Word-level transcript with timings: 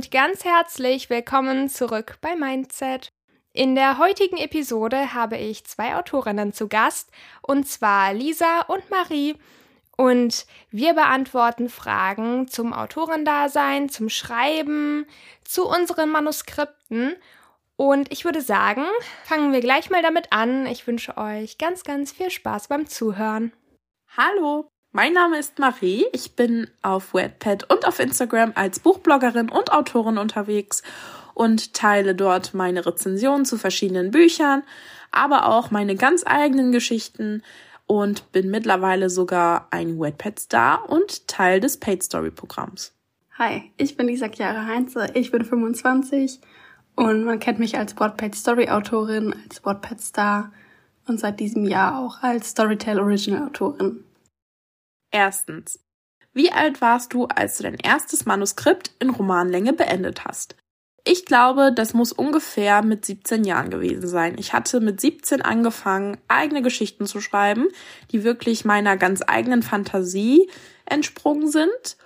und 0.00 0.10
ganz 0.10 0.46
herzlich 0.46 1.10
willkommen 1.10 1.68
zurück 1.68 2.16
bei 2.22 2.34
Mindset. 2.34 3.12
In 3.52 3.74
der 3.74 3.98
heutigen 3.98 4.38
Episode 4.38 5.12
habe 5.12 5.36
ich 5.36 5.66
zwei 5.66 5.94
Autorinnen 5.94 6.54
zu 6.54 6.68
Gast, 6.68 7.10
und 7.42 7.68
zwar 7.68 8.14
Lisa 8.14 8.62
und 8.62 8.88
Marie. 8.88 9.36
Und 9.98 10.46
wir 10.70 10.94
beantworten 10.94 11.68
Fragen 11.68 12.48
zum 12.48 12.72
Autorendasein, 12.72 13.90
zum 13.90 14.08
Schreiben, 14.08 15.04
zu 15.44 15.68
unseren 15.68 16.08
Manuskripten. 16.08 17.14
Und 17.76 18.10
ich 18.10 18.24
würde 18.24 18.40
sagen, 18.40 18.86
fangen 19.24 19.52
wir 19.52 19.60
gleich 19.60 19.90
mal 19.90 20.00
damit 20.00 20.32
an. 20.32 20.64
Ich 20.64 20.86
wünsche 20.86 21.18
euch 21.18 21.58
ganz, 21.58 21.84
ganz 21.84 22.10
viel 22.10 22.30
Spaß 22.30 22.68
beim 22.68 22.86
Zuhören. 22.86 23.52
Hallo, 24.16 24.70
mein 24.92 25.12
Name 25.12 25.38
ist 25.38 25.58
Marie. 25.58 26.04
Ich 26.12 26.36
bin 26.36 26.68
auf 26.82 27.14
Wattpad 27.14 27.70
und 27.72 27.86
auf 27.86 27.98
Instagram 27.98 28.52
als 28.54 28.80
Buchbloggerin 28.80 29.48
und 29.48 29.72
Autorin 29.72 30.18
unterwegs 30.18 30.82
und 31.34 31.74
teile 31.74 32.14
dort 32.14 32.54
meine 32.54 32.84
Rezensionen 32.84 33.44
zu 33.44 33.56
verschiedenen 33.56 34.10
Büchern, 34.10 34.62
aber 35.10 35.46
auch 35.46 35.70
meine 35.70 35.96
ganz 35.96 36.22
eigenen 36.26 36.72
Geschichten, 36.72 37.42
und 37.90 38.30
bin 38.30 38.52
mittlerweile 38.52 39.10
sogar 39.10 39.66
ein 39.72 39.98
Wattpad-Star 39.98 40.88
und 40.88 41.26
Teil 41.26 41.58
des 41.58 41.76
Paid 41.76 42.04
Story 42.04 42.30
Programms. 42.30 42.92
Hi, 43.36 43.72
ich 43.78 43.96
bin 43.96 44.06
Lisa 44.06 44.28
Chiara 44.28 44.64
Heinze, 44.64 45.08
ich 45.14 45.32
bin 45.32 45.44
25 45.44 46.38
und 46.94 47.24
man 47.24 47.40
kennt 47.40 47.58
mich 47.58 47.76
als 47.76 47.98
Wattpad 47.98 48.36
Story 48.36 48.68
Autorin, 48.68 49.34
als 49.42 49.64
Wattpad 49.64 50.00
Star 50.00 50.52
und 51.08 51.18
seit 51.18 51.40
diesem 51.40 51.64
Jahr 51.64 51.98
auch 51.98 52.22
als 52.22 52.50
Storytell 52.50 53.00
Original 53.00 53.48
Autorin. 53.48 54.04
Erstens. 55.10 55.80
Wie 56.32 56.52
alt 56.52 56.80
warst 56.80 57.12
du, 57.12 57.26
als 57.26 57.56
du 57.56 57.64
dein 57.64 57.74
erstes 57.74 58.24
Manuskript 58.24 58.92
in 59.00 59.10
Romanlänge 59.10 59.72
beendet 59.72 60.24
hast? 60.24 60.56
Ich 61.04 61.24
glaube, 61.24 61.72
das 61.74 61.94
muss 61.94 62.12
ungefähr 62.12 62.82
mit 62.82 63.04
17 63.04 63.44
Jahren 63.44 63.70
gewesen 63.70 64.06
sein. 64.06 64.36
Ich 64.38 64.52
hatte 64.52 64.80
mit 64.80 65.00
17 65.00 65.42
angefangen, 65.42 66.18
eigene 66.28 66.62
Geschichten 66.62 67.06
zu 67.06 67.20
schreiben, 67.20 67.68
die 68.12 68.22
wirklich 68.22 68.64
meiner 68.64 68.96
ganz 68.96 69.22
eigenen 69.26 69.62
Fantasie 69.62 70.48
entsprungen 70.84 71.48
sind 71.48 71.96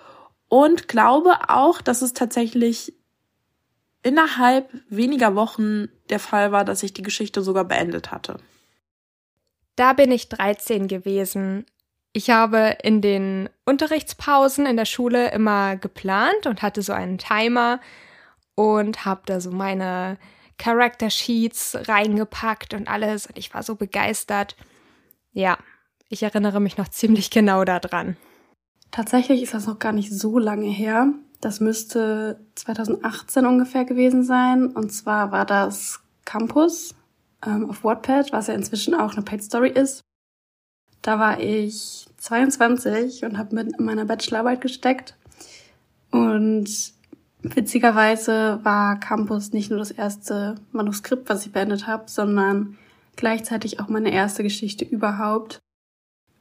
und 0.48 0.86
glaube 0.88 1.36
auch, 1.48 1.82
dass 1.82 2.02
es 2.02 2.12
tatsächlich 2.12 2.94
innerhalb 4.02 4.70
weniger 4.88 5.34
Wochen 5.34 5.88
der 6.10 6.20
Fall 6.20 6.52
war, 6.52 6.64
dass 6.64 6.82
ich 6.82 6.92
die 6.92 7.02
Geschichte 7.02 7.42
sogar 7.42 7.64
beendet 7.64 8.12
hatte. 8.12 8.36
Da 9.76 9.92
bin 9.94 10.12
ich 10.12 10.28
13 10.28 10.86
gewesen. 10.86 11.66
Ich 12.14 12.30
habe 12.30 12.78
in 12.82 13.02
den 13.02 13.50
Unterrichtspausen 13.66 14.64
in 14.64 14.76
der 14.76 14.86
Schule 14.86 15.32
immer 15.32 15.76
geplant 15.76 16.46
und 16.46 16.62
hatte 16.62 16.80
so 16.80 16.92
einen 16.92 17.18
Timer, 17.18 17.80
und 18.54 19.04
habe 19.04 19.22
da 19.26 19.40
so 19.40 19.50
meine 19.50 20.18
Character 20.58 21.10
Sheets 21.10 21.76
reingepackt 21.88 22.74
und 22.74 22.88
alles 22.88 23.26
und 23.26 23.36
ich 23.38 23.52
war 23.54 23.62
so 23.62 23.74
begeistert. 23.74 24.56
Ja, 25.32 25.58
ich 26.08 26.22
erinnere 26.22 26.60
mich 26.60 26.76
noch 26.76 26.88
ziemlich 26.88 27.30
genau 27.30 27.64
daran. 27.64 28.16
Tatsächlich 28.90 29.42
ist 29.42 29.54
das 29.54 29.66
noch 29.66 29.80
gar 29.80 29.92
nicht 29.92 30.12
so 30.12 30.38
lange 30.38 30.68
her. 30.68 31.12
Das 31.40 31.58
müsste 31.58 32.40
2018 32.54 33.44
ungefähr 33.44 33.84
gewesen 33.84 34.22
sein. 34.22 34.68
Und 34.68 34.90
zwar 34.90 35.32
war 35.32 35.44
das 35.44 36.00
Campus 36.24 36.94
ähm, 37.44 37.68
auf 37.68 37.82
Wattpad, 37.82 38.32
was 38.32 38.46
ja 38.46 38.54
inzwischen 38.54 38.94
auch 38.94 39.14
eine 39.14 39.22
Paid 39.22 39.42
Story 39.42 39.70
ist. 39.70 40.00
Da 41.04 41.20
war 41.20 41.38
ich 41.38 42.06
22 42.16 43.24
und 43.24 43.38
habe 43.38 43.54
mit 43.54 43.78
in 43.78 43.84
meiner 43.84 44.04
Bachelorarbeit 44.04 44.60
gesteckt. 44.60 45.14
Und 46.10 46.94
Witzigerweise 47.44 48.60
war 48.62 48.98
Campus 48.98 49.52
nicht 49.52 49.68
nur 49.68 49.78
das 49.78 49.90
erste 49.90 50.54
Manuskript, 50.72 51.28
was 51.28 51.44
ich 51.44 51.52
beendet 51.52 51.86
habe, 51.86 52.04
sondern 52.06 52.78
gleichzeitig 53.16 53.80
auch 53.80 53.88
meine 53.88 54.10
erste 54.12 54.42
Geschichte 54.42 54.86
überhaupt. 54.86 55.60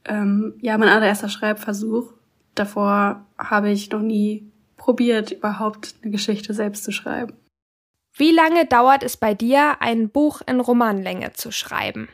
Ähm, 0.06 0.54
ja, 0.62 0.78
mein 0.78 0.88
allererster 0.88 1.28
Schreibversuch. 1.28 2.14
Davor 2.54 3.26
habe 3.36 3.70
ich 3.70 3.90
noch 3.90 4.00
nie 4.00 4.50
probiert, 4.78 5.30
überhaupt 5.30 5.94
eine 6.00 6.10
Geschichte 6.10 6.54
selbst 6.54 6.84
zu 6.84 6.90
schreiben. 6.90 7.34
Wie 8.14 8.32
lange 8.32 8.64
dauert 8.64 9.02
es 9.02 9.18
bei 9.18 9.34
dir, 9.34 9.82
ein 9.82 10.08
Buch 10.08 10.40
in 10.46 10.58
Romanlänge 10.58 11.34
zu 11.34 11.52
schreiben? 11.52 12.08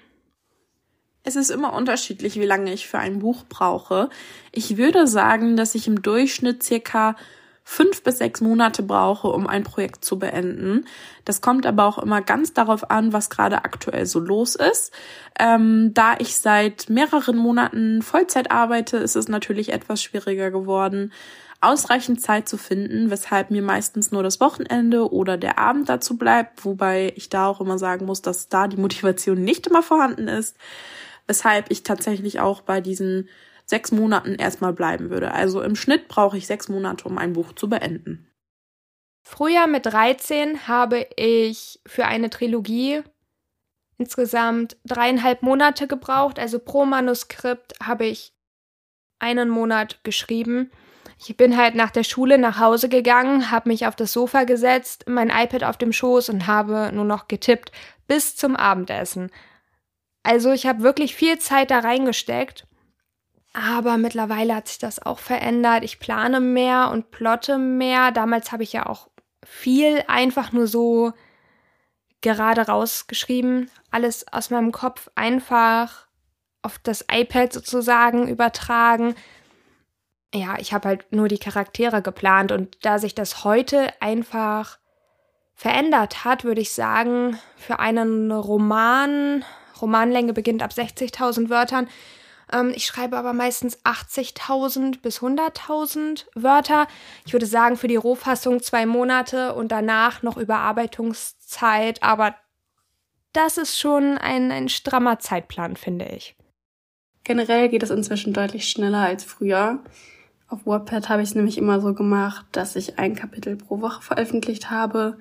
Es 1.22 1.36
ist 1.36 1.50
immer 1.50 1.74
unterschiedlich, 1.74 2.36
wie 2.36 2.46
lange 2.46 2.72
ich 2.72 2.88
für 2.88 2.98
ein 2.98 3.18
Buch 3.18 3.44
brauche. 3.48 4.08
Ich 4.52 4.76
würde 4.76 5.06
sagen, 5.06 5.56
dass 5.56 5.74
ich 5.74 5.86
im 5.86 6.00
Durchschnitt 6.02 6.62
circa 6.62 7.16
fünf 7.62 8.02
bis 8.02 8.18
sechs 8.18 8.40
Monate 8.40 8.82
brauche, 8.82 9.28
um 9.28 9.46
ein 9.46 9.62
Projekt 9.62 10.04
zu 10.04 10.18
beenden. 10.18 10.86
Das 11.24 11.40
kommt 11.40 11.66
aber 11.66 11.84
auch 11.84 11.98
immer 11.98 12.20
ganz 12.20 12.52
darauf 12.52 12.90
an, 12.90 13.12
was 13.12 13.30
gerade 13.30 13.64
aktuell 13.64 14.06
so 14.06 14.18
los 14.18 14.56
ist. 14.56 14.92
Ähm, 15.38 15.92
da 15.94 16.14
ich 16.18 16.36
seit 16.36 16.88
mehreren 16.88 17.36
Monaten 17.36 18.02
Vollzeit 18.02 18.50
arbeite, 18.50 18.96
ist 18.96 19.14
es 19.14 19.28
natürlich 19.28 19.72
etwas 19.72 20.02
schwieriger 20.02 20.50
geworden, 20.50 21.12
ausreichend 21.60 22.20
Zeit 22.20 22.48
zu 22.48 22.56
finden, 22.56 23.10
weshalb 23.10 23.50
mir 23.50 23.62
meistens 23.62 24.10
nur 24.10 24.22
das 24.22 24.40
Wochenende 24.40 25.12
oder 25.12 25.36
der 25.36 25.58
Abend 25.58 25.88
dazu 25.88 26.16
bleibt, 26.16 26.64
wobei 26.64 27.12
ich 27.14 27.28
da 27.28 27.46
auch 27.46 27.60
immer 27.60 27.78
sagen 27.78 28.06
muss, 28.06 28.22
dass 28.22 28.48
da 28.48 28.66
die 28.66 28.78
Motivation 28.78 29.44
nicht 29.44 29.66
immer 29.66 29.82
vorhanden 29.82 30.26
ist, 30.26 30.56
weshalb 31.26 31.70
ich 31.70 31.82
tatsächlich 31.82 32.40
auch 32.40 32.60
bei 32.62 32.80
diesen 32.80 33.28
sechs 33.66 33.92
Monaten 33.92 34.34
erstmal 34.34 34.72
bleiben 34.72 35.10
würde. 35.10 35.32
Also 35.32 35.62
im 35.62 35.76
Schnitt 35.76 36.08
brauche 36.08 36.36
ich 36.36 36.46
sechs 36.46 36.68
Monate, 36.68 37.08
um 37.08 37.18
ein 37.18 37.32
Buch 37.32 37.52
zu 37.54 37.68
beenden. 37.68 38.26
Früher 39.22 39.66
mit 39.66 39.86
13 39.86 40.66
habe 40.66 41.06
ich 41.16 41.80
für 41.86 42.06
eine 42.06 42.30
Trilogie 42.30 43.02
insgesamt 43.96 44.76
dreieinhalb 44.84 45.42
Monate 45.42 45.86
gebraucht. 45.86 46.38
Also 46.38 46.58
pro 46.58 46.84
Manuskript 46.84 47.74
habe 47.82 48.06
ich 48.06 48.32
einen 49.18 49.48
Monat 49.48 50.02
geschrieben. 50.02 50.70
Ich 51.18 51.36
bin 51.36 51.56
halt 51.56 51.74
nach 51.74 51.90
der 51.90 52.02
Schule 52.02 52.38
nach 52.38 52.58
Hause 52.58 52.88
gegangen, 52.88 53.50
habe 53.50 53.68
mich 53.68 53.86
auf 53.86 53.94
das 53.94 54.12
Sofa 54.12 54.44
gesetzt, 54.44 55.04
mein 55.06 55.28
iPad 55.28 55.64
auf 55.64 55.76
dem 55.76 55.92
Schoß 55.92 56.30
und 56.30 56.46
habe 56.46 56.90
nur 56.94 57.04
noch 57.04 57.28
getippt 57.28 57.72
bis 58.08 58.36
zum 58.36 58.56
Abendessen. 58.56 59.30
Also 60.22 60.52
ich 60.52 60.66
habe 60.66 60.82
wirklich 60.82 61.14
viel 61.14 61.38
Zeit 61.38 61.70
da 61.70 61.78
reingesteckt 61.80 62.66
aber 63.52 63.98
mittlerweile 63.98 64.54
hat 64.54 64.68
sich 64.68 64.78
das 64.78 65.04
auch 65.04 65.18
verändert. 65.18 65.82
Ich 65.82 65.98
plane 65.98 66.40
mehr 66.40 66.90
und 66.92 67.10
plotte 67.10 67.58
mehr. 67.58 68.12
Damals 68.12 68.52
habe 68.52 68.62
ich 68.62 68.72
ja 68.72 68.86
auch 68.86 69.08
viel 69.44 70.04
einfach 70.06 70.52
nur 70.52 70.66
so 70.66 71.12
gerade 72.20 72.66
rausgeschrieben. 72.66 73.70
Alles 73.90 74.30
aus 74.32 74.50
meinem 74.50 74.70
Kopf 74.70 75.08
einfach 75.16 76.06
auf 76.62 76.78
das 76.78 77.04
iPad 77.10 77.52
sozusagen 77.52 78.28
übertragen. 78.28 79.14
Ja, 80.32 80.56
ich 80.58 80.72
habe 80.72 80.88
halt 80.88 81.10
nur 81.12 81.26
die 81.26 81.38
Charaktere 81.38 82.02
geplant 82.02 82.52
und 82.52 82.84
da 82.84 83.00
sich 83.00 83.16
das 83.16 83.42
heute 83.42 83.88
einfach 84.00 84.78
verändert 85.54 86.24
hat, 86.24 86.44
würde 86.44 86.60
ich 86.60 86.72
sagen, 86.72 87.38
für 87.56 87.80
einen 87.80 88.30
Roman, 88.30 89.44
Romanlänge 89.82 90.32
beginnt 90.32 90.62
ab 90.62 90.70
60.000 90.72 91.50
Wörtern, 91.50 91.88
ähm, 92.52 92.72
ich 92.74 92.86
schreibe 92.86 93.16
aber 93.16 93.32
meistens 93.32 93.78
80.000 93.84 95.00
bis 95.00 95.20
100.000 95.20 96.26
Wörter. 96.34 96.86
Ich 97.26 97.32
würde 97.32 97.46
sagen, 97.46 97.76
für 97.76 97.88
die 97.88 97.96
Rohfassung 97.96 98.62
zwei 98.62 98.86
Monate 98.86 99.54
und 99.54 99.72
danach 99.72 100.22
noch 100.22 100.36
Überarbeitungszeit. 100.36 102.02
Aber 102.02 102.34
das 103.32 103.58
ist 103.58 103.78
schon 103.78 104.18
ein, 104.18 104.50
ein 104.50 104.68
strammer 104.68 105.18
Zeitplan, 105.18 105.76
finde 105.76 106.06
ich. 106.06 106.36
Generell 107.22 107.68
geht 107.68 107.82
es 107.82 107.90
inzwischen 107.90 108.32
deutlich 108.32 108.68
schneller 108.68 109.00
als 109.00 109.24
früher. 109.24 109.80
Auf 110.48 110.66
WordPad 110.66 111.08
habe 111.08 111.22
ich 111.22 111.28
es 111.28 111.34
nämlich 111.36 111.58
immer 111.58 111.80
so 111.80 111.94
gemacht, 111.94 112.44
dass 112.52 112.74
ich 112.74 112.98
ein 112.98 113.14
Kapitel 113.14 113.56
pro 113.56 113.80
Woche 113.80 114.02
veröffentlicht 114.02 114.70
habe 114.70 115.16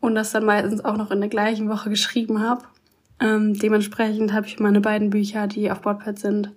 und 0.00 0.14
das 0.14 0.30
dann 0.30 0.44
meistens 0.44 0.84
auch 0.84 0.96
noch 0.96 1.10
in 1.10 1.18
der 1.18 1.30
gleichen 1.30 1.68
Woche 1.68 1.90
geschrieben 1.90 2.40
habe. 2.40 2.62
Ähm, 3.20 3.58
dementsprechend 3.58 4.32
habe 4.32 4.46
ich 4.46 4.60
meine 4.60 4.80
beiden 4.80 5.10
Bücher, 5.10 5.46
die 5.46 5.70
auf 5.70 5.84
WordPad 5.84 6.18
sind, 6.18 6.52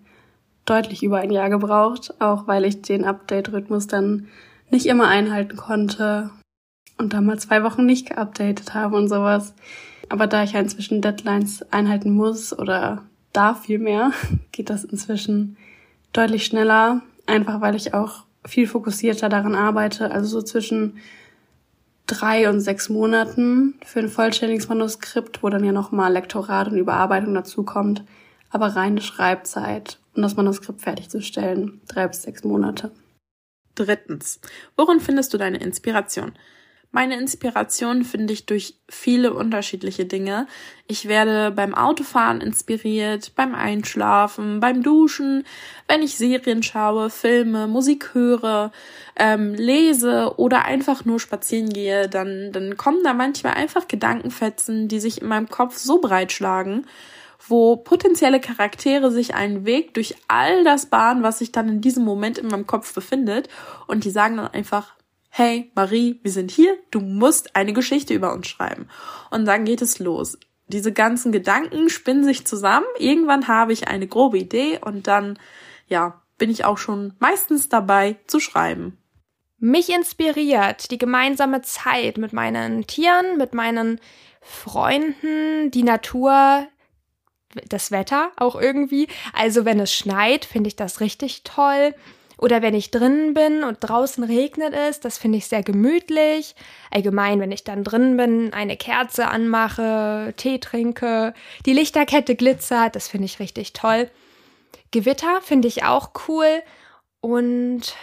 deutlich 0.66 1.04
über 1.04 1.18
ein 1.18 1.32
Jahr 1.32 1.50
gebraucht, 1.50 2.14
auch 2.20 2.48
weil 2.48 2.66
ich 2.66 2.82
den 2.82 3.04
Update-Rhythmus 3.04 3.88
dann 3.88 4.28
nicht 4.70 4.86
immer 4.86 5.08
einhalten 5.08 5.58
konnte 5.58 6.30
und 6.98 7.14
da 7.14 7.22
mal 7.22 7.40
zwei 7.40 7.64
Wochen 7.64 7.86
nicht 7.86 8.10
geupdatet 8.10 8.74
habe 8.74 8.96
und 8.96 9.10
sowas. 9.10 9.54
Aber 10.10 10.28
da 10.28 10.44
ich 10.44 10.54
ja 10.54 10.60
inzwischen 10.60 11.02
Deadlines 11.02 11.64
einhalten 11.72 12.12
muss 12.12 12.58
oder 12.58 13.04
darf 13.34 13.64
viel 13.66 13.80
mehr, 13.80 14.12
geht 14.52 14.70
das 14.70 14.84
inzwischen 14.84 15.58
deutlich 16.14 16.46
schneller, 16.46 17.02
einfach 17.26 17.62
weil 17.62 17.76
ich 17.76 17.94
auch 17.94 18.24
viel 18.46 18.68
fokussierter 18.68 19.30
daran 19.30 19.56
arbeite, 19.56 20.12
also 20.12 20.28
so 20.28 20.42
zwischen 20.42 20.98
drei 22.12 22.50
und 22.50 22.60
sechs 22.60 22.90
Monaten 22.90 23.76
für 23.86 24.00
ein 24.00 24.10
vollständiges 24.10 24.68
Manuskript, 24.68 25.42
wo 25.42 25.50
dann 25.50 25.64
ja 25.64 25.72
nochmal 25.72 26.12
Lektorat 26.12 26.68
und 26.68 26.78
Überarbeitung 26.78 27.34
dazukommt, 27.34 28.04
aber 28.50 28.68
reine 28.76 29.02
Schreibzeit 29.02 30.00
um 30.14 30.22
das 30.22 30.36
Manuskript 30.36 30.82
fertigzustellen. 30.82 31.80
Drei 31.88 32.08
bis 32.08 32.24
sechs 32.24 32.44
Monate. 32.44 32.92
Drittens. 33.76 34.42
Worin 34.76 35.00
findest 35.00 35.34
du 35.34 35.38
deine 35.38 35.58
Inspiration? 35.60 36.34
Meine 36.94 37.18
Inspiration 37.18 38.04
finde 38.04 38.34
ich 38.34 38.46
durch 38.46 38.76
viele 38.90 39.34
unterschiedliche 39.34 40.06
Dinge. 40.06 40.46
Ich 40.88 41.08
werde 41.08 41.52
beim 41.52 41.74
Autofahren 41.74 42.42
inspiriert, 42.42 43.32
beim 43.38 43.56
Einschlafen, 43.56 44.60
beim 44.60 44.84
Duschen, 44.84 45.46
wenn 45.88 46.02
ich 46.02 46.18
Serien 46.18 46.64
schaue, 46.64 47.10
Filme, 47.10 47.68
Musik 47.68 48.14
höre, 48.14 48.74
ähm, 49.16 49.54
lese 49.54 50.34
oder 50.36 50.66
einfach 50.66 51.06
nur 51.06 51.22
spazieren 51.22 51.70
gehe, 51.70 52.10
dann, 52.10 52.52
dann 52.52 52.76
kommen 52.76 53.06
da 53.06 53.14
manchmal 53.14 53.54
einfach 53.54 53.88
Gedankenfetzen, 53.88 54.90
die 54.90 55.00
sich 55.00 55.22
in 55.22 55.30
meinem 55.30 55.48
Kopf 55.48 55.78
so 55.78 56.02
breitschlagen, 56.02 56.88
wo 57.48 57.78
potenzielle 57.78 58.42
Charaktere 58.42 59.12
sich 59.12 59.34
einen 59.34 59.64
Weg 59.64 59.94
durch 59.94 60.16
all 60.28 60.66
das 60.66 60.88
bahnen, 60.88 61.24
was 61.24 61.40
sich 61.40 61.54
dann 61.54 61.70
in 61.70 61.80
diesem 61.80 62.04
Moment 62.04 62.38
in 62.38 62.48
meinem 62.48 62.68
Kopf 62.68 62.94
befindet 62.94 63.48
und 63.88 64.04
die 64.04 64.12
sagen 64.12 64.36
dann 64.36 64.48
einfach, 64.48 64.94
hey 65.34 65.72
Marie, 65.76 66.20
wir 66.24 66.32
sind 66.32 66.52
hier, 66.52 66.78
du 66.92 67.00
musst 67.00 67.56
eine 67.56 67.72
Geschichte 67.72 68.14
über 68.14 68.34
uns 68.34 68.48
schreiben. 68.48 68.88
Und 69.32 69.46
dann 69.46 69.64
geht 69.64 69.82
es 69.82 69.98
los. 69.98 70.38
Diese 70.68 70.92
ganzen 70.92 71.32
Gedanken 71.32 71.90
spinnen 71.90 72.26
sich 72.26 72.46
zusammen. 72.46 72.86
Irgendwann 73.00 73.48
habe 73.48 73.74
ich 73.74 73.88
eine 73.88 74.08
grobe 74.08 74.38
Idee 74.38 74.80
und 74.84 75.08
dann, 75.08 75.40
ja, 75.88 76.22
bin 76.38 76.50
ich 76.50 76.66
auch 76.66 76.78
schon 76.78 77.14
meistens 77.20 77.70
dabei 77.70 78.18
zu 78.28 78.40
schreiben. 78.40 78.98
Mich 79.58 79.90
inspiriert 79.90 80.92
die 80.92 80.98
gemeinsame 80.98 81.62
Zeit 81.62 82.18
mit 82.18 82.34
meinen 82.34 82.86
Tieren, 82.88 83.38
mit 83.38 83.54
meinen 83.54 84.00
Freunden, 84.42 85.72
die 85.72 85.84
Natur, 85.84 86.68
das 87.70 87.92
Wetter 87.92 88.32
auch 88.36 88.60
irgendwie. 88.60 89.08
Also 89.34 89.64
wenn 89.64 89.80
es 89.80 89.94
schneit, 89.94 90.46
finde 90.46 90.68
ich 90.68 90.76
das 90.76 91.00
richtig 91.00 91.44
toll. 91.44 91.94
Oder 92.42 92.64
wenn 92.64 92.74
ich 92.74 92.90
drinnen 92.90 93.36
bin 93.36 93.64
und 93.64 93.78
draußen 93.82 94.24
regnet 94.24 94.74
es, 94.74 95.00
das 95.00 95.20
finde 95.20 95.38
ich 95.38 95.46
sehr 95.46 95.62
gemütlich. 95.62 96.56
Allgemein, 96.90 97.40
wenn 97.40 97.52
ich 97.52 97.64
dann 97.64 97.84
drinnen 97.84 98.18
bin, 98.18 98.52
eine 98.52 98.78
Kerze 98.78 99.28
anmache, 99.28 100.34
Tee 100.38 100.58
trinke, 100.58 101.36
die 101.68 101.74
Lichterkette 101.74 102.36
glitzert, 102.36 102.96
das 102.96 103.08
finde 103.08 103.26
ich 103.26 103.40
richtig 103.40 103.74
toll. 103.74 104.10
Gewitter 104.90 105.40
finde 105.44 105.68
ich 105.68 105.84
auch 105.84 106.12
cool. 106.28 106.64
Und 107.22 107.96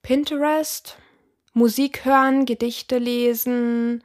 Pinterest, 0.00 0.96
Musik 1.52 2.06
hören, 2.06 2.46
Gedichte 2.46 2.96
lesen, 2.96 4.02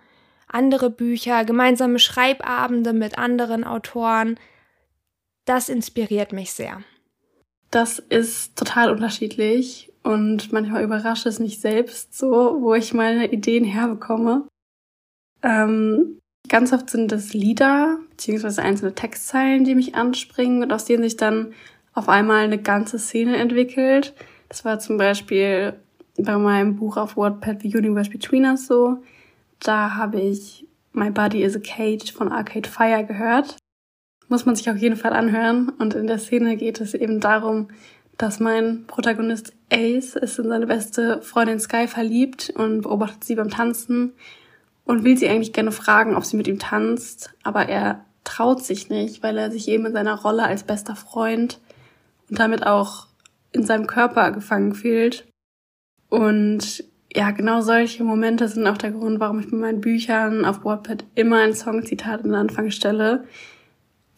andere 0.48 0.90
Bücher, 0.90 1.46
gemeinsame 1.46 2.00
Schreibabende 2.00 2.92
mit 2.92 3.18
anderen 3.18 3.64
Autoren. 3.64 4.38
Das 5.46 5.70
inspiriert 5.70 6.34
mich 6.34 6.52
sehr. 6.52 6.84
Das 7.76 8.00
ist 8.00 8.58
total 8.58 8.90
unterschiedlich 8.90 9.92
und 10.02 10.54
manchmal 10.54 10.82
überrascht 10.82 11.26
es 11.26 11.40
mich 11.40 11.60
selbst 11.60 12.18
so, 12.18 12.62
wo 12.62 12.74
ich 12.74 12.94
meine 12.94 13.30
Ideen 13.34 13.66
herbekomme. 13.66 14.48
Ähm, 15.44 16.20
ganz 16.48 16.72
oft 16.72 16.90
sind 16.90 17.12
es 17.12 17.34
Lieder 17.34 18.00
beziehungsweise 18.12 18.62
einzelne 18.62 18.96
Textzeilen, 18.96 19.66
die 19.66 19.76
mich 19.76 19.94
anspringen 19.94 20.64
und 20.64 20.72
aus 20.72 20.86
denen 20.86 21.04
sich 21.04 21.18
dann 21.18 21.52
auf 21.94 22.08
einmal 22.08 22.46
eine 22.46 22.62
ganze 22.62 22.98
Szene 22.98 23.36
entwickelt. 23.36 24.14
Das 24.48 24.64
war 24.64 24.80
zum 24.80 24.98
Beispiel 24.98 25.74
bei 26.18 26.38
meinem 26.38 26.78
Buch 26.78 26.96
auf 26.96 27.18
Wattpad 27.18 27.62
The 27.62 27.76
Universe 27.76 28.10
Between 28.10 28.46
Us 28.46 28.68
so. 28.68 29.04
Da 29.60 29.96
habe 29.96 30.22
ich 30.22 30.66
My 30.94 31.10
Body 31.10 31.44
is 31.44 31.58
a 31.58 31.60
Cage 31.60 32.14
von 32.14 32.32
Arcade 32.32 32.70
Fire 32.70 33.04
gehört 33.04 33.58
muss 34.28 34.46
man 34.46 34.56
sich 34.56 34.70
auf 34.70 34.78
jeden 34.78 34.96
Fall 34.96 35.14
anhören. 35.14 35.70
Und 35.70 35.94
in 35.94 36.08
der 36.08 36.20
Szene 36.20 36.58
geht 36.58 36.82
es 36.82 36.94
eben 36.94 37.20
darum, 37.20 37.68
dass 38.18 38.40
mein 38.40 38.86
Protagonist 38.88 39.54
Ace 39.72 40.16
ist 40.16 40.40
in 40.40 40.48
seine 40.48 40.68
beste 40.68 41.22
Freundin 41.22 41.60
Sky 41.60 41.88
verliebt 41.88 42.54
und 42.56 42.82
beobachtet 42.82 43.24
sie 43.24 43.36
beim 43.36 43.50
Tanzen 43.50 44.14
und 44.86 45.04
will 45.04 45.18
sie 45.18 45.28
eigentlich 45.28 45.54
gerne 45.54 45.72
fragen, 45.72 46.16
ob 46.16 46.24
sie 46.24 46.38
mit 46.38 46.48
ihm 46.48 46.60
tanzt, 46.60 47.32
aber 47.44 47.68
er 47.68 48.06
traut 48.24 48.64
sich 48.64 48.90
nicht, 48.90 49.22
weil 49.24 49.38
er 49.38 49.52
sich 49.52 49.68
eben 49.68 49.86
in 49.86 49.94
seiner 49.94 50.20
Rolle 50.22 50.44
als 50.44 50.64
bester 50.64 50.96
Freund 50.96 51.60
und 52.30 52.40
damit 52.40 52.66
auch 52.66 53.08
in 53.52 53.64
seinem 53.64 53.88
Körper 53.88 54.32
gefangen 54.32 54.74
fühlt. 54.74 55.26
Und 56.10 56.84
ja, 57.14 57.32
genau 57.32 57.62
solche 57.62 58.04
Momente 58.04 58.48
sind 58.48 58.68
auch 58.68 58.78
der 58.78 58.92
Grund, 58.92 59.20
warum 59.20 59.40
ich 59.40 59.52
mit 59.52 59.62
meinen 59.62 59.82
Büchern 59.82 60.46
auf 60.46 60.66
Wattpad 60.66 61.06
immer 61.16 61.40
ein 61.40 61.54
Songzitat 61.54 62.22
in 62.22 62.32
den 62.32 62.36
Anfang 62.36 62.72
stelle, 62.72 63.26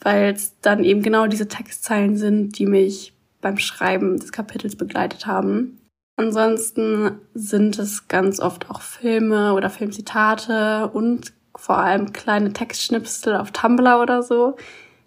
weil 0.02 0.34
es 0.34 0.60
dann 0.62 0.84
eben 0.84 1.02
genau 1.02 1.28
diese 1.28 1.48
Textzeilen 1.48 2.18
sind, 2.18 2.58
die 2.60 2.66
mich 2.66 3.14
beim 3.42 3.58
Schreiben 3.58 4.18
des 4.18 4.32
Kapitels 4.32 4.76
begleitet 4.76 5.26
haben. 5.26 5.80
Ansonsten 6.18 7.20
sind 7.34 7.78
es 7.78 8.08
ganz 8.08 8.40
oft 8.40 8.70
auch 8.70 8.82
Filme 8.82 9.54
oder 9.54 9.70
Filmzitate 9.70 10.90
und 10.92 11.34
vor 11.56 11.78
allem 11.78 12.14
kleine 12.14 12.54
Textschnipsel 12.54 13.36
auf 13.36 13.52
Tumblr 13.52 14.02
oder 14.02 14.24
so, 14.24 14.56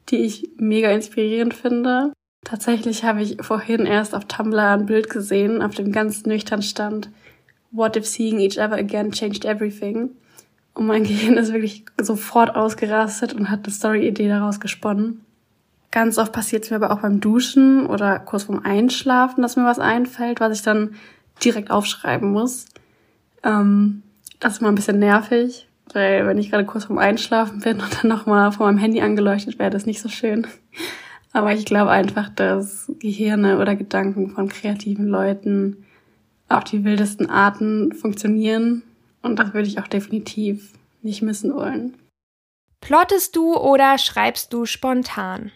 die 0.08 0.18
ich 0.18 0.50
mega 0.56 0.90
inspirierend 0.90 1.54
finde. 1.54 2.12
Tatsächlich 2.44 3.04
habe 3.04 3.22
ich 3.22 3.36
vorhin 3.42 3.86
erst 3.86 4.14
auf 4.14 4.24
Tumblr 4.26 4.70
ein 4.70 4.86
Bild 4.86 5.10
gesehen, 5.10 5.62
auf 5.62 5.74
dem 5.74 5.92
ganz 5.92 6.26
nüchtern 6.26 6.62
stand 6.62 7.10
What 7.72 7.96
if 7.96 8.06
seeing 8.06 8.40
each 8.40 8.58
other 8.58 8.76
again 8.76 9.12
changed 9.12 9.44
everything? 9.44 10.10
Und 10.74 10.86
mein 10.86 11.04
Gehirn 11.04 11.36
ist 11.36 11.52
wirklich 11.52 11.84
sofort 12.00 12.54
ausgerastet 12.54 13.34
und 13.34 13.50
hat 13.50 13.64
eine 13.64 13.72
Story-Idee 13.72 14.28
daraus 14.28 14.60
gesponnen. 14.60 15.24
Ganz 15.90 16.18
oft 16.18 16.32
passiert 16.32 16.64
es 16.64 16.70
mir 16.70 16.76
aber 16.76 16.92
auch 16.92 17.00
beim 17.00 17.20
Duschen 17.20 17.86
oder 17.86 18.20
kurz 18.20 18.44
vorm 18.44 18.60
Einschlafen, 18.62 19.42
dass 19.42 19.56
mir 19.56 19.64
was 19.64 19.80
einfällt, 19.80 20.38
was 20.38 20.56
ich 20.56 20.62
dann 20.62 20.94
direkt 21.44 21.70
aufschreiben 21.70 22.30
muss. 22.30 22.66
Ähm, 23.42 24.02
das 24.38 24.54
ist 24.54 24.60
mal 24.62 24.68
ein 24.68 24.76
bisschen 24.76 25.00
nervig, 25.00 25.68
weil 25.92 26.26
wenn 26.26 26.38
ich 26.38 26.50
gerade 26.50 26.64
kurz 26.64 26.84
vorm 26.84 26.98
Einschlafen 26.98 27.60
bin 27.60 27.80
und 27.80 28.02
dann 28.02 28.08
nochmal 28.08 28.52
von 28.52 28.66
meinem 28.66 28.78
Handy 28.78 29.00
angeleuchtet 29.00 29.58
werde, 29.58 29.76
ist 29.76 29.86
nicht 29.86 30.00
so 30.00 30.08
schön. 30.08 30.46
Aber 31.32 31.52
ich 31.52 31.64
glaube 31.64 31.90
einfach, 31.90 32.28
dass 32.28 32.90
Gehirne 33.00 33.58
oder 33.58 33.74
Gedanken 33.74 34.30
von 34.30 34.48
kreativen 34.48 35.08
Leuten 35.08 35.84
auf 36.48 36.64
die 36.64 36.84
wildesten 36.84 37.28
Arten 37.28 37.92
funktionieren 37.92 38.82
und 39.22 39.36
das 39.36 39.54
würde 39.54 39.68
ich 39.68 39.78
auch 39.78 39.88
definitiv 39.88 40.72
nicht 41.02 41.22
missen 41.22 41.54
wollen. 41.54 41.96
Plottest 42.80 43.36
du 43.36 43.56
oder 43.56 43.98
schreibst 43.98 44.52
du 44.52 44.66
spontan? 44.66 45.52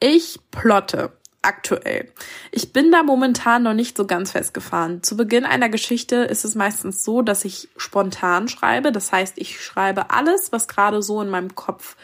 Ich 0.00 0.38
plotte 0.50 1.12
aktuell. 1.44 2.10
Ich 2.50 2.72
bin 2.72 2.90
da 2.90 3.02
momentan 3.02 3.62
noch 3.62 3.74
nicht 3.74 3.96
so 3.96 4.06
ganz 4.06 4.32
festgefahren. 4.32 5.02
Zu 5.02 5.16
Beginn 5.16 5.44
einer 5.44 5.68
Geschichte 5.68 6.16
ist 6.16 6.44
es 6.44 6.54
meistens 6.54 7.04
so, 7.04 7.22
dass 7.22 7.44
ich 7.44 7.68
spontan 7.76 8.48
schreibe. 8.48 8.92
Das 8.92 9.12
heißt, 9.12 9.34
ich 9.36 9.62
schreibe 9.62 10.10
alles, 10.10 10.52
was 10.52 10.68
gerade 10.68 11.02
so 11.02 11.20
in 11.20 11.28
meinem 11.28 11.54
Kopf 11.54 11.96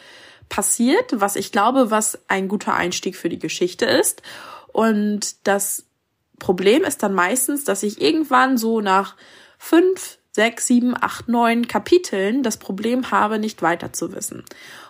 passiert, 0.49 1.19
was 1.19 1.35
ich 1.35 1.51
glaube, 1.51 1.91
was 1.91 2.19
ein 2.27 2.47
guter 2.47 2.75
Einstieg 2.75 3.15
für 3.15 3.29
die 3.29 3.39
Geschichte 3.39 3.85
ist. 3.85 4.21
Und 4.67 5.47
das 5.47 5.85
Problem 6.39 6.83
ist 6.83 7.03
dann 7.03 7.13
meistens, 7.13 7.63
dass 7.63 7.83
ich 7.83 8.01
irgendwann 8.01 8.57
so 8.57 8.81
nach 8.81 9.15
fünf, 9.57 10.17
sechs, 10.31 10.67
sieben, 10.67 10.95
acht, 10.99 11.27
neun 11.27 11.67
Kapiteln 11.67 12.43
das 12.43 12.57
Problem 12.57 13.11
habe, 13.11 13.37
nicht 13.37 13.61
weiter 13.61 13.93
zu 13.93 14.13
wissen. 14.13 14.43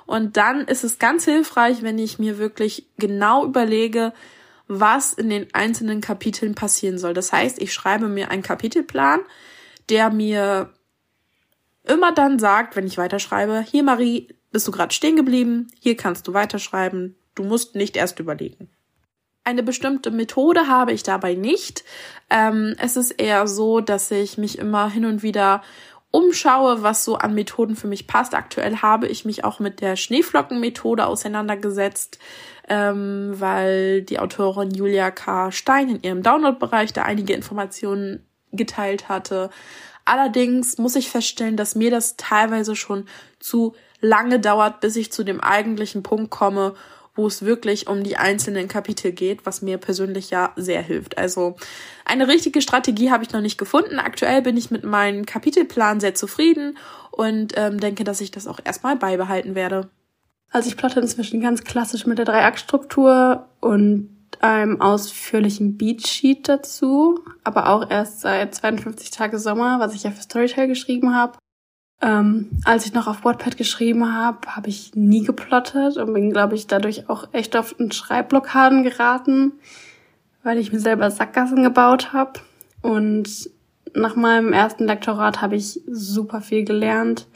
Und 0.06 0.38
dann 0.38 0.62
ist 0.62 0.84
es 0.84 1.00
ganz 1.00 1.26
hilfreich, 1.26 1.82
wenn 1.82 1.98
ich 1.98 2.20
mir 2.20 2.38
wirklich 2.38 2.88
genau 2.98 3.46
überlege, 3.46 4.14
was 4.68 5.14
in 5.14 5.30
den 5.30 5.48
einzelnen 5.54 6.00
Kapiteln 6.00 6.56
passieren 6.56 6.98
soll. 6.98 7.14
Das 7.14 7.34
heißt, 7.34 7.62
ich 7.62 7.74
schreibe 7.74 8.08
mir 8.08 8.32
einen 8.32 8.44
Kapitelplan, 8.44 9.22
der 9.90 10.12
mir 10.12 10.74
immer 11.84 12.14
dann 12.14 12.40
sagt, 12.40 12.76
wenn 12.76 12.88
ich 12.88 12.98
weiterschreibe, 12.98 13.62
hier 13.62 13.84
Marie, 13.84 14.30
bist 14.52 14.68
du 14.68 14.72
gerade 14.72 14.94
stehen 14.94 15.16
geblieben, 15.16 15.68
hier 15.80 15.98
kannst 15.98 16.28
du 16.28 16.34
weiterschreiben, 16.34 17.16
du 17.36 17.44
musst 17.44 17.76
nicht 17.76 17.98
erst 17.98 18.20
überlegen. 18.20 18.70
Eine 19.44 19.64
bestimmte 19.64 20.12
Methode 20.12 20.68
habe 20.68 20.94
ich 20.94 21.02
dabei 21.02 21.34
nicht. 21.34 21.84
Ähm, 22.30 22.76
es 22.78 22.96
ist 22.96 23.12
eher 23.12 23.48
so, 23.48 23.82
dass 23.82 24.12
ich 24.12 24.38
mich 24.38 24.60
immer 24.60 24.90
hin 24.90 25.06
und 25.06 25.24
wieder 25.24 25.64
umschaue, 26.12 26.84
was 26.84 27.06
so 27.06 27.16
an 27.16 27.34
Methoden 27.34 27.76
für 27.76 27.88
mich 27.88 28.06
passt. 28.06 28.36
Aktuell 28.36 28.78
habe 28.78 29.08
ich 29.08 29.26
mich 29.26 29.44
auch 29.44 29.60
mit 29.60 29.82
der 29.82 29.96
Schneeflockenmethode 29.96 31.08
auseinandergesetzt, 31.08 32.20
ähm, 32.70 33.34
weil 33.34 34.04
die 34.04 34.20
Autorin 34.20 34.72
Julia 34.72 35.10
K. 35.10 35.52
Stein 35.52 35.90
in 35.90 36.04
ihrem 36.04 36.22
Download-Bereich 36.22 36.94
da 36.94 37.04
einige 37.04 37.34
Informationen 37.34 38.28
geteilt 38.52 39.10
hatte. 39.10 39.50
Allerdings 40.06 40.78
muss 40.78 40.96
ich 40.96 41.10
feststellen, 41.10 41.58
dass 41.58 41.76
mir 41.76 41.90
das 41.90 42.18
teilweise 42.18 42.76
schon 42.76 43.06
zu 43.40 43.74
lange 44.02 44.40
dauert, 44.40 44.82
bis 44.82 44.96
ich 44.98 45.12
zu 45.12 45.24
dem 45.24 45.40
eigentlichen 45.40 46.04
Punkt 46.04 46.30
komme 46.30 46.76
wo 47.16 47.28
es 47.28 47.44
wirklich 47.44 47.88
um 47.88 48.04
die 48.04 48.18
einzelnen 48.18 48.68
Kapitel 48.68 49.12
geht, 49.12 49.46
was 49.46 49.62
mir 49.62 49.78
persönlich 49.78 50.30
ja 50.30 50.54
sehr 50.56 50.82
hilft. 50.82 51.18
Also 51.18 51.56
eine 52.06 52.28
richtige 52.28 52.62
Strategie 52.62 53.12
habe 53.12 53.24
ich 53.24 53.34
noch 53.34 53.42
nicht 53.42 53.58
gefunden. 53.58 54.00
Aktuell 54.00 54.42
bin 54.42 54.58
ich 54.58 54.72
mit 54.72 54.84
meinem 54.84 55.26
Kapitelplan 55.26 56.00
sehr 56.00 56.16
zufrieden 56.16 56.78
und 57.12 57.54
ähm, 57.58 57.80
denke, 57.80 58.04
dass 58.04 58.22
ich 58.22 58.32
das 58.32 58.48
auch 58.48 58.60
erstmal 58.64 58.96
beibehalten 58.96 59.56
werde. 59.56 59.90
Also 60.52 60.70
ich 60.70 60.78
plotte 60.78 61.00
inzwischen 61.00 61.42
ganz 61.42 61.64
klassisch 61.64 62.06
mit 62.06 62.18
der 62.18 62.26
Dreiaktstruktur 62.26 63.48
und 63.62 64.10
einem 64.40 64.82
ausführlichen 64.82 65.78
Beatsheet 65.78 66.48
dazu, 66.48 67.20
aber 67.44 67.70
auch 67.70 67.90
erst 67.90 68.22
seit 68.22 68.56
52 68.56 69.12
Tage 69.12 69.40
Sommer, 69.40 69.80
was 69.80 69.94
ich 69.94 70.04
ja 70.04 70.12
für 70.12 70.22
Storytel 70.24 70.68
geschrieben 70.68 71.16
habe. 71.16 71.38
Ähm, 72.02 72.50
als 72.66 72.86
ich 72.86 72.94
noch 72.94 73.08
auf 73.08 73.24
Wattpad 73.24 73.58
geschrieben 73.58 74.12
habe, 74.12 74.56
habe 74.56 74.70
ich 74.70 74.96
nie 74.96 75.24
geplottet 75.24 75.98
und 75.98 76.14
bin, 76.14 76.32
glaube 76.32 76.56
ich, 76.56 76.66
dadurch 76.66 77.10
auch 77.10 77.30
echt 77.32 77.56
oft 77.56 77.80
in 77.80 77.92
Schreibblockaden 77.92 78.84
geraten, 78.84 79.54
weil 80.42 80.58
ich 80.58 80.74
mir 80.74 80.80
selber 80.80 81.12
Sackgassen 81.12 81.62
gebaut 81.62 82.12
habe. 82.12 82.40
Und 82.82 83.52
nach 83.94 84.16
meinem 84.16 84.52
ersten 84.52 84.86
Lektorat 84.86 85.42
habe 85.42 85.56
ich 85.56 85.82
super 85.88 86.42
viel 86.42 86.66
gelernt 86.66 87.28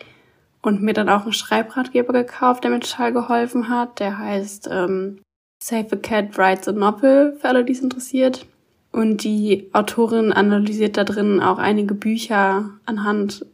und 0.63 0.81
mir 0.81 0.93
dann 0.93 1.09
auch 1.09 1.23
einen 1.23 1.33
Schreibratgeber 1.33 2.13
gekauft, 2.13 2.63
der 2.63 2.71
mir 2.71 2.79
total 2.79 3.13
geholfen 3.13 3.69
hat. 3.69 3.99
Der 3.99 4.17
heißt 4.17 4.67
ähm, 4.71 5.19
Save 5.61 5.87
a 5.91 5.95
Cat 5.95 6.37
Writes 6.39 6.67
a 6.67 6.71
Novel, 6.71 7.37
für 7.39 7.47
alle, 7.47 7.65
die 7.65 7.73
es 7.73 7.81
interessiert. 7.81 8.47
Und 8.91 9.23
die 9.23 9.69
Autorin 9.73 10.33
analysiert 10.33 10.97
da 10.97 11.03
drin 11.03 11.39
auch 11.39 11.59
einige 11.59 11.93
Bücher 11.93 12.71
anhand 12.85 13.45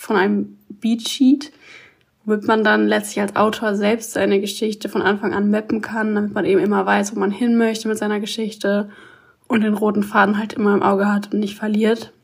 von 0.00 0.16
einem 0.16 0.56
Beatsheet, 0.70 1.52
womit 2.24 2.46
man 2.46 2.64
dann 2.64 2.88
letztlich 2.88 3.20
als 3.20 3.36
Autor 3.36 3.74
selbst 3.74 4.12
seine 4.12 4.40
Geschichte 4.40 4.88
von 4.88 5.02
Anfang 5.02 5.34
an 5.34 5.50
mappen 5.50 5.82
kann, 5.82 6.14
damit 6.14 6.32
man 6.32 6.46
eben 6.46 6.60
immer 6.60 6.86
weiß, 6.86 7.14
wo 7.14 7.20
man 7.20 7.30
hin 7.30 7.58
möchte 7.58 7.86
mit 7.86 7.98
seiner 7.98 8.18
Geschichte 8.18 8.88
und 9.46 9.60
den 9.60 9.74
roten 9.74 10.02
Faden 10.02 10.38
halt 10.38 10.54
immer 10.54 10.72
im 10.72 10.82
Auge 10.82 11.12
hat 11.12 11.34
und 11.34 11.40
nicht 11.40 11.58
verliert. 11.58 12.14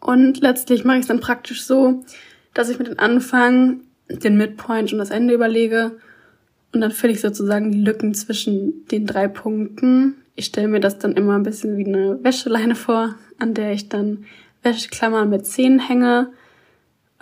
Und 0.00 0.40
letztlich 0.40 0.84
mache 0.84 0.96
ich 0.96 1.02
es 1.02 1.06
dann 1.06 1.20
praktisch 1.20 1.64
so, 1.64 2.02
dass 2.52 2.68
ich 2.68 2.80
mit 2.80 2.88
dem 2.88 2.98
Anfang, 2.98 3.82
den 4.08 4.36
Midpoint 4.36 4.92
und 4.92 4.98
das 4.98 5.10
Ende 5.10 5.34
überlege 5.34 5.92
und 6.72 6.80
dann 6.80 6.90
fülle 6.90 7.12
ich 7.12 7.20
sozusagen 7.20 7.70
die 7.70 7.80
Lücken 7.80 8.12
zwischen 8.14 8.86
den 8.88 9.06
drei 9.06 9.28
Punkten. 9.28 10.16
Ich 10.34 10.46
stelle 10.46 10.66
mir 10.66 10.80
das 10.80 10.98
dann 10.98 11.12
immer 11.12 11.36
ein 11.36 11.44
bisschen 11.44 11.76
wie 11.76 11.86
eine 11.86 12.18
Wäscheleine 12.24 12.74
vor, 12.74 13.14
an 13.38 13.54
der 13.54 13.72
ich 13.72 13.88
dann 13.88 14.24
Wäscheklammern 14.64 15.30
mit 15.30 15.46
Zähnen 15.46 15.78
hänge. 15.78 16.32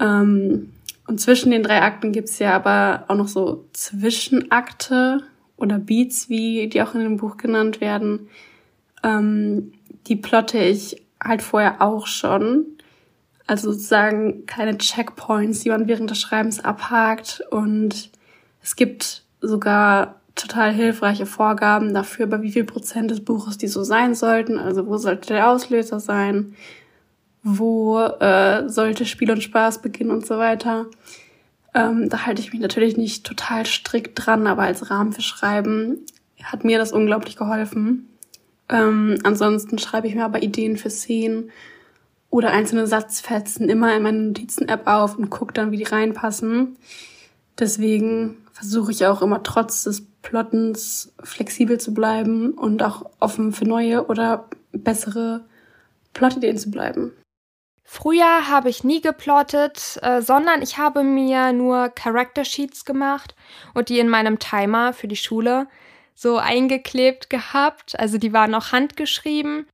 Ähm, 0.03 0.73
und 1.07 1.21
zwischen 1.21 1.51
den 1.51 1.63
drei 1.63 1.81
Akten 1.83 2.13
gibt's 2.13 2.39
ja 2.39 2.55
aber 2.55 3.05
auch 3.09 3.17
noch 3.17 3.29
so 3.29 3.65
Zwischenakte 3.73 5.23
oder 5.57 5.79
Beats, 5.79 6.29
wie 6.29 6.69
die 6.69 6.83
auch 6.83 6.95
in 6.95 7.01
dem 7.01 7.17
Buch 7.17 7.37
genannt 7.37 7.81
werden. 7.81 8.29
Ähm, 9.03 9.73
die 10.07 10.17
plotte 10.17 10.59
ich 10.59 11.03
halt 11.23 11.43
vorher 11.43 11.81
auch 11.81 12.07
schon. 12.07 12.67
Also 13.47 13.73
sozusagen 13.73 14.47
kleine 14.47 14.79
Checkpoints, 14.79 15.61
die 15.61 15.71
man 15.71 15.89
während 15.89 16.11
des 16.11 16.21
Schreibens 16.21 16.65
abhakt. 16.65 17.43
Und 17.51 18.11
es 18.63 18.77
gibt 18.77 19.23
sogar 19.41 20.21
total 20.35 20.73
hilfreiche 20.73 21.27
Vorgaben 21.27 21.93
dafür, 21.93 22.27
bei 22.27 22.43
wie 22.43 22.53
viel 22.53 22.65
Prozent 22.65 23.11
des 23.11 23.25
Buches 23.25 23.59
die 23.59 23.69
so 23.69 23.83
sein 23.85 24.15
sollten. 24.15 24.59
Also 24.59 24.87
wo 24.87 24.97
sollte 24.97 25.35
der 25.35 25.51
Auslöser 25.51 26.01
sein? 26.01 26.55
Wo 27.43 27.99
äh, 27.99 28.69
sollte 28.69 29.05
Spiel 29.05 29.31
und 29.31 29.43
Spaß 29.43 29.83
beginnen 29.83 30.11
und 30.11 30.27
so 30.27 30.39
weiter. 30.39 30.87
Ähm, 31.75 32.09
da 32.09 32.27
halte 32.27 32.43
ich 32.43 32.53
mich 32.53 32.61
natürlich 32.61 32.97
nicht 32.97 33.25
total 33.25 33.67
strikt 33.67 34.13
dran, 34.15 34.47
aber 34.47 34.63
als 34.63 34.91
Rahmen 34.91 35.13
für 35.13 35.23
Schreiben 35.23 35.99
hat 36.43 36.65
mir 36.65 36.79
das 36.79 36.93
unglaublich 36.93 37.37
geholfen. 37.37 38.09
Ähm, 38.69 39.19
ansonsten 39.25 39.79
schreibe 39.79 40.07
ich 40.07 40.15
mir 40.15 40.25
aber 40.25 40.43
Ideen 40.43 40.77
für 40.77 40.91
Szenen 40.91 41.51
oder 42.31 42.51
einzelne 42.51 42.87
Satzfetzen 42.87 43.69
immer 43.69 43.95
in 43.95 44.03
meine 44.03 44.19
Notizen-App 44.19 44.87
auf 44.87 45.17
und 45.17 45.31
gucke 45.31 45.53
dann, 45.53 45.71
wie 45.71 45.77
die 45.77 45.85
reinpassen. 45.85 46.77
Deswegen 47.59 48.39
versuche 48.53 48.93
ich 48.93 49.07
auch 49.07 49.23
immer 49.23 49.43
trotz 49.43 49.85
des 49.85 50.07
Plottens 50.23 51.13
flexibel 51.23 51.79
zu 51.79 51.93
bleiben 51.93 52.53
und 52.53 52.83
auch 52.83 53.11
offen 53.21 53.53
für 53.53 53.65
neue 53.65 54.07
oder 54.07 54.49
bessere 54.73 55.45
Plotideen 56.15 56.57
zu 56.57 56.71
bleiben. 56.71 57.13
Früher 57.85 58.49
habe 58.49 58.71
ich 58.71 58.85
nie 58.85 59.01
geplottet, 59.01 59.99
äh, 60.03 60.23
sondern 60.23 60.63
ich 60.63 60.79
habe 60.79 61.03
mir 61.03 61.53
nur 61.53 61.89
Character 61.91 62.45
Sheets 62.45 62.85
gemacht 62.85 63.35
und 63.75 63.89
die 63.89 63.99
in 63.99 64.09
meinem 64.09 64.39
Timer 64.39 64.93
für 64.93 65.09
die 65.09 65.17
Schule 65.17 65.67
so 66.15 66.39
eingeklebt 66.39 67.29
gehabt. 67.31 67.99
Also 67.99 68.19
die 68.19 68.33
waren 68.33 68.55
auch 68.55 68.73
handgeschrieben. 68.73 69.67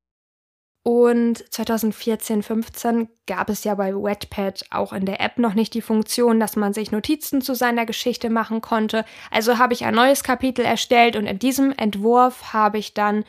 Und 0.84 1.52
2014, 1.52 2.42
15 2.42 3.08
gab 3.26 3.50
es 3.50 3.62
ja 3.62 3.74
bei 3.74 3.94
Wetpad 3.94 4.64
auch 4.70 4.94
in 4.94 5.04
der 5.04 5.20
App 5.20 5.36
noch 5.38 5.52
nicht 5.52 5.74
die 5.74 5.82
Funktion, 5.82 6.40
dass 6.40 6.56
man 6.56 6.72
sich 6.72 6.90
Notizen 6.90 7.42
zu 7.42 7.54
seiner 7.54 7.84
Geschichte 7.84 8.30
machen 8.30 8.62
konnte. 8.62 9.04
Also 9.30 9.58
habe 9.58 9.74
ich 9.74 9.84
ein 9.84 9.94
neues 9.94 10.22
Kapitel 10.22 10.64
erstellt 10.64 11.16
und 11.16 11.26
in 11.26 11.38
diesem 11.38 11.72
Entwurf 11.72 12.54
habe 12.54 12.78
ich 12.78 12.94
dann 12.94 13.24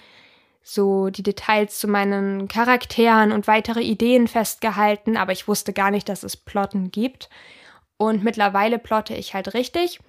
so 0.61 1.09
die 1.09 1.23
Details 1.23 1.79
zu 1.79 1.87
meinen 1.87 2.47
Charakteren 2.47 3.31
und 3.31 3.47
weitere 3.47 3.81
Ideen 3.81 4.27
festgehalten, 4.27 5.17
aber 5.17 5.31
ich 5.31 5.47
wusste 5.47 5.73
gar 5.73 5.91
nicht, 5.91 6.09
dass 6.09 6.23
es 6.23 6.37
Plotten 6.37 6.91
gibt. 6.91 7.29
Und 7.97 8.23
mittlerweile 8.23 8.79
plotte 8.79 9.13
ich 9.13 9.33
halt 9.33 9.53
richtig. 9.53 9.99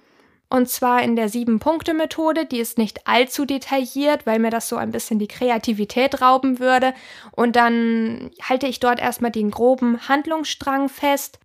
Und 0.51 0.69
zwar 0.69 1.01
in 1.01 1.15
der 1.15 1.29
Sieben-Punkte-Methode. 1.29 2.45
Die 2.45 2.59
ist 2.59 2.77
nicht 2.77 3.07
allzu 3.07 3.45
detailliert, 3.45 4.25
weil 4.25 4.37
mir 4.37 4.49
das 4.49 4.67
so 4.67 4.75
ein 4.75 4.91
bisschen 4.91 5.17
die 5.17 5.29
Kreativität 5.29 6.21
rauben 6.21 6.59
würde. 6.59 6.93
Und 7.31 7.55
dann 7.55 8.31
halte 8.43 8.67
ich 8.67 8.81
dort 8.81 8.99
erstmal 8.99 9.31
den 9.31 9.49
groben 9.49 10.09
Handlungsstrang 10.09 10.89
fest. 10.89 11.39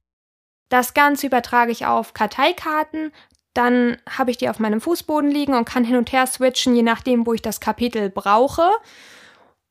Das 0.70 0.92
Ganze 0.92 1.28
übertrage 1.28 1.70
ich 1.70 1.86
auf 1.86 2.14
Karteikarten. 2.14 3.12
Dann 3.56 3.96
habe 4.06 4.30
ich 4.30 4.36
die 4.36 4.50
auf 4.50 4.58
meinem 4.58 4.82
Fußboden 4.82 5.30
liegen 5.30 5.54
und 5.54 5.64
kann 5.64 5.82
hin 5.82 5.96
und 5.96 6.12
her 6.12 6.26
switchen, 6.26 6.76
je 6.76 6.82
nachdem, 6.82 7.24
wo 7.26 7.32
ich 7.32 7.40
das 7.40 7.58
Kapitel 7.58 8.10
brauche. 8.10 8.70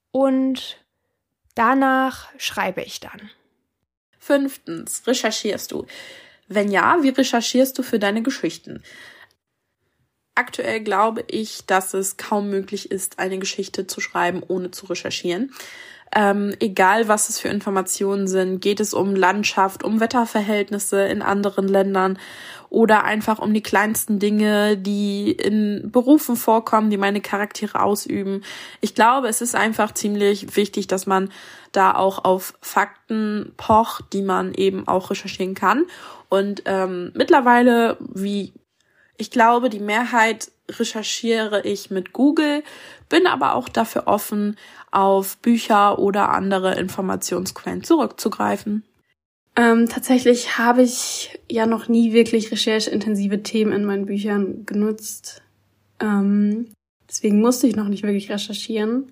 Und 0.09 0.83
danach 1.53 2.29
schreibe 2.39 2.81
ich 2.81 2.99
dann. 2.99 3.29
Fünftens, 4.17 5.05
recherchierst 5.05 5.71
du? 5.71 5.85
Wenn 6.47 6.71
ja, 6.71 6.97
wie 7.03 7.09
recherchierst 7.09 7.77
du 7.77 7.83
für 7.83 7.99
deine 7.99 8.23
Geschichten? 8.23 8.81
Aktuell 10.33 10.81
glaube 10.81 11.23
ich, 11.27 11.67
dass 11.67 11.93
es 11.93 12.17
kaum 12.17 12.49
möglich 12.49 12.89
ist, 12.89 13.19
eine 13.19 13.37
Geschichte 13.37 13.85
zu 13.85 14.01
schreiben, 14.01 14.41
ohne 14.47 14.71
zu 14.71 14.87
recherchieren. 14.87 15.53
Ähm, 16.17 16.55
egal 16.61 17.09
was 17.09 17.27
es 17.27 17.41
für 17.41 17.49
Informationen 17.49 18.27
sind, 18.29 18.61
geht 18.61 18.79
es 18.79 18.93
um 18.93 19.15
Landschaft, 19.15 19.83
um 19.83 19.99
Wetterverhältnisse 19.99 21.01
in 21.03 21.21
anderen 21.21 21.67
Ländern 21.67 22.17
oder 22.69 23.03
einfach 23.03 23.39
um 23.39 23.53
die 23.53 23.61
kleinsten 23.61 24.17
Dinge, 24.17 24.77
die 24.77 25.31
in 25.31 25.91
Berufen 25.91 26.37
vorkommen, 26.37 26.89
die 26.89 26.97
meine 26.97 27.19
Charaktere 27.19 27.81
ausüben. 27.81 28.43
Ich 28.79 28.95
glaube, 28.95 29.27
es 29.27 29.41
ist 29.41 29.55
einfach 29.55 29.93
ziemlich 29.93 30.55
wichtig, 30.55 30.87
dass 30.87 31.05
man 31.05 31.29
da 31.73 31.93
auch 31.93 32.23
auf 32.23 32.53
Fakten 32.61 33.51
pocht, 33.57 34.13
die 34.13 34.21
man 34.21 34.53
eben 34.53 34.87
auch 34.87 35.09
recherchieren 35.09 35.53
kann. 35.53 35.83
Und 36.29 36.63
ähm, 36.65 37.11
mittlerweile, 37.13 37.97
wie 37.99 38.53
ich 39.17 39.31
glaube, 39.31 39.69
die 39.69 39.79
Mehrheit 39.79 40.51
recherchiere 40.69 41.65
ich 41.65 41.91
mit 41.91 42.13
Google, 42.13 42.63
bin 43.09 43.27
aber 43.27 43.55
auch 43.55 43.69
dafür 43.69 44.07
offen, 44.07 44.57
auf 44.91 45.37
Bücher 45.37 45.99
oder 45.99 46.29
andere 46.29 46.75
Informationsquellen 46.75 47.83
zurückzugreifen. 47.83 48.83
Ähm, 49.57 49.87
tatsächlich 49.87 50.57
habe 50.57 50.81
ich 50.81 51.39
ja 51.49 51.65
noch 51.65 51.87
nie 51.87 52.13
wirklich 52.13 52.51
rechercheintensive 52.51 53.41
Themen 53.43 53.71
in 53.71 53.85
meinen 53.85 54.05
Büchern 54.05 54.65
genutzt. 54.65 55.41
Ähm, 55.99 56.71
deswegen 57.09 57.39
musste 57.39 57.67
ich 57.67 57.75
noch 57.75 57.87
nicht 57.87 58.03
wirklich 58.03 58.29
recherchieren. 58.29 59.11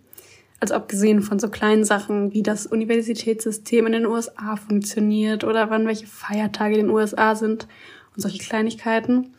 Also 0.60 0.75
abgesehen 0.75 1.22
von 1.22 1.39
so 1.39 1.50
kleinen 1.50 1.83
Sachen 1.83 2.33
wie 2.33 2.43
das 2.43 2.65
Universitätssystem 2.65 3.86
in 3.86 3.93
den 3.93 4.05
USA 4.05 4.55
funktioniert 4.55 5.43
oder 5.43 5.69
wann 5.69 5.88
welche 5.88 6.07
Feiertage 6.07 6.75
in 6.75 6.88
den 6.88 6.95
USA 6.95 7.36
sind 7.36 7.67
und 8.15 8.22
solche 8.22 8.38
Kleinigkeiten. 8.38 9.33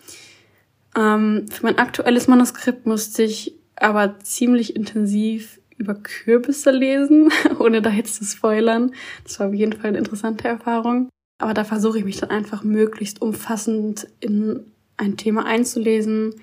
Ähm, 0.97 1.47
für 1.51 1.65
mein 1.65 1.79
aktuelles 1.79 2.29
Manuskript 2.29 2.87
musste 2.87 3.23
ich 3.23 3.55
aber 3.77 4.19
ziemlich 4.21 4.77
intensiv 4.77 5.61
über 5.77 5.95
Kürbisse 5.95 6.71
lesen, 6.71 7.31
ohne 7.59 7.83
da 7.83 7.91
jetzt 7.91 8.17
zu 8.17 8.25
spoilern. 8.25 8.93
Das 9.25 9.41
war 9.41 9.49
auf 9.49 9.55
jeden 9.55 9.73
Fall 9.73 9.89
eine 9.89 9.99
interessante 9.99 10.49
Erfahrung. 10.49 11.09
Aber 11.39 11.55
da 11.55 11.65
versuche 11.65 11.99
ich 11.99 12.05
mich 12.05 12.19
dann 12.19 12.31
einfach 12.31 12.63
möglichst 12.63 13.21
umfassend 13.21 14.07
in 14.21 14.61
ein 14.97 15.17
Thema 15.17 15.45
einzulesen 15.47 16.35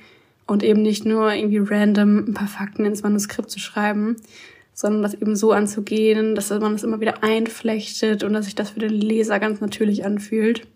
und 0.47 0.63
eben 0.63 0.81
nicht 0.81 1.05
nur 1.05 1.33
irgendwie 1.33 1.59
random 1.59 2.25
ein 2.27 2.33
paar 2.33 2.47
Fakten 2.47 2.83
ins 2.83 3.03
Manuskript 3.03 3.49
zu 3.49 3.59
schreiben, 3.59 4.17
sondern 4.73 5.01
das 5.01 5.13
eben 5.13 5.35
so 5.35 5.53
anzugehen, 5.53 6.35
dass 6.35 6.49
man 6.49 6.73
das 6.73 6.83
immer 6.83 6.99
wieder 6.99 7.23
einflechtet 7.23 8.23
und 8.23 8.33
dass 8.33 8.45
sich 8.45 8.55
das 8.55 8.71
für 8.71 8.79
den 8.79 8.91
Leser 8.91 9.39
ganz 9.39 9.61
natürlich 9.61 10.03
anfühlt. 10.03 10.67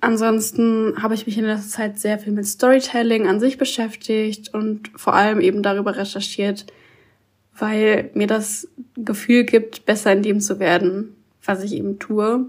Ansonsten 0.00 1.02
habe 1.02 1.14
ich 1.14 1.26
mich 1.26 1.38
in 1.38 1.44
letzter 1.44 1.68
Zeit 1.68 1.98
sehr 1.98 2.18
viel 2.18 2.32
mit 2.32 2.46
Storytelling 2.46 3.26
an 3.26 3.40
sich 3.40 3.58
beschäftigt 3.58 4.54
und 4.54 4.90
vor 4.94 5.14
allem 5.14 5.40
eben 5.40 5.62
darüber 5.62 5.96
recherchiert, 5.96 6.66
weil 7.56 8.10
mir 8.14 8.28
das 8.28 8.68
Gefühl 8.94 9.44
gibt, 9.44 9.86
besser 9.86 10.12
in 10.12 10.22
dem 10.22 10.40
zu 10.40 10.60
werden, 10.60 11.16
was 11.44 11.64
ich 11.64 11.74
eben 11.74 11.98
tue. 11.98 12.46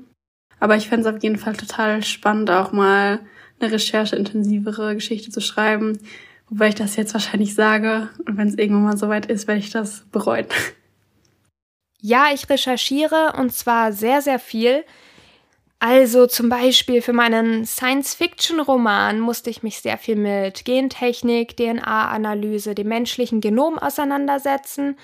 Aber 0.60 0.76
ich 0.76 0.90
fände 0.90 1.10
es 1.10 1.16
auf 1.16 1.24
jeden 1.24 1.38
Fall 1.38 1.56
total 1.56 2.04
spannend, 2.04 2.52
auch 2.52 2.72
mal 2.72 3.20
eine 3.60 3.72
rechercheintensivere 3.72 4.94
Geschichte 4.96 5.32
zu 5.32 5.42
schreiben, 5.42 6.00
wobei 6.50 6.70
ich 6.70 6.76
das 6.76 6.96
jetzt 6.96 7.14
wahrscheinlich 7.14 7.56
sage 7.56 8.10
und 8.26 8.38
wenn 8.38 8.48
es 8.48 8.58
irgendwann 8.58 8.84
mal 8.84 8.98
soweit 8.98 9.26
ist, 9.26 9.48
werde 9.48 9.60
ich 9.60 9.72
das 9.72 10.04
bereuen. 10.12 10.46
Ja, 12.02 12.28
ich 12.34 12.50
recherchiere 12.50 13.34
und 13.38 13.54
zwar 13.54 13.92
sehr, 13.92 14.22
sehr 14.22 14.40
viel. 14.40 14.84
Also 15.82 16.28
zum 16.28 16.50
Beispiel 16.50 17.02
für 17.02 17.14
meinen 17.14 17.66
Science-Fiction-Roman 17.66 19.22
musste 19.22 19.50
ich 19.50 19.64
mich 19.64 19.80
sehr 19.80 19.98
viel 19.98 20.18
mit 20.18 20.66
Gentechnik, 20.66 21.56
DNA-Analyse, 21.56 22.76
dem 22.76 22.90
menschlichen 22.90 23.40
Genom 23.40 23.80
auseinandersetzen 23.80 24.98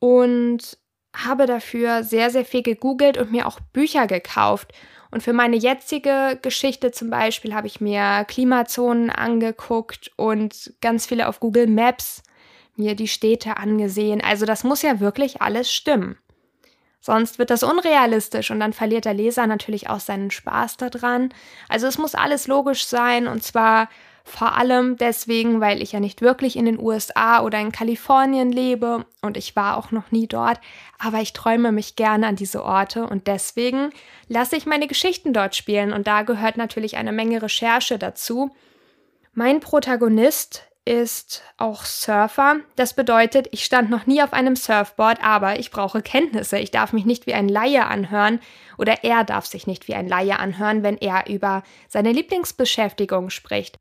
und 0.00 0.78
habe 1.16 1.46
dafür 1.46 2.02
sehr, 2.02 2.30
sehr 2.30 2.44
viel 2.44 2.62
gegoogelt 2.62 3.18
und 3.18 3.30
mir 3.30 3.46
auch 3.46 3.60
Bücher 3.72 4.08
gekauft. 4.08 4.72
Und 5.12 5.22
für 5.22 5.32
meine 5.32 5.56
jetzige 5.56 6.38
Geschichte 6.42 6.90
zum 6.90 7.10
Beispiel 7.10 7.54
habe 7.54 7.68
ich 7.68 7.80
mir 7.80 8.24
Klimazonen 8.26 9.10
angeguckt 9.10 10.10
und 10.16 10.72
ganz 10.80 11.06
viele 11.06 11.28
auf 11.28 11.38
Google 11.38 11.68
Maps 11.68 12.22
mir 12.76 12.96
die 12.96 13.08
Städte 13.08 13.56
angesehen. 13.58 14.20
Also 14.20 14.46
das 14.46 14.64
muss 14.64 14.82
ja 14.82 14.98
wirklich 15.00 15.40
alles 15.42 15.72
stimmen. 15.72 16.19
Sonst 17.00 17.38
wird 17.38 17.50
das 17.50 17.62
unrealistisch 17.62 18.50
und 18.50 18.60
dann 18.60 18.74
verliert 18.74 19.06
der 19.06 19.14
Leser 19.14 19.46
natürlich 19.46 19.88
auch 19.88 20.00
seinen 20.00 20.30
Spaß 20.30 20.76
daran. 20.76 21.32
Also 21.68 21.86
es 21.86 21.96
muss 21.96 22.14
alles 22.14 22.46
logisch 22.46 22.86
sein 22.86 23.26
und 23.26 23.42
zwar 23.42 23.88
vor 24.22 24.56
allem 24.56 24.96
deswegen, 24.96 25.60
weil 25.60 25.82
ich 25.82 25.92
ja 25.92 26.00
nicht 26.00 26.20
wirklich 26.20 26.56
in 26.56 26.66
den 26.66 26.78
USA 26.78 27.42
oder 27.42 27.58
in 27.58 27.72
Kalifornien 27.72 28.52
lebe 28.52 29.06
und 29.22 29.36
ich 29.36 29.56
war 29.56 29.76
auch 29.76 29.90
noch 29.90 30.12
nie 30.12 30.26
dort, 30.26 30.60
aber 30.98 31.20
ich 31.20 31.32
träume 31.32 31.72
mich 31.72 31.96
gerne 31.96 32.26
an 32.26 32.36
diese 32.36 32.62
Orte 32.62 33.06
und 33.06 33.26
deswegen 33.26 33.90
lasse 34.28 34.56
ich 34.56 34.66
meine 34.66 34.86
Geschichten 34.86 35.32
dort 35.32 35.56
spielen 35.56 35.92
und 35.92 36.06
da 36.06 36.22
gehört 36.22 36.58
natürlich 36.58 36.96
eine 36.96 37.12
Menge 37.12 37.42
Recherche 37.42 37.98
dazu. 37.98 38.50
Mein 39.32 39.60
Protagonist 39.60 40.69
ist 40.90 41.44
auch 41.56 41.84
Surfer. 41.84 42.56
Das 42.74 42.94
bedeutet, 42.94 43.46
ich 43.52 43.64
stand 43.64 43.90
noch 43.90 44.08
nie 44.08 44.24
auf 44.24 44.32
einem 44.32 44.56
Surfboard, 44.56 45.22
aber 45.22 45.60
ich 45.60 45.70
brauche 45.70 46.02
Kenntnisse. 46.02 46.58
Ich 46.58 46.72
darf 46.72 46.92
mich 46.92 47.04
nicht 47.04 47.28
wie 47.28 47.34
ein 47.34 47.48
Laie 47.48 47.86
anhören 47.86 48.40
oder 48.76 49.04
er 49.04 49.22
darf 49.22 49.46
sich 49.46 49.68
nicht 49.68 49.86
wie 49.86 49.94
ein 49.94 50.08
Laie 50.08 50.40
anhören, 50.40 50.82
wenn 50.82 50.98
er 50.98 51.28
über 51.28 51.62
seine 51.88 52.10
Lieblingsbeschäftigung 52.10 53.30
spricht. 53.30 53.76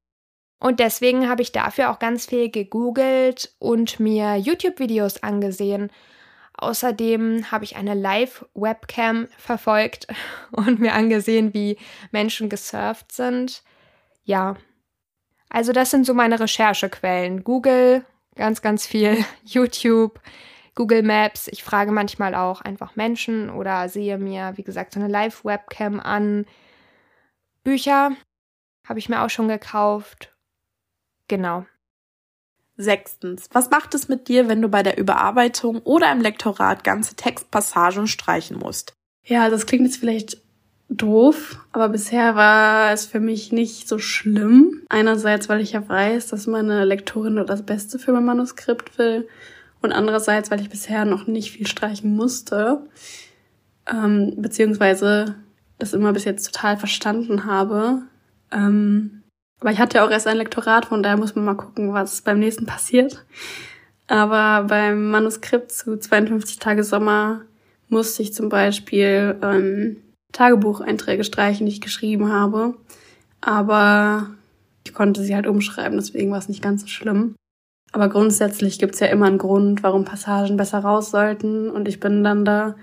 Und 0.60 0.80
deswegen 0.80 1.28
habe 1.28 1.42
ich 1.42 1.52
dafür 1.52 1.90
auch 1.90 1.98
ganz 1.98 2.28
viel 2.28 2.52
gegoogelt 2.52 3.56
und 3.58 4.00
mir 4.00 4.36
YouTube-Videos 4.36 5.24
angesehen. 5.24 5.92
Außerdem 6.54 7.52
habe 7.52 7.64
ich 7.64 7.76
eine 7.76 7.96
Live-Webcam 7.96 9.30
verfolgt 9.36 10.06
und 10.52 10.80
mir 10.80 10.94
angesehen, 10.94 11.56
wie 11.56 11.80
Menschen 12.12 12.50
gesurft 12.50 13.12
sind. 13.14 13.64
Ja, 14.26 14.58
also 15.50 15.72
das 15.72 15.92
sind 15.92 16.06
so 16.06 16.14
meine 16.14 16.40
Recherchequellen. 16.40 17.44
Google, 17.44 18.06
ganz, 18.36 18.62
ganz 18.62 18.86
viel, 18.86 19.24
YouTube, 19.44 20.20
Google 20.76 21.04
Maps. 21.04 21.48
Ich 21.48 21.64
frage 21.64 21.92
manchmal 21.92 22.36
auch 22.36 22.62
einfach 22.62 22.96
Menschen 22.96 23.50
oder 23.50 23.90
sehe 23.90 24.18
mir, 24.18 24.54
wie 24.56 24.64
gesagt, 24.64 24.94
so 24.94 25.00
eine 25.00 25.10
Live-Webcam 25.10 26.00
an. 26.00 26.46
Bücher 27.64 28.12
habe 28.88 29.00
ich 29.00 29.10
mir 29.10 29.22
auch 29.24 29.30
schon 29.30 29.48
gekauft. 29.48 30.34
Genau. 31.28 31.66
Sechstens, 32.78 33.50
was 33.52 33.70
macht 33.70 33.94
es 33.94 34.08
mit 34.08 34.30
dir, 34.30 34.48
wenn 34.48 34.62
du 34.62 34.70
bei 34.70 34.84
der 34.84 34.98
Überarbeitung 34.98 35.82
oder 35.82 36.12
im 36.12 36.22
Lektorat 36.22 36.86
ganze 36.86 37.16
Textpassagen 37.16 38.08
streichen 38.08 38.58
musst? 38.58 38.94
Ja, 39.26 39.50
das 39.50 39.66
klingt 39.66 39.86
jetzt 39.86 39.98
vielleicht 39.98 40.38
doof, 40.90 41.60
aber 41.72 41.90
bisher 41.90 42.36
war 42.36 42.92
es 42.92 43.06
für 43.06 43.20
mich 43.20 43.52
nicht 43.52 43.88
so 43.88 44.00
schlimm. 44.00 44.82
Einerseits, 44.90 45.48
weil 45.48 45.62
ich 45.62 45.74
ja 45.74 45.88
weiß, 45.88 46.28
dass 46.28 46.48
meine 46.48 46.84
Lektorin 46.84 47.36
nur 47.36 47.46
das 47.46 47.64
Beste 47.64 48.00
für 48.00 48.12
mein 48.12 48.26
Manuskript 48.26 48.98
will 48.98 49.28
und 49.82 49.92
andererseits, 49.92 50.50
weil 50.52 50.62
ich 50.62 50.70
bisher 50.70 51.06
noch 51.06 51.28
nicht 51.28 51.52
viel 51.52 51.68
streichen 51.68 52.16
musste, 52.16 52.82
ähm, 53.90 54.34
beziehungsweise 54.38 55.36
das 55.78 55.94
immer 55.94 56.12
bis 56.12 56.26
jetzt 56.26 56.54
total 56.54 56.78
verstanden 56.78 57.46
habe. 57.46 58.02
Ähm, 58.52 59.24
aber 59.60 59.72
ich 59.72 59.80
hatte 59.80 59.98
ja 59.98 60.06
auch 60.06 60.12
erst 60.12 60.28
ein 60.28 60.38
Lektorat, 60.38 60.86
von 60.86 61.04
daher 61.04 61.18
muss 61.18 61.36
man 61.36 61.46
mal 61.46 61.56
gucken, 61.56 61.94
was 61.94 62.22
beim 62.22 62.40
nächsten 62.40 62.66
passiert. 62.66 63.26
Aber 64.08 64.68
beim 64.68 65.12
Manuskript 65.12 65.72
zu 65.72 65.98
52 65.98 66.58
Tage 66.58 66.84
Sommer 66.84 67.42
musste 67.90 68.24
ich 68.24 68.34
zum 68.34 68.50
Beispiel 68.50 69.38
ähm, 69.44 69.98
Tagebucheinträge 70.32 71.24
streichen, 71.24 71.66
die 71.66 71.72
ich 71.74 71.82
geschrieben 71.82 72.32
habe. 72.32 72.76
Aber 73.42 74.30
ich 74.86 74.94
konnte 74.94 75.24
sie 75.24 75.36
halt 75.36 75.48
umschreiben, 75.48 75.98
deswegen 75.98 76.32
war 76.32 76.40
es 76.40 76.50
nicht 76.50 76.62
ganz 76.62 76.82
so 76.82 76.88
schlimm. 76.88 77.36
Aber 77.92 78.10
grundsätzlich 78.10 78.80
gibt's 78.80 79.00
ja 79.00 79.08
immer 79.08 79.26
einen 79.26 79.38
Grund, 79.38 79.82
warum 79.82 80.06
Passagen 80.06 80.58
besser 80.58 80.80
raus 80.80 81.12
sollten. 81.12 81.70
Und 81.70 81.88
ich 81.88 82.00
bin 82.00 82.24
dann 82.24 82.46
da 82.46 82.76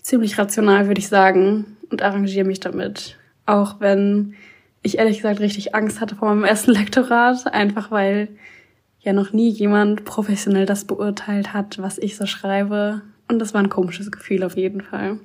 ziemlich 0.00 0.38
rational, 0.38 0.86
würde 0.86 1.00
ich 1.00 1.08
sagen, 1.08 1.76
und 1.90 2.02
arrangiere 2.02 2.46
mich 2.46 2.60
damit. 2.60 3.18
Auch 3.44 3.80
wenn 3.80 4.34
ich 4.82 4.98
ehrlich 4.98 5.18
gesagt 5.18 5.40
richtig 5.40 5.74
Angst 5.74 6.00
hatte 6.00 6.16
vor 6.16 6.28
meinem 6.28 6.44
ersten 6.44 6.70
Lektorat, 6.72 7.52
einfach 7.52 7.90
weil 7.90 8.28
ja 9.00 9.12
noch 9.12 9.32
nie 9.32 9.48
jemand 9.48 10.04
professionell 10.04 10.66
das 10.66 10.84
beurteilt 10.84 11.52
hat, 11.52 11.80
was 11.82 11.98
ich 11.98 12.16
so 12.16 12.26
schreibe. 12.26 13.02
Und 13.28 13.40
das 13.40 13.54
war 13.54 13.60
ein 13.60 13.68
komisches 13.68 14.12
Gefühl 14.12 14.44
auf 14.44 14.56
jeden 14.56 14.80
Fall. 14.80 15.18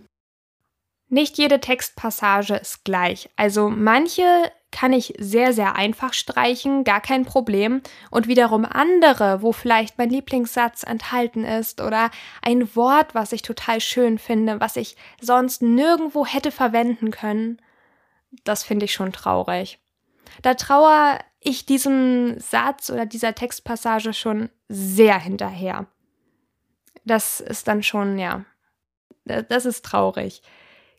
Nicht 1.09 1.37
jede 1.37 1.59
Textpassage 1.59 2.55
ist 2.55 2.83
gleich. 2.83 3.29
Also 3.35 3.69
manche 3.69 4.23
kann 4.71 4.91
ich 4.91 5.13
sehr, 5.17 5.53
sehr 5.53 5.75
einfach 5.75 6.13
streichen, 6.13 6.83
gar 6.83 6.99
kein 6.99 7.25
Problem. 7.25 7.81
Und 8.11 8.27
wiederum 8.27 8.65
andere, 8.65 9.41
wo 9.41 9.53
vielleicht 9.53 9.97
mein 9.97 10.09
Lieblingssatz 10.09 10.83
enthalten 10.83 11.45
ist 11.45 11.81
oder 11.81 12.11
ein 12.41 12.75
Wort, 12.75 13.15
was 13.15 13.31
ich 13.31 13.41
total 13.41 13.79
schön 13.79 14.17
finde, 14.19 14.59
was 14.59 14.75
ich 14.75 14.97
sonst 15.21 15.61
nirgendwo 15.61 16.25
hätte 16.25 16.51
verwenden 16.51 17.11
können, 17.11 17.61
das 18.43 18.63
finde 18.63 18.85
ich 18.85 18.93
schon 18.93 19.13
traurig. 19.13 19.79
Da 20.41 20.53
trauere 20.53 21.19
ich 21.39 21.65
diesem 21.65 22.39
Satz 22.39 22.89
oder 22.89 23.05
dieser 23.05 23.33
Textpassage 23.33 24.13
schon 24.13 24.49
sehr 24.67 25.17
hinterher. 25.17 25.87
Das 27.05 27.39
ist 27.39 27.69
dann 27.69 27.83
schon, 27.83 28.19
ja, 28.19 28.43
das 29.23 29.65
ist 29.65 29.85
traurig. 29.85 30.41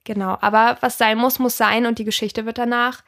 Genau, 0.08 0.38
aber 0.40 0.78
was 0.80 0.96
sein 0.96 1.18
muss, 1.18 1.38
muss 1.38 1.58
sein 1.58 1.84
und 1.84 1.98
die 1.98 2.06
Geschichte 2.06 2.46
wird 2.46 2.56
danach 2.56 3.02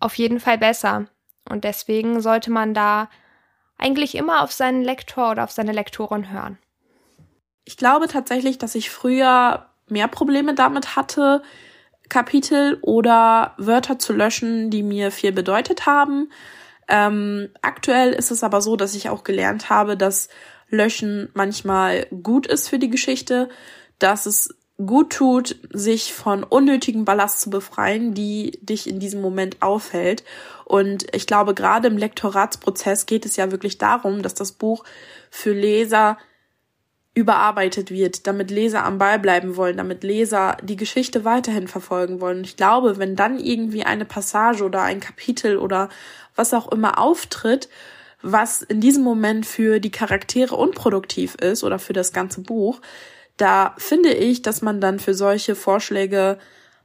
auf 0.00 0.16
jeden 0.16 0.40
Fall 0.40 0.58
besser. 0.58 1.06
Und 1.48 1.62
deswegen 1.62 2.20
sollte 2.20 2.50
man 2.50 2.74
da 2.74 3.08
eigentlich 3.78 4.16
immer 4.16 4.42
auf 4.42 4.50
seinen 4.50 4.82
Lektor 4.82 5.30
oder 5.30 5.44
auf 5.44 5.52
seine 5.52 5.70
Lektorin 5.70 6.32
hören. 6.32 6.58
Ich 7.64 7.76
glaube 7.76 8.08
tatsächlich, 8.08 8.58
dass 8.58 8.74
ich 8.74 8.90
früher 8.90 9.68
mehr 9.86 10.08
Probleme 10.08 10.56
damit 10.56 10.96
hatte, 10.96 11.44
Kapitel 12.08 12.80
oder 12.82 13.54
Wörter 13.56 14.00
zu 14.00 14.12
löschen, 14.12 14.70
die 14.70 14.82
mir 14.82 15.12
viel 15.12 15.30
bedeutet 15.30 15.86
haben. 15.86 16.32
Ähm, 16.88 17.50
aktuell 17.62 18.12
ist 18.12 18.32
es 18.32 18.42
aber 18.42 18.60
so, 18.60 18.74
dass 18.74 18.96
ich 18.96 19.08
auch 19.08 19.22
gelernt 19.22 19.70
habe, 19.70 19.96
dass 19.96 20.28
Löschen 20.68 21.28
manchmal 21.32 22.06
gut 22.06 22.48
ist 22.48 22.68
für 22.68 22.80
die 22.80 22.90
Geschichte, 22.90 23.50
dass 24.00 24.26
es 24.26 24.59
gut 24.86 25.12
tut, 25.12 25.56
sich 25.72 26.12
von 26.12 26.42
unnötigen 26.42 27.04
Ballast 27.04 27.40
zu 27.40 27.50
befreien, 27.50 28.14
die 28.14 28.58
dich 28.62 28.88
in 28.88 29.00
diesem 29.00 29.20
Moment 29.20 29.60
aufhält. 29.60 30.24
Und 30.64 31.06
ich 31.14 31.26
glaube, 31.26 31.54
gerade 31.54 31.88
im 31.88 31.96
Lektoratsprozess 31.96 33.06
geht 33.06 33.26
es 33.26 33.36
ja 33.36 33.50
wirklich 33.50 33.78
darum, 33.78 34.22
dass 34.22 34.34
das 34.34 34.52
Buch 34.52 34.84
für 35.30 35.52
Leser 35.52 36.18
überarbeitet 37.12 37.90
wird, 37.90 38.26
damit 38.26 38.50
Leser 38.50 38.84
am 38.84 38.98
Ball 38.98 39.18
bleiben 39.18 39.56
wollen, 39.56 39.76
damit 39.76 40.04
Leser 40.04 40.56
die 40.62 40.76
Geschichte 40.76 41.24
weiterhin 41.24 41.66
verfolgen 41.66 42.20
wollen. 42.20 42.44
Ich 42.44 42.56
glaube, 42.56 42.98
wenn 42.98 43.16
dann 43.16 43.38
irgendwie 43.38 43.82
eine 43.82 44.04
Passage 44.04 44.64
oder 44.64 44.82
ein 44.82 45.00
Kapitel 45.00 45.58
oder 45.58 45.88
was 46.36 46.54
auch 46.54 46.70
immer 46.70 46.98
auftritt, 46.98 47.68
was 48.22 48.62
in 48.62 48.80
diesem 48.80 49.02
Moment 49.02 49.44
für 49.44 49.80
die 49.80 49.90
Charaktere 49.90 50.54
unproduktiv 50.54 51.34
ist 51.36 51.64
oder 51.64 51.78
für 51.78 51.94
das 51.94 52.12
ganze 52.12 52.42
Buch, 52.42 52.80
da 53.40 53.74
finde 53.78 54.12
ich, 54.12 54.42
dass 54.42 54.62
man 54.62 54.80
dann 54.80 54.98
für 54.98 55.14
solche 55.14 55.54
Vorschläge 55.54 56.38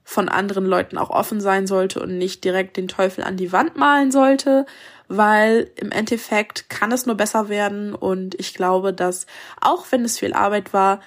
von 0.04 0.30
anderen 0.30 0.66
Leuten 0.66 0.98
auch 0.98 1.10
offen 1.10 1.42
sein 1.42 1.68
sollte 1.68 2.00
und 2.00 2.18
nicht 2.18 2.44
direkt 2.44 2.78
den 2.78 2.88
Teufel 2.88 3.24
an 3.24 3.38
die 3.38 3.52
Wand 3.52 3.76
malen 3.76 4.12
sollte, 4.12 4.66
weil 5.08 5.72
im 5.76 5.92
Endeffekt 5.92 6.70
kann 6.70 6.92
es 6.92 7.06
nur 7.06 7.16
besser 7.16 7.50
werden 7.50 7.94
und 7.94 8.40
ich 8.40 8.54
glaube, 8.54 8.94
dass 8.94 9.26
auch 9.60 9.86
wenn 9.92 10.06
es 10.06 10.20
viel 10.20 10.34
Arbeit 10.34 10.74
war, 10.74 11.02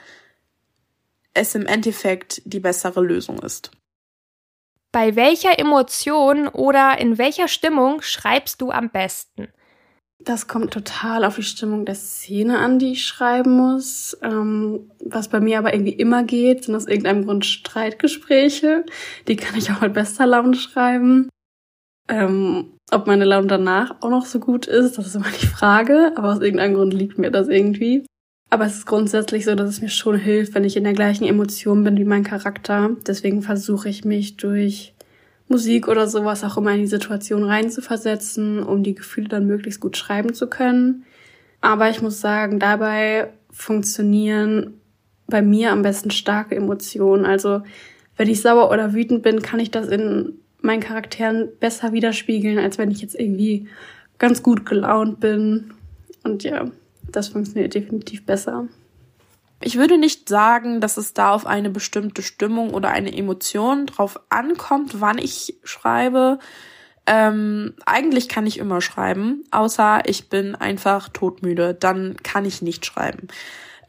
es 1.32 1.54
im 1.54 1.66
Endeffekt 1.66 2.42
die 2.44 2.60
bessere 2.60 3.00
Lösung 3.00 3.38
ist. 3.38 3.70
Bei 4.90 5.14
welcher 5.14 5.58
Emotion 5.58 6.48
oder 6.48 6.98
in 6.98 7.18
welcher 7.18 7.46
Stimmung 7.46 8.02
schreibst 8.02 8.60
du 8.60 8.70
am 8.70 8.90
besten? 8.90 9.48
Das 10.24 10.48
kommt 10.48 10.72
total 10.72 11.24
auf 11.24 11.36
die 11.36 11.44
Stimmung 11.44 11.84
der 11.84 11.94
Szene 11.94 12.58
an, 12.58 12.78
die 12.78 12.92
ich 12.92 13.06
schreiben 13.06 13.56
muss. 13.56 14.18
Ähm, 14.22 14.90
was 15.04 15.28
bei 15.28 15.38
mir 15.38 15.58
aber 15.58 15.72
irgendwie 15.72 15.92
immer 15.92 16.24
geht, 16.24 16.64
sind 16.64 16.74
aus 16.74 16.86
irgendeinem 16.86 17.24
Grund 17.24 17.46
Streitgespräche. 17.46 18.84
Die 19.28 19.36
kann 19.36 19.56
ich 19.56 19.70
auch 19.70 19.80
mit 19.80 19.94
bester 19.94 20.26
Laune 20.26 20.56
schreiben. 20.56 21.28
Ähm, 22.08 22.72
ob 22.90 23.06
meine 23.06 23.24
Laune 23.24 23.46
danach 23.46 23.96
auch 24.00 24.10
noch 24.10 24.26
so 24.26 24.40
gut 24.40 24.66
ist, 24.66 24.98
das 24.98 25.06
ist 25.06 25.14
immer 25.14 25.30
die 25.40 25.46
Frage. 25.46 26.12
Aber 26.16 26.32
aus 26.32 26.40
irgendeinem 26.40 26.74
Grund 26.74 26.94
liegt 26.94 27.18
mir 27.18 27.30
das 27.30 27.48
irgendwie. 27.48 28.04
Aber 28.50 28.64
es 28.64 28.78
ist 28.78 28.86
grundsätzlich 28.86 29.44
so, 29.44 29.54
dass 29.54 29.68
es 29.68 29.82
mir 29.82 29.90
schon 29.90 30.16
hilft, 30.16 30.54
wenn 30.54 30.64
ich 30.64 30.76
in 30.76 30.84
der 30.84 30.94
gleichen 30.94 31.24
Emotion 31.24 31.84
bin 31.84 31.96
wie 31.96 32.04
mein 32.04 32.24
Charakter. 32.24 32.90
Deswegen 33.06 33.42
versuche 33.42 33.88
ich 33.88 34.04
mich 34.04 34.36
durch 34.36 34.94
Musik 35.48 35.88
oder 35.88 36.06
sowas 36.06 36.44
auch 36.44 36.56
immer 36.58 36.72
in 36.72 36.80
die 36.80 36.86
Situation 36.86 37.44
reinzuversetzen, 37.44 38.62
um 38.62 38.82
die 38.82 38.94
Gefühle 38.94 39.28
dann 39.28 39.46
möglichst 39.46 39.80
gut 39.80 39.96
schreiben 39.96 40.34
zu 40.34 40.46
können. 40.46 41.04
Aber 41.60 41.90
ich 41.90 42.02
muss 42.02 42.20
sagen, 42.20 42.58
dabei 42.58 43.30
funktionieren 43.50 44.74
bei 45.26 45.42
mir 45.42 45.72
am 45.72 45.82
besten 45.82 46.10
starke 46.10 46.54
Emotionen. 46.54 47.24
Also 47.24 47.62
wenn 48.16 48.28
ich 48.28 48.42
sauer 48.42 48.70
oder 48.70 48.92
wütend 48.92 49.22
bin, 49.22 49.42
kann 49.42 49.60
ich 49.60 49.70
das 49.70 49.88
in 49.88 50.34
meinen 50.60 50.80
Charakteren 50.80 51.48
besser 51.60 51.92
widerspiegeln, 51.92 52.58
als 52.58 52.78
wenn 52.78 52.90
ich 52.90 53.00
jetzt 53.00 53.18
irgendwie 53.18 53.68
ganz 54.18 54.42
gut 54.42 54.66
gelaunt 54.66 55.20
bin. 55.20 55.72
Und 56.24 56.44
ja, 56.44 56.70
das 57.10 57.28
funktioniert 57.28 57.74
definitiv 57.74 58.26
besser. 58.26 58.68
Ich 59.60 59.76
würde 59.76 59.98
nicht 59.98 60.28
sagen, 60.28 60.80
dass 60.80 60.96
es 60.96 61.14
da 61.14 61.32
auf 61.32 61.46
eine 61.46 61.70
bestimmte 61.70 62.22
Stimmung 62.22 62.72
oder 62.72 62.90
eine 62.90 63.16
Emotion 63.16 63.86
drauf 63.86 64.20
ankommt, 64.28 65.00
wann 65.00 65.18
ich 65.18 65.58
schreibe. 65.64 66.38
Ähm, 67.06 67.74
eigentlich 67.86 68.28
kann 68.28 68.46
ich 68.46 68.58
immer 68.58 68.80
schreiben, 68.80 69.44
außer 69.50 70.02
ich 70.04 70.28
bin 70.28 70.54
einfach 70.54 71.08
todmüde. 71.08 71.74
Dann 71.74 72.16
kann 72.22 72.44
ich 72.44 72.62
nicht 72.62 72.86
schreiben. 72.86 73.28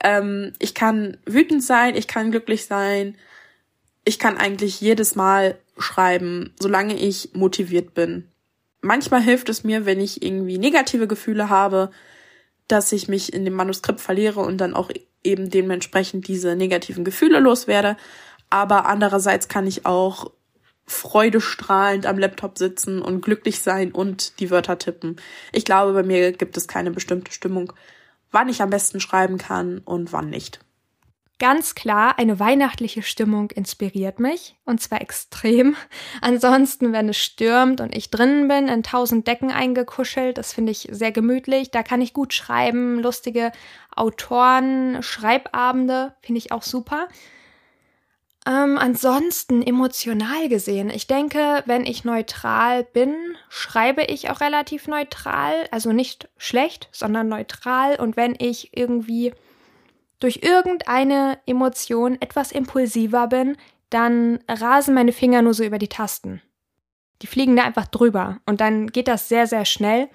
Ähm, 0.04 0.54
ich 0.58 0.74
kann 0.74 1.18
wütend 1.26 1.64
sein, 1.64 1.96
ich 1.96 2.08
kann 2.08 2.32
glücklich 2.32 2.66
sein. 2.66 3.16
Ich 4.06 4.18
kann 4.18 4.38
eigentlich 4.38 4.82
jedes 4.82 5.16
Mal 5.16 5.58
schreiben, 5.78 6.56
solange 6.60 6.96
ich 6.96 7.32
motiviert 7.34 7.94
bin. 7.94 8.28
Manchmal 8.82 9.22
hilft 9.22 9.50
es 9.50 9.64
mir, 9.64 9.86
wenn 9.86 10.00
ich 10.00 10.24
irgendwie 10.24 10.58
negative 10.58 11.08
Gefühle 11.08 11.50
habe, 11.50 11.92
dass 12.70 12.92
ich 12.92 13.08
mich 13.08 13.34
in 13.34 13.46
dem 13.46 13.54
Manuskript 13.54 14.00
verliere 14.00 14.40
und 14.40 14.58
dann 14.60 14.74
auch 14.74 14.90
eben 15.24 15.50
dementsprechend 15.50 16.28
diese 16.28 16.56
negativen 16.56 17.04
Gefühle 17.04 17.40
loswerde. 17.40 17.98
Aber 18.50 18.86
andererseits 18.86 19.48
kann 19.48 19.68
ich 19.68 19.86
auch 19.86 20.32
freudestrahlend 20.86 22.06
am 22.06 22.18
Laptop 22.18 22.58
sitzen 22.58 23.02
und 23.02 23.22
glücklich 23.22 23.60
sein 23.60 23.92
und 23.92 24.40
die 24.40 24.50
Wörter 24.50 24.80
tippen. 24.80 25.18
Ich 25.52 25.66
glaube, 25.66 25.94
bei 25.94 26.04
mir 26.04 26.32
gibt 26.32 26.58
es 26.58 26.68
keine 26.68 26.92
bestimmte 26.92 27.32
Stimmung, 27.32 27.72
wann 28.32 28.50
ich 28.50 28.62
am 28.62 28.72
besten 28.72 29.00
schreiben 29.00 29.38
kann 29.38 29.80
und 29.80 30.12
wann 30.12 30.30
nicht. 30.30 30.60
Ganz 31.40 31.74
klar, 31.74 32.20
eine 32.20 32.38
weihnachtliche 32.38 33.02
Stimmung 33.02 33.50
inspiriert 33.52 34.20
mich, 34.20 34.58
und 34.66 34.82
zwar 34.82 35.00
extrem. 35.00 35.78
Ansonsten, 36.22 36.92
wenn 36.92 37.08
es 37.08 37.18
stürmt 37.18 37.80
und 37.80 37.96
ich 37.96 38.12
drinnen 38.12 38.50
bin, 38.50 38.68
in 38.68 38.84
tausend 38.84 39.26
Decken 39.26 39.50
eingekuschelt, 39.50 40.38
das 40.38 40.52
finde 40.52 40.74
ich 40.74 40.90
sehr 40.92 41.14
gemütlich. 41.14 41.72
Da 41.72 41.82
kann 41.82 42.02
ich 42.02 42.14
gut 42.14 42.34
schreiben, 42.34 43.00
lustige 43.00 43.54
Autoren, 43.96 45.02
Schreibabende, 45.02 46.14
finde 46.22 46.40
ich 46.40 46.52
auch 46.52 46.62
super. 46.64 47.08
Ähm, 48.46 48.78
ansonsten 48.78 49.62
emotional 49.62 50.50
gesehen, 50.50 50.90
ich 50.90 51.08
denke, 51.08 51.64
wenn 51.66 51.86
ich 51.86 52.04
neutral 52.04 52.84
bin, 52.84 53.16
schreibe 53.48 54.04
ich 54.04 54.30
auch 54.30 54.42
relativ 54.42 54.88
neutral, 54.88 55.54
also 55.72 55.94
nicht 55.94 56.28
schlecht, 56.38 56.90
sondern 56.92 57.30
neutral. 57.30 57.98
Und 57.98 58.18
wenn 58.18 58.36
ich 58.38 58.76
irgendwie 58.76 59.34
durch 60.20 60.42
irgendeine 60.44 61.40
Emotion 61.46 62.18
etwas 62.22 62.52
impulsiver 62.52 63.28
bin, 63.28 63.58
dann 63.90 64.40
rasen 64.48 64.94
meine 64.94 65.14
Finger 65.14 65.42
nur 65.42 65.54
so 65.54 65.64
über 65.64 65.80
die 65.80 65.88
Tasten. 65.88 66.42
Die 67.22 67.28
fliegen 67.28 67.56
da 67.56 67.64
einfach 67.64 67.88
drüber 67.88 68.40
und 68.46 68.62
dann 68.62 68.88
geht 68.88 69.08
das 69.08 69.28
sehr, 69.28 69.48
sehr 69.48 69.66
schnell 69.66 70.10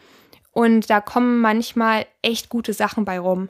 und 0.52 0.88
da 0.88 1.00
kommen 1.00 1.40
manchmal 1.40 2.06
echt 2.22 2.48
gute 2.48 2.72
Sachen 2.72 3.04
bei 3.04 3.18
rum. 3.18 3.48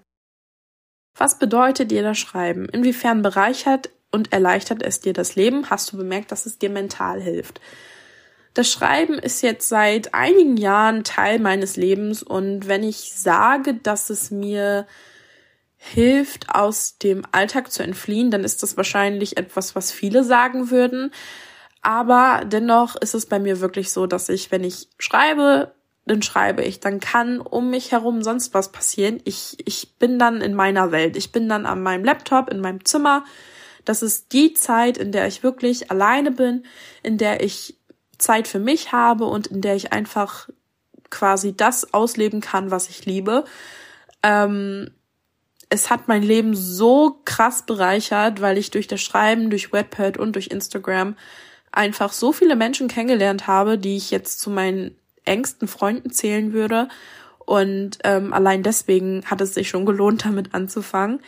Was 1.16 1.38
bedeutet 1.38 1.90
dir 1.90 2.02
das 2.02 2.18
Schreiben? 2.18 2.68
Inwiefern 2.68 3.22
bereichert 3.22 3.90
und 4.10 4.32
erleichtert 4.32 4.82
es 4.82 5.00
dir 5.00 5.12
das 5.12 5.36
Leben? 5.36 5.70
Hast 5.70 5.92
du 5.92 5.96
bemerkt, 5.96 6.32
dass 6.32 6.46
es 6.46 6.58
dir 6.58 6.70
mental 6.70 7.20
hilft? 7.20 7.60
Das 8.54 8.70
Schreiben 8.70 9.18
ist 9.18 9.42
jetzt 9.42 9.68
seit 9.68 10.14
einigen 10.14 10.56
Jahren 10.56 11.04
Teil 11.04 11.40
meines 11.40 11.76
Lebens 11.76 12.22
und 12.22 12.68
wenn 12.68 12.84
ich 12.84 13.12
sage, 13.12 13.74
dass 13.74 14.10
es 14.10 14.30
mir 14.30 14.86
hilft, 15.86 16.54
aus 16.54 16.96
dem 16.98 17.24
Alltag 17.30 17.70
zu 17.70 17.82
entfliehen, 17.82 18.30
dann 18.30 18.42
ist 18.42 18.62
das 18.62 18.76
wahrscheinlich 18.76 19.36
etwas, 19.36 19.76
was 19.76 19.92
viele 19.92 20.24
sagen 20.24 20.70
würden. 20.70 21.12
Aber 21.82 22.42
dennoch 22.46 22.96
ist 22.96 23.14
es 23.14 23.26
bei 23.26 23.38
mir 23.38 23.60
wirklich 23.60 23.92
so, 23.92 24.06
dass 24.06 24.30
ich, 24.30 24.50
wenn 24.50 24.64
ich 24.64 24.88
schreibe, 24.98 25.74
dann 26.06 26.22
schreibe 26.22 26.62
ich. 26.62 26.80
Dann 26.80 27.00
kann 27.00 27.38
um 27.38 27.70
mich 27.70 27.92
herum 27.92 28.22
sonst 28.22 28.54
was 28.54 28.72
passieren. 28.72 29.20
Ich, 29.24 29.58
ich 29.66 29.96
bin 29.98 30.18
dann 30.18 30.40
in 30.40 30.54
meiner 30.54 30.90
Welt. 30.90 31.16
Ich 31.16 31.32
bin 31.32 31.48
dann 31.50 31.66
an 31.66 31.82
meinem 31.82 32.04
Laptop, 32.04 32.50
in 32.50 32.60
meinem 32.60 32.84
Zimmer. 32.86 33.24
Das 33.84 34.02
ist 34.02 34.32
die 34.32 34.54
Zeit, 34.54 34.96
in 34.96 35.12
der 35.12 35.26
ich 35.26 35.42
wirklich 35.42 35.90
alleine 35.90 36.30
bin, 36.30 36.64
in 37.02 37.18
der 37.18 37.42
ich 37.42 37.78
Zeit 38.16 38.48
für 38.48 38.58
mich 38.58 38.92
habe 38.92 39.26
und 39.26 39.48
in 39.48 39.60
der 39.60 39.76
ich 39.76 39.92
einfach 39.92 40.48
quasi 41.10 41.54
das 41.54 41.92
ausleben 41.92 42.40
kann, 42.40 42.70
was 42.70 42.88
ich 42.88 43.04
liebe. 43.04 43.44
Ähm, 44.22 44.90
es 45.74 45.90
hat 45.90 46.06
mein 46.06 46.22
Leben 46.22 46.54
so 46.54 47.20
krass 47.24 47.66
bereichert, 47.66 48.40
weil 48.40 48.58
ich 48.58 48.70
durch 48.70 48.86
das 48.86 49.00
Schreiben, 49.00 49.50
durch 49.50 49.72
Webpad 49.72 50.16
und 50.16 50.36
durch 50.36 50.46
Instagram 50.46 51.16
einfach 51.72 52.12
so 52.12 52.32
viele 52.32 52.54
Menschen 52.54 52.86
kennengelernt 52.86 53.48
habe, 53.48 53.76
die 53.76 53.96
ich 53.96 54.12
jetzt 54.12 54.38
zu 54.38 54.50
meinen 54.50 54.96
engsten 55.24 55.66
Freunden 55.66 56.10
zählen 56.10 56.52
würde. 56.52 56.88
Und 57.38 57.98
ähm, 58.04 58.32
allein 58.32 58.62
deswegen 58.62 59.24
hat 59.26 59.40
es 59.40 59.54
sich 59.54 59.68
schon 59.68 59.84
gelohnt, 59.84 60.24
damit 60.24 60.54
anzufangen. 60.54 61.20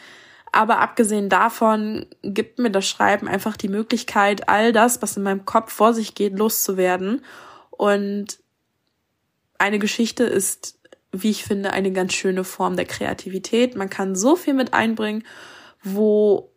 Aber 0.52 0.78
abgesehen 0.78 1.28
davon 1.28 2.06
gibt 2.22 2.60
mir 2.60 2.70
das 2.70 2.86
Schreiben 2.86 3.26
einfach 3.26 3.56
die 3.56 3.68
Möglichkeit, 3.68 4.48
all 4.48 4.72
das, 4.72 5.02
was 5.02 5.16
in 5.16 5.24
meinem 5.24 5.44
Kopf 5.44 5.72
vor 5.72 5.92
sich 5.92 6.14
geht, 6.14 6.38
loszuwerden. 6.38 7.24
Und 7.72 8.38
eine 9.58 9.80
Geschichte 9.80 10.22
ist 10.22 10.78
wie 11.12 11.30
ich 11.30 11.44
finde, 11.44 11.72
eine 11.72 11.92
ganz 11.92 12.12
schöne 12.12 12.44
Form 12.44 12.76
der 12.76 12.86
Kreativität. 12.86 13.76
Man 13.76 13.90
kann 13.90 14.14
so 14.14 14.36
viel 14.36 14.54
mit 14.54 14.74
einbringen, 14.74 15.24
wo 15.82 16.52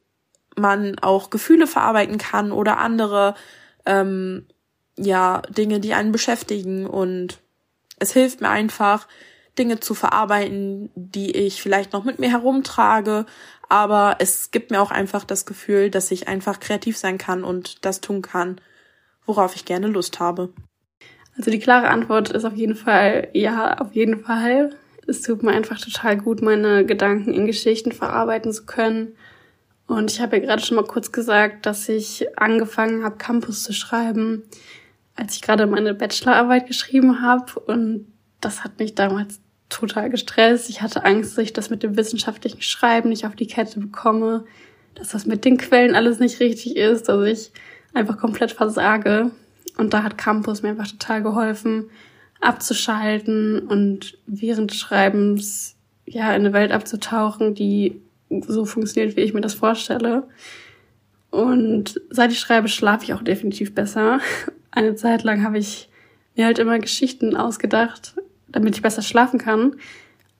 man 0.56 1.00
auch 1.00 1.30
Gefühle 1.30 1.68
verarbeiten 1.68 2.18
kann 2.18 2.52
oder 2.52 2.78
andere 2.78 3.36
ähm, 3.86 4.48
ja 4.98 5.42
Dinge, 5.50 5.80
die 5.80 5.94
einen 5.94 6.12
beschäftigen 6.12 6.86
und 6.86 7.40
es 8.00 8.14
hilft 8.14 8.42
mir 8.42 8.50
einfach 8.50 9.08
Dinge 9.58 9.80
zu 9.80 9.94
verarbeiten, 9.94 10.90
die 10.96 11.32
ich 11.32 11.62
vielleicht 11.62 11.94
noch 11.94 12.04
mit 12.04 12.20
mir 12.20 12.30
herumtrage, 12.30 13.26
aber 13.68 14.18
es 14.20 14.52
gibt 14.52 14.72
mir 14.72 14.82
auch 14.82 14.92
einfach 14.92 15.24
das 15.24 15.46
Gefühl, 15.46 15.90
dass 15.90 16.12
ich 16.12 16.28
einfach 16.28 16.60
kreativ 16.60 16.98
sein 16.98 17.18
kann 17.18 17.44
und 17.44 17.86
das 17.86 18.02
tun 18.02 18.22
kann, 18.22 18.60
worauf 19.26 19.56
ich 19.56 19.66
gerne 19.66 19.88
Lust 19.88 20.20
habe. 20.20 20.54
Also 21.40 21.52
die 21.52 21.60
klare 21.60 21.88
Antwort 21.88 22.32
ist 22.32 22.44
auf 22.44 22.56
jeden 22.56 22.76
Fall 22.76 23.30
ja, 23.32 23.78
auf 23.78 23.94
jeden 23.94 24.20
Fall. 24.20 24.72
Es 25.08 25.22
tut 25.22 25.42
mir 25.42 25.54
einfach 25.54 25.80
total 25.80 26.18
gut, 26.18 26.42
meine 26.42 26.86
Gedanken 26.86 27.34
in 27.34 27.46
Geschichten 27.46 27.94
verarbeiten 27.94 28.52
zu 28.52 28.66
können. 28.66 29.16
Und 29.88 30.12
ich 30.12 30.20
habe 30.20 30.36
ja 30.36 30.44
gerade 30.44 30.62
schon 30.62 30.76
mal 30.76 30.84
kurz 30.84 31.14
gesagt, 31.14 31.66
dass 31.66 31.88
ich 31.88 32.38
angefangen 32.38 33.06
habe, 33.06 33.16
Campus 33.16 33.64
zu 33.64 33.72
schreiben, 33.72 34.44
als 35.16 35.36
ich 35.36 35.42
gerade 35.42 35.66
meine 35.66 35.94
Bachelorarbeit 35.94 36.68
geschrieben 36.68 37.22
habe. 37.22 37.58
Und 37.62 38.12
das 38.42 38.66
hat 38.66 38.78
mich 38.78 38.94
damals 38.96 39.40
total 39.70 40.10
gestresst. 40.10 40.70
Ich 40.70 40.82
hatte 40.82 41.06
Angst, 41.06 41.38
dass 41.38 41.46
ich 41.46 41.54
das 41.54 41.70
mit 41.70 41.84
dem 41.84 41.96
wissenschaftlichen 41.96 42.62
Schreiben 42.62 43.08
nicht 43.08 43.26
auf 43.26 43.38
die 43.38 43.48
Kette 43.48 43.80
bekomme, 43.80 44.44
dass 44.94 45.12
das 45.12 45.26
mit 45.26 45.46
den 45.46 45.56
Quellen 45.56 45.96
alles 45.96 46.20
nicht 46.20 46.42
richtig 46.42 46.76
ist, 46.76 47.08
dass 47.08 47.26
ich 47.26 47.52
einfach 47.94 48.18
komplett 48.18 48.52
versage. 48.52 49.32
Und 49.78 49.94
da 49.94 50.04
hat 50.04 50.18
Campus 50.18 50.62
mir 50.62 50.70
einfach 50.70 50.90
total 50.90 51.24
geholfen, 51.24 51.90
abzuschalten 52.42 53.60
und 53.60 54.18
während 54.28 54.72
des 54.72 54.78
Schreibens 54.78 55.76
ja 56.06 56.30
in 56.30 56.42
eine 56.42 56.54
Welt 56.54 56.72
abzutauchen, 56.72 57.56
die 57.56 58.02
so 58.30 58.66
funktioniert, 58.66 59.16
wie 59.16 59.22
ich 59.22 59.34
mir 59.34 59.42
das 59.42 59.54
vorstelle. 59.54 60.28
Und 61.32 62.02
seit 62.10 62.32
ich 62.32 62.40
schreibe, 62.40 62.68
schlafe 62.68 63.04
ich 63.04 63.14
auch 63.14 63.22
definitiv 63.22 63.76
besser. 63.76 64.20
Eine 64.72 64.96
Zeit 64.96 65.24
lang 65.24 65.44
habe 65.44 65.58
ich 65.58 65.90
mir 66.36 66.46
halt 66.46 66.60
immer 66.60 66.80
Geschichten 66.80 67.36
ausgedacht, 67.36 68.16
damit 68.48 68.76
ich 68.76 68.82
besser 68.82 69.02
schlafen 69.02 69.40
kann. 69.40 69.76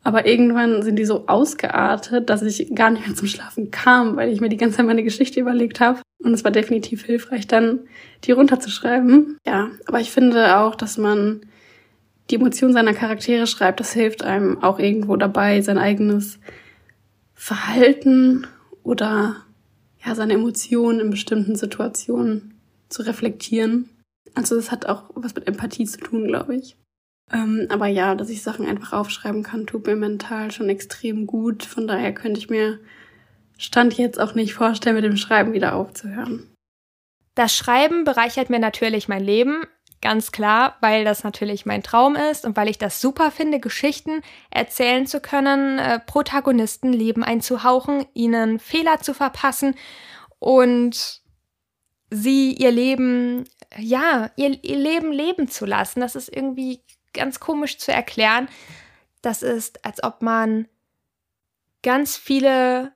Aber 0.04 0.26
irgendwann 0.26 0.82
sind 0.82 0.96
die 0.96 1.06
so 1.06 1.28
ausgeartet, 1.28 2.30
dass 2.30 2.42
ich 2.42 2.74
gar 2.74 2.90
nicht 2.90 3.06
mehr 3.06 3.16
zum 3.16 3.28
Schlafen 3.28 3.70
kam, 3.70 4.16
weil 4.16 4.32
ich 4.32 4.40
mir 4.40 4.50
die 4.50 4.58
ganze 4.58 4.78
Zeit 4.78 4.86
meine 4.86 5.04
Geschichte 5.04 5.40
überlegt 5.40 5.80
habe. 5.80 6.02
Und 6.24 6.34
es 6.34 6.44
war 6.44 6.52
definitiv 6.52 7.06
hilfreich, 7.06 7.48
dann 7.48 7.82
die 8.24 8.32
runterzuschreiben. 8.32 9.38
Ja, 9.46 9.70
aber 9.88 10.00
ich 10.00 10.12
finde 10.12 10.58
auch, 10.58 10.76
dass 10.76 10.98
man 10.98 11.42
die 12.30 12.36
Emotionen 12.36 12.74
seiner 12.74 12.94
Charaktere 12.94 13.48
schreibt. 13.48 13.80
Das 13.80 13.94
hilft 13.94 14.24
einem 14.24 14.62
auch 14.64 14.80
irgendwo 14.80 15.16
dabei, 15.16 15.62
sein 15.62 15.78
eigenes 15.78 16.40
Verhalten 17.34 18.48
oder 18.84 19.38
ja, 20.06 20.16
seine 20.16 20.34
Emotionen 20.34 21.00
in 21.00 21.10
bestimmten 21.10 21.56
Situationen 21.56 22.54
zu 22.90 23.02
reflektieren. 23.02 23.90
Also 24.36 24.56
das 24.56 24.72
hat 24.72 24.86
auch 24.86 25.10
was 25.16 25.36
mit 25.36 25.48
Empathie 25.48 25.86
zu 25.86 26.00
tun, 26.00 26.28
glaube 26.28 26.56
ich. 26.56 26.78
Ähm, 27.32 27.68
aber 27.70 27.88
ja, 27.88 28.16
dass 28.16 28.30
ich 28.30 28.42
Sachen 28.42 28.66
einfach 28.66 28.94
aufschreiben 28.94 29.44
kann, 29.44 29.68
tut 29.68 29.86
mir 29.86 29.96
mental 29.96 30.52
schon 30.52 30.70
extrem 30.70 31.28
gut. 31.28 31.64
Von 31.64 31.88
daher 31.88 32.14
könnte 32.14 32.40
ich 32.40 32.50
mir 32.50 32.80
Stand 33.58 33.98
jetzt 33.98 34.20
auch 34.20 34.36
nicht 34.36 34.54
vorstellen, 34.54 34.96
mit 34.96 35.04
dem 35.04 35.18
Schreiben 35.18 35.54
wieder 35.54 35.76
aufzuhören. 35.76 36.50
Das 37.36 37.56
Schreiben 37.56 38.06
bereichert 38.06 38.50
mir 38.50 38.60
natürlich 38.60 39.10
mein 39.10 39.24
Leben, 39.24 39.64
ganz 40.02 40.32
klar, 40.32 40.78
weil 40.82 41.04
das 41.04 41.24
natürlich 41.24 41.66
mein 41.66 41.84
Traum 41.84 42.16
ist 42.16 42.46
und 42.46 42.56
weil 42.56 42.70
ich 42.70 42.78
das 42.78 43.02
super 43.02 43.32
finde, 43.32 43.60
Geschichten 43.60 44.22
erzählen 44.50 45.06
zu 45.06 45.20
können, 45.20 45.78
äh, 45.78 46.00
Protagonisten 46.00 46.94
Leben 46.94 47.24
einzuhauchen, 47.24 48.06
ihnen 48.14 48.60
Fehler 48.60 49.00
zu 49.00 49.14
verpassen 49.14 49.76
und 50.40 51.22
sie 52.10 52.54
ihr 52.54 52.72
Leben, 52.72 53.44
ja, 53.78 54.32
ihr, 54.36 54.64
ihr 54.64 54.78
Leben 54.78 55.12
leben 55.12 55.50
zu 55.50 55.66
lassen. 55.66 56.00
Das 56.00 56.16
ist 56.16 56.34
irgendwie 56.34 56.82
ganz 57.14 57.40
komisch 57.40 57.78
zu 57.78 57.92
erklären. 57.92 58.50
Das 59.22 59.42
ist, 59.42 59.86
als 59.86 60.04
ob 60.04 60.22
man 60.22 60.68
ganz 61.82 62.18
viele 62.18 62.94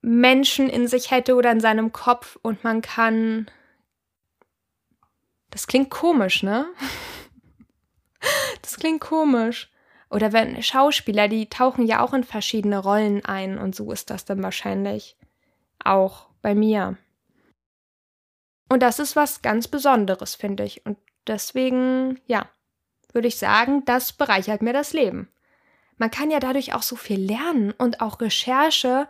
Menschen 0.00 0.68
in 0.68 0.86
sich 0.86 1.10
hätte 1.10 1.34
oder 1.34 1.50
in 1.50 1.60
seinem 1.60 1.92
Kopf 1.92 2.38
und 2.42 2.64
man 2.64 2.82
kann. 2.82 3.50
Das 5.50 5.66
klingt 5.66 5.90
komisch, 5.90 6.42
ne? 6.42 6.66
Das 8.62 8.76
klingt 8.76 9.00
komisch. 9.00 9.70
Oder 10.10 10.32
wenn 10.32 10.62
Schauspieler, 10.62 11.28
die 11.28 11.48
tauchen 11.48 11.86
ja 11.86 12.00
auch 12.00 12.14
in 12.14 12.24
verschiedene 12.24 12.78
Rollen 12.78 13.24
ein 13.24 13.58
und 13.58 13.74
so 13.74 13.90
ist 13.90 14.10
das 14.10 14.24
dann 14.24 14.42
wahrscheinlich 14.42 15.16
auch 15.82 16.28
bei 16.42 16.54
mir. 16.54 16.96
Und 18.68 18.82
das 18.82 18.98
ist 18.98 19.16
was 19.16 19.42
ganz 19.42 19.68
Besonderes, 19.68 20.34
finde 20.34 20.64
ich. 20.64 20.84
Und 20.86 20.98
deswegen, 21.26 22.20
ja, 22.26 22.48
würde 23.16 23.26
ich 23.26 23.36
sagen, 23.36 23.84
das 23.84 24.12
bereichert 24.12 24.62
mir 24.62 24.72
das 24.72 24.92
Leben. 24.92 25.28
Man 25.98 26.12
kann 26.12 26.30
ja 26.30 26.38
dadurch 26.38 26.74
auch 26.74 26.82
so 26.82 26.94
viel 26.94 27.18
lernen 27.18 27.72
und 27.76 28.00
auch 28.00 28.20
Recherche 28.20 29.08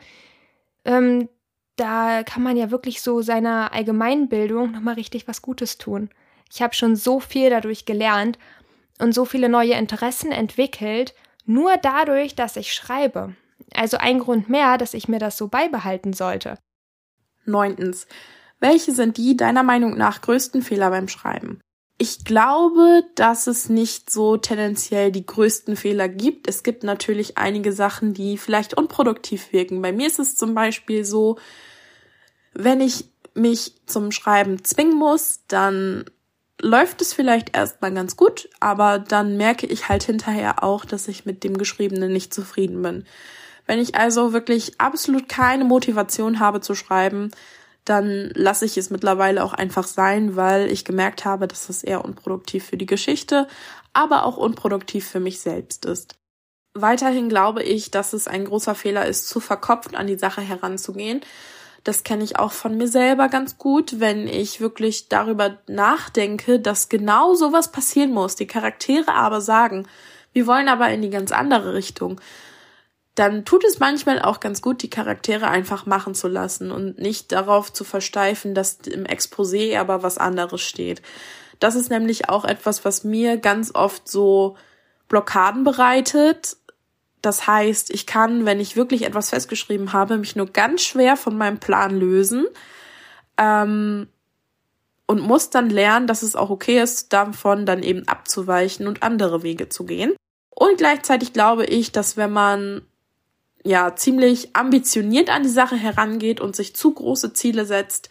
ähm, 0.87 1.29
da 1.77 2.23
kann 2.23 2.43
man 2.43 2.57
ja 2.57 2.71
wirklich 2.71 3.03
so 3.03 3.21
seiner 3.21 3.73
Allgemeinbildung 3.73 4.73
nochmal 4.73 4.95
richtig 4.95 5.29
was 5.29 5.43
Gutes 5.43 5.77
tun. 5.77 6.09
Ich 6.51 6.63
habe 6.63 6.75
schon 6.75 6.97
so 6.97 7.21
viel 7.21 7.51
dadurch 7.51 7.85
gelernt 7.85 8.39
und 8.99 9.13
so 9.13 9.27
viele 9.27 9.49
neue 9.49 9.75
Interessen 9.75 10.33
entwickelt, 10.33 11.15
nur 11.45 11.77
dadurch, 11.77 12.35
dass 12.35 12.57
ich 12.57 12.73
schreibe. 12.73 13.37
Also 13.75 13.99
ein 13.99 14.21
Grund 14.21 14.49
mehr, 14.49 14.79
dass 14.79 14.95
ich 14.95 15.07
mir 15.09 15.19
das 15.19 15.37
so 15.37 15.49
beibehalten 15.49 16.13
sollte. 16.13 16.59
Neuntens. 17.45 18.07
Welche 18.59 18.93
sind 18.93 19.19
die 19.19 19.37
deiner 19.37 19.63
Meinung 19.63 19.99
nach 19.99 20.23
größten 20.23 20.63
Fehler 20.63 20.91
beim 20.91 21.09
Schreiben? 21.09 21.61
Ich 21.99 22.25
glaube, 22.25 23.05
dass 23.15 23.47
es 23.47 23.71
nicht 23.71 24.11
so 24.11 24.37
tendenziell 24.37 25.11
die 25.11 25.25
größten 25.25 25.77
Fehler 25.77 26.09
gibt. 26.09 26.47
Es 26.47 26.63
gibt 26.63 26.85
natürlich 26.85 27.39
einige 27.39 27.73
Sachen, 27.73 28.13
die 28.13 28.37
vielleicht 28.37 28.75
unproduktiv 28.75 29.53
wirken. 29.53 29.81
Bei 29.81 29.93
mir 29.93 30.07
ist 30.07 30.19
es 30.19 30.37
zum 30.37 30.55
Beispiel 30.55 31.07
so, 31.07 31.39
wenn 32.53 32.83
ich 32.83 33.07
mich 33.35 33.75
zum 33.87 34.13
Schreiben 34.13 34.63
zwingen 34.63 34.97
muss, 34.97 35.41
dann 35.49 36.05
läuft 36.61 37.01
es 37.03 37.13
vielleicht 37.13 37.57
erstmal 37.57 37.93
ganz 37.93 38.17
gut, 38.17 38.49
aber 38.61 38.99
dann 38.99 39.37
merke 39.37 39.67
ich 39.67 39.89
halt 39.89 40.05
hinterher 40.05 40.63
auch, 40.63 40.85
dass 40.85 41.09
ich 41.09 41.27
mit 41.27 41.45
dem 41.45 41.59
Geschriebenen 41.59 42.13
nicht 42.13 42.33
zufrieden 42.33 42.83
bin. 42.83 43.05
Wenn 43.67 43.79
ich 43.79 43.95
also 43.95 44.33
wirklich 44.33 44.81
absolut 44.81 45.29
keine 45.29 45.65
Motivation 45.65 46.41
habe 46.41 46.61
zu 46.61 46.75
schreiben, 46.75 47.31
dann 47.87 48.31
lasse 48.35 48.65
ich 48.65 48.77
es 48.77 48.91
mittlerweile 48.91 49.43
auch 49.43 49.55
einfach 49.55 49.87
sein, 49.87 50.37
weil 50.37 50.71
ich 50.71 50.85
gemerkt 50.85 51.25
habe, 51.25 51.47
dass 51.47 51.69
es 51.71 51.83
eher 51.83 52.05
unproduktiv 52.05 52.67
für 52.67 52.77
die 52.77 52.87
Geschichte, 52.87 53.47
aber 53.93 54.25
auch 54.25 54.37
unproduktiv 54.37 55.09
für 55.09 55.21
mich 55.21 55.41
selbst 55.41 55.87
ist. 55.87 56.17
Weiterhin 56.75 57.29
glaube 57.31 57.63
ich, 57.63 57.91
dass 57.91 58.13
es 58.13 58.29
ein 58.29 58.45
großer 58.45 58.75
Fehler 58.75 59.07
ist, 59.07 59.29
zu 59.29 59.41
verkopft 59.41 59.95
an 59.95 60.07
die 60.07 60.19
Sache 60.19 60.43
heranzugehen. 60.43 61.23
Das 61.85 62.03
kenne 62.03 62.25
ich 62.25 62.39
auch 62.39 62.53
von 62.53 62.77
mir 62.77 62.89
selber 62.89 63.29
ganz 63.29 63.57
gut, 63.57 64.01
wenn 64.01 64.27
ich 64.27 64.61
wirklich 64.61 65.09
darüber 65.09 65.59
nachdenke, 65.69 66.59
dass 66.59 66.89
genau 66.89 67.35
sowas 67.35 67.71
passieren 67.71 68.11
muss, 68.11 68.35
die 68.35 68.49
Charaktere 68.49 69.15
aber 69.15 69.41
sagen, 69.41 69.87
wir 70.33 70.49
wollen 70.49 70.69
aber 70.69 70.91
in 70.91 71.01
die 71.01 71.11
ganz 71.11 71.31
andere 71.31 71.73
Richtung 71.73 72.21
dann 73.17 73.47
tut 73.47 73.65
es 73.65 73.79
manchmal 73.81 74.21
auch 74.21 74.41
ganz 74.41 74.61
gut, 74.61 74.83
die 74.83 74.91
Charaktere 74.91 75.49
einfach 75.49 75.87
machen 75.87 76.15
zu 76.15 76.29
lassen 76.29 76.71
und 76.71 76.99
nicht 76.99 77.33
darauf 77.33 77.73
zu 77.73 77.83
versteifen, 77.83 78.55
dass 78.55 78.75
im 78.87 79.05
Exposé 79.05 79.79
aber 79.79 80.03
was 80.03 80.19
anderes 80.19 80.61
steht. 80.61 81.01
Das 81.59 81.75
ist 81.75 81.89
nämlich 81.89 82.29
auch 82.29 82.45
etwas, 82.45 82.85
was 82.85 83.05
mir 83.05 83.39
ganz 83.39 83.75
oft 83.75 84.07
so 84.07 84.59
Blockaden 85.09 85.65
bereitet. 85.65 86.59
Das 87.23 87.47
heißt, 87.47 87.91
ich 87.91 88.07
kann, 88.07 88.45
wenn 88.45 88.61
ich 88.61 88.77
wirklich 88.77 89.07
etwas 89.07 89.31
festgeschrieben 89.31 89.95
habe, 89.95 90.19
mich 90.19 90.37
nur 90.37 90.47
ganz 90.47 90.83
schwer 90.83 91.17
von 91.17 91.39
meinem 91.39 91.59
Plan 91.59 91.99
lösen 91.99 92.47
ähm, 93.39 94.09
und 95.07 95.21
muss 95.21 95.49
dann 95.49 95.71
lernen, 95.71 96.07
dass 96.07 96.23
es 96.23 96.37
auch 96.37 96.51
okay 96.51 96.83
ist, 96.83 97.15
davon 97.15 97.65
dann 97.65 97.83
eben 97.83 98.07
abzuweichen 98.07 98.87
und 98.87 99.03
andere 99.03 99.43
Wege 99.43 99.71
zu 99.71 99.87
gehen. 99.87 100.15
Und 100.51 100.77
gleichzeitig 100.77 101.33
glaube 101.33 101.65
ich, 101.65 101.93
dass 101.93 102.19
wenn 102.19 102.33
man 102.33 102.83
ja 103.67 103.95
ziemlich 103.97 104.55
ambitioniert 104.55 105.31
an 105.31 105.43
die 105.43 105.49
Sache 105.49 105.77
herangeht 105.77 106.41
und 106.41 106.57
sich 106.57 106.75
zu 106.75 106.93
große 106.93 107.33
Ziele 107.33 107.65
setzt, 107.65 108.09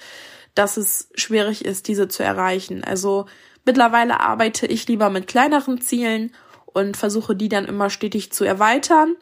dass 0.53 0.77
es 0.77 1.09
schwierig 1.15 1.65
ist, 1.65 1.87
diese 1.87 2.07
zu 2.07 2.23
erreichen. 2.23 2.83
Also 2.83 3.25
mittlerweile 3.65 4.19
arbeite 4.19 4.67
ich 4.67 4.87
lieber 4.87 5.09
mit 5.09 5.27
kleineren 5.27 5.81
Zielen 5.81 6.31
und 6.65 6.97
versuche 6.97 7.35
die 7.35 7.49
dann 7.49 7.65
immer 7.65 7.89
stetig 7.89 8.31
zu 8.31 8.43
erweitern, 8.43 9.15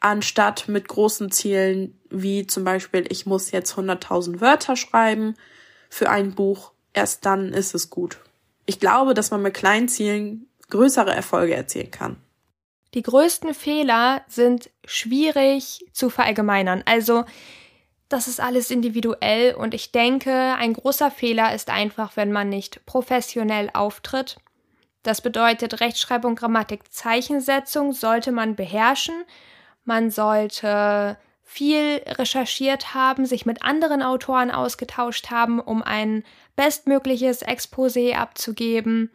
anstatt 0.00 0.68
mit 0.68 0.88
großen 0.88 1.30
Zielen 1.30 1.98
wie 2.10 2.46
zum 2.46 2.64
Beispiel, 2.64 3.04
ich 3.08 3.26
muss 3.26 3.50
jetzt 3.50 3.74
100.000 3.74 4.40
Wörter 4.40 4.76
schreiben 4.76 5.34
für 5.90 6.10
ein 6.10 6.34
Buch. 6.34 6.72
Erst 6.92 7.26
dann 7.26 7.52
ist 7.52 7.74
es 7.74 7.90
gut. 7.90 8.18
Ich 8.66 8.80
glaube, 8.80 9.14
dass 9.14 9.30
man 9.30 9.42
mit 9.42 9.54
kleinen 9.54 9.88
Zielen 9.88 10.48
größere 10.70 11.14
Erfolge 11.14 11.54
erzielen 11.54 11.90
kann. 11.90 12.16
Die 12.96 13.02
größten 13.02 13.52
Fehler 13.52 14.22
sind 14.26 14.70
schwierig 14.86 15.84
zu 15.92 16.08
verallgemeinern. 16.08 16.82
Also, 16.86 17.26
das 18.08 18.26
ist 18.26 18.40
alles 18.40 18.70
individuell 18.70 19.54
und 19.54 19.74
ich 19.74 19.92
denke, 19.92 20.32
ein 20.32 20.72
großer 20.72 21.10
Fehler 21.10 21.54
ist 21.54 21.68
einfach, 21.68 22.16
wenn 22.16 22.32
man 22.32 22.48
nicht 22.48 22.86
professionell 22.86 23.68
auftritt. 23.74 24.38
Das 25.02 25.20
bedeutet, 25.20 25.80
Rechtschreibung, 25.80 26.36
Grammatik, 26.36 26.90
Zeichensetzung 26.90 27.92
sollte 27.92 28.32
man 28.32 28.56
beherrschen. 28.56 29.24
Man 29.84 30.10
sollte 30.10 31.18
viel 31.42 32.00
recherchiert 32.06 32.94
haben, 32.94 33.26
sich 33.26 33.44
mit 33.44 33.62
anderen 33.62 34.02
Autoren 34.02 34.50
ausgetauscht 34.50 35.30
haben, 35.30 35.60
um 35.60 35.82
ein 35.82 36.24
bestmögliches 36.56 37.46
Exposé 37.46 38.14
abzugeben. 38.14 39.10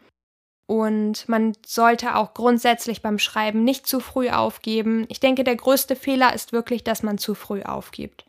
Und 0.72 1.28
man 1.28 1.52
sollte 1.66 2.16
auch 2.16 2.34
grundsätzlich 2.34 3.02
beim 3.02 3.20
Schreiben 3.20 3.66
nicht 3.66 3.86
zu 3.86 4.00
früh 4.00 4.30
aufgeben. 4.30 5.06
Ich 5.10 5.20
denke, 5.20 5.44
der 5.44 5.58
größte 5.58 5.98
Fehler 5.98 6.34
ist 6.34 6.54
wirklich, 6.54 6.82
dass 6.86 7.04
man 7.04 7.18
zu 7.18 7.36
früh 7.36 7.62
aufgibt. 7.62 8.24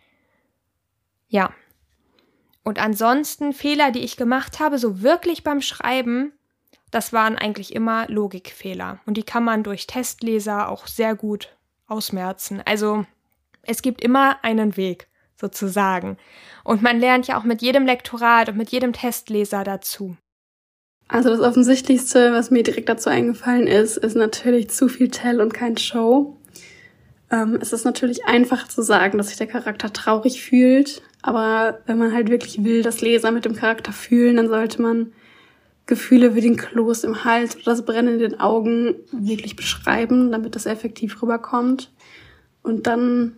Ja. 1.29 1.55
Und 2.65 2.81
ansonsten 2.81 3.53
Fehler, 3.53 3.93
die 3.93 4.01
ich 4.01 4.17
gemacht 4.17 4.59
habe, 4.59 4.79
so 4.79 5.03
wirklich 5.03 5.45
beim 5.45 5.61
Schreiben, 5.61 6.33
das 6.91 7.13
waren 7.13 7.39
eigentlich 7.39 7.77
immer 7.77 8.09
Logikfehler. 8.09 8.99
Und 9.07 9.19
die 9.19 9.23
kann 9.23 9.45
man 9.45 9.63
durch 9.63 9.87
Testleser 9.87 10.69
auch 10.69 10.89
sehr 10.89 11.15
gut 11.15 11.57
ausmerzen. 11.87 12.61
Also 12.65 13.07
es 13.63 13.83
gibt 13.83 14.03
immer 14.03 14.43
einen 14.43 14.77
Weg, 14.77 15.07
sozusagen. 15.37 16.17
Und 16.65 16.83
man 16.83 16.99
lernt 16.99 17.29
ja 17.29 17.39
auch 17.39 17.45
mit 17.45 17.63
jedem 17.63 17.87
Lektorat 17.87 18.49
und 18.49 18.57
mit 18.57 18.71
jedem 18.71 18.93
Testleser 18.93 19.63
dazu. 19.63 20.17
Also 21.13 21.29
das 21.29 21.41
Offensichtlichste, 21.41 22.33
was 22.33 22.51
mir 22.51 22.63
direkt 22.63 22.89
dazu 22.89 23.11
eingefallen 23.11 23.67
ist, 23.67 23.99
ist 23.99 24.17
natürlich 24.17 24.71
zu 24.71 24.89
viel 24.89 25.11
Tell 25.11 25.43
und 25.43 25.53
kein 25.53 25.77
Show. 25.77 26.39
Ähm, 27.31 27.59
es 27.61 27.75
ist 27.75 27.85
natürlich 27.85 28.25
einfach 28.25 28.67
zu 28.67 28.81
sagen, 28.81 29.19
dass 29.19 29.29
sich 29.29 29.37
der 29.37 29.47
Charakter 29.47 29.93
traurig 29.93 30.43
fühlt, 30.43 31.03
aber 31.21 31.81
wenn 31.85 31.99
man 31.99 32.15
halt 32.15 32.31
wirklich 32.31 32.65
will, 32.65 32.83
dass 32.83 33.03
Leser 33.03 33.31
mit 33.31 33.45
dem 33.45 33.55
Charakter 33.55 33.93
fühlen, 33.93 34.39
dann 34.39 34.49
sollte 34.49 34.81
man 34.81 35.13
Gefühle 35.85 36.35
wie 36.35 36.41
den 36.41 36.57
Kloß 36.57 37.05
im 37.05 37.27
Hals 37.27 37.57
oder 37.57 37.67
das 37.67 37.85
Brennen 37.85 38.15
in 38.15 38.19
den 38.19 38.41
Augen 38.41 38.95
wirklich 39.13 39.55
beschreiben, 39.55 40.33
damit 40.33 40.57
das 40.57 40.65
effektiv 40.65 41.21
rüberkommt. 41.21 41.93
Und 42.63 42.87
dann 42.87 43.37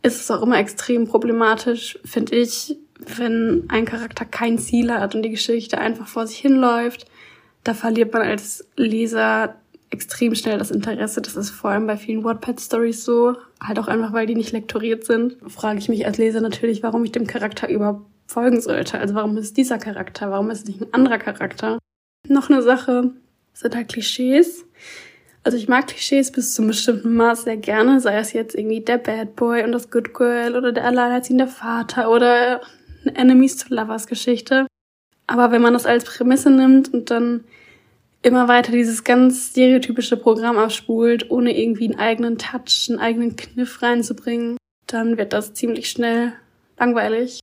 ist 0.00 0.20
es 0.20 0.30
auch 0.30 0.42
immer 0.42 0.58
extrem 0.58 1.08
problematisch, 1.08 1.98
finde 2.04 2.36
ich, 2.36 2.76
wenn 3.00 3.64
ein 3.66 3.84
Charakter 3.84 4.24
kein 4.24 4.58
Ziel 4.58 4.92
hat 4.92 5.16
und 5.16 5.22
die 5.22 5.30
Geschichte 5.30 5.78
einfach 5.78 6.06
vor 6.06 6.28
sich 6.28 6.38
hinläuft 6.38 7.06
da 7.66 7.74
verliert 7.74 8.12
man 8.12 8.22
als 8.22 8.64
Leser 8.76 9.56
extrem 9.90 10.34
schnell 10.34 10.58
das 10.58 10.70
Interesse. 10.70 11.20
Das 11.20 11.36
ist 11.36 11.50
vor 11.50 11.70
allem 11.70 11.86
bei 11.86 11.96
vielen 11.96 12.22
Wattpad-Stories 12.22 13.04
so. 13.04 13.36
Halt 13.60 13.78
auch 13.78 13.88
einfach, 13.88 14.12
weil 14.12 14.26
die 14.26 14.34
nicht 14.34 14.52
lektoriert 14.52 15.04
sind. 15.04 15.36
Frage 15.48 15.78
ich 15.78 15.88
mich 15.88 16.06
als 16.06 16.18
Leser 16.18 16.40
natürlich, 16.40 16.82
warum 16.82 17.04
ich 17.04 17.12
dem 17.12 17.26
Charakter 17.26 17.68
überhaupt 17.68 18.06
folgen 18.26 18.60
sollte. 18.60 18.98
Also 18.98 19.14
warum 19.14 19.36
ist 19.36 19.56
dieser 19.56 19.78
Charakter? 19.78 20.30
Warum 20.30 20.50
ist 20.50 20.60
es 20.60 20.66
nicht 20.66 20.80
ein 20.80 20.94
anderer 20.94 21.18
Charakter? 21.18 21.78
Noch 22.28 22.50
eine 22.50 22.62
Sache 22.62 23.12
sind 23.52 23.74
halt 23.74 23.88
Klischees. 23.88 24.64
Also 25.42 25.58
ich 25.58 25.68
mag 25.68 25.86
Klischees 25.88 26.32
bis 26.32 26.54
zu 26.54 26.62
einem 26.62 26.68
bestimmten 26.68 27.14
Maß 27.14 27.44
sehr 27.44 27.56
gerne, 27.56 28.00
sei 28.00 28.16
es 28.18 28.32
jetzt 28.32 28.54
irgendwie 28.56 28.80
der 28.80 28.98
Bad 28.98 29.36
Boy 29.36 29.62
und 29.62 29.72
das 29.72 29.90
Good 29.90 30.12
Girl 30.12 30.56
oder 30.56 30.72
der 30.72 30.84
alleinerziehende 30.84 31.46
Vater 31.46 32.10
oder 32.10 32.60
eine 33.02 33.16
Enemies 33.16 33.56
to 33.56 33.72
Lovers 33.72 34.08
Geschichte. 34.08 34.66
Aber 35.26 35.50
wenn 35.50 35.62
man 35.62 35.72
das 35.72 35.86
als 35.86 36.04
Prämisse 36.04 36.50
nimmt 36.50 36.92
und 36.92 37.10
dann 37.10 37.44
immer 38.22 38.48
weiter 38.48 38.72
dieses 38.72 39.04
ganz 39.04 39.50
stereotypische 39.50 40.16
Programm 40.16 40.58
abspult, 40.58 41.30
ohne 41.30 41.56
irgendwie 41.56 41.84
einen 41.84 41.98
eigenen 41.98 42.38
Touch, 42.38 42.86
einen 42.88 42.98
eigenen 42.98 43.36
Kniff 43.36 43.82
reinzubringen, 43.82 44.56
dann 44.86 45.18
wird 45.18 45.32
das 45.32 45.54
ziemlich 45.54 45.90
schnell 45.90 46.32
langweilig. 46.78 47.40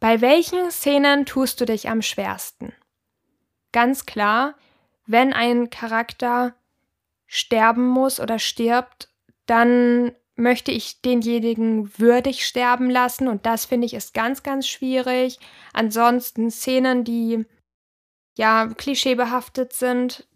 Bei 0.00 0.20
welchen 0.20 0.70
Szenen 0.70 1.26
tust 1.26 1.60
du 1.60 1.64
dich 1.64 1.88
am 1.88 2.02
schwersten? 2.02 2.72
Ganz 3.72 4.04
klar, 4.06 4.56
wenn 5.06 5.32
ein 5.32 5.70
Charakter 5.70 6.54
sterben 7.26 7.86
muss 7.86 8.20
oder 8.20 8.38
stirbt, 8.38 9.08
dann 9.46 10.12
möchte 10.34 10.72
ich 10.72 11.00
denjenigen 11.02 11.98
würdig 11.98 12.46
sterben 12.46 12.90
lassen 12.90 13.28
und 13.28 13.44
das 13.46 13.66
finde 13.66 13.86
ich 13.86 13.94
ist 13.94 14.14
ganz, 14.14 14.42
ganz 14.42 14.66
schwierig. 14.66 15.38
Ansonsten 15.72 16.50
Szenen, 16.50 17.04
die 17.04 17.44
ja 18.34 18.68
klischeebehaftet 18.68 19.72
sind, 19.72 20.26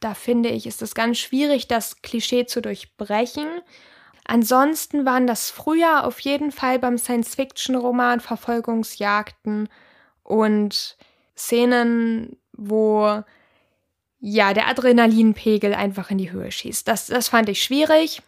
da 0.00 0.14
finde 0.14 0.50
ich, 0.50 0.66
ist 0.66 0.82
es 0.82 0.94
ganz 0.94 1.18
schwierig, 1.18 1.68
das 1.68 2.02
Klischee 2.02 2.46
zu 2.46 2.60
durchbrechen. 2.60 3.46
Ansonsten 4.24 5.04
waren 5.04 5.26
das 5.26 5.50
früher 5.50 6.04
auf 6.04 6.18
jeden 6.20 6.50
Fall 6.50 6.78
beim 6.78 6.98
Science-Fiction-Roman 6.98 8.20
Verfolgungsjagden 8.20 9.68
und 10.22 10.96
Szenen, 11.36 12.36
wo 12.52 13.22
ja 14.18 14.54
der 14.54 14.68
Adrenalinpegel 14.68 15.74
einfach 15.74 16.10
in 16.10 16.18
die 16.18 16.32
Höhe 16.32 16.50
schießt. 16.50 16.88
Das, 16.88 17.06
das 17.06 17.28
fand 17.28 17.48
ich 17.50 17.62
schwierig. 17.62 18.22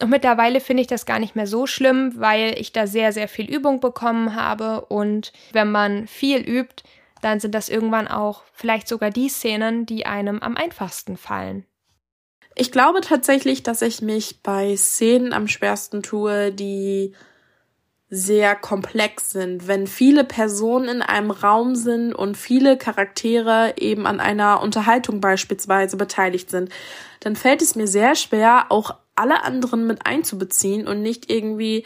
Und 0.00 0.10
mittlerweile 0.10 0.60
finde 0.60 0.80
ich 0.80 0.86
das 0.86 1.04
gar 1.06 1.18
nicht 1.18 1.36
mehr 1.36 1.46
so 1.46 1.66
schlimm, 1.66 2.14
weil 2.16 2.58
ich 2.58 2.72
da 2.72 2.86
sehr, 2.86 3.12
sehr 3.12 3.28
viel 3.28 3.50
Übung 3.50 3.80
bekommen 3.80 4.34
habe. 4.34 4.82
Und 4.86 5.32
wenn 5.52 5.70
man 5.70 6.06
viel 6.06 6.38
übt, 6.38 6.82
dann 7.20 7.38
sind 7.38 7.54
das 7.54 7.68
irgendwann 7.68 8.08
auch 8.08 8.42
vielleicht 8.52 8.88
sogar 8.88 9.10
die 9.10 9.28
Szenen, 9.28 9.84
die 9.84 10.06
einem 10.06 10.40
am 10.40 10.56
einfachsten 10.56 11.16
fallen. 11.16 11.66
Ich 12.54 12.72
glaube 12.72 13.00
tatsächlich, 13.00 13.62
dass 13.62 13.82
ich 13.82 14.02
mich 14.02 14.42
bei 14.42 14.76
Szenen 14.76 15.32
am 15.32 15.48
schwersten 15.48 16.02
tue, 16.02 16.50
die 16.52 17.14
sehr 18.08 18.56
komplex 18.56 19.30
sind. 19.30 19.68
Wenn 19.68 19.86
viele 19.86 20.24
Personen 20.24 20.88
in 20.88 21.02
einem 21.02 21.30
Raum 21.30 21.76
sind 21.76 22.12
und 22.12 22.36
viele 22.36 22.76
Charaktere 22.76 23.74
eben 23.76 24.06
an 24.06 24.18
einer 24.18 24.60
Unterhaltung 24.62 25.20
beispielsweise 25.20 25.96
beteiligt 25.96 26.50
sind, 26.50 26.70
dann 27.20 27.36
fällt 27.36 27.62
es 27.62 27.76
mir 27.76 27.86
sehr 27.86 28.16
schwer, 28.16 28.66
auch 28.70 28.96
alle 29.14 29.44
anderen 29.44 29.86
mit 29.86 30.06
einzubeziehen 30.06 30.86
und 30.88 31.02
nicht 31.02 31.30
irgendwie 31.30 31.84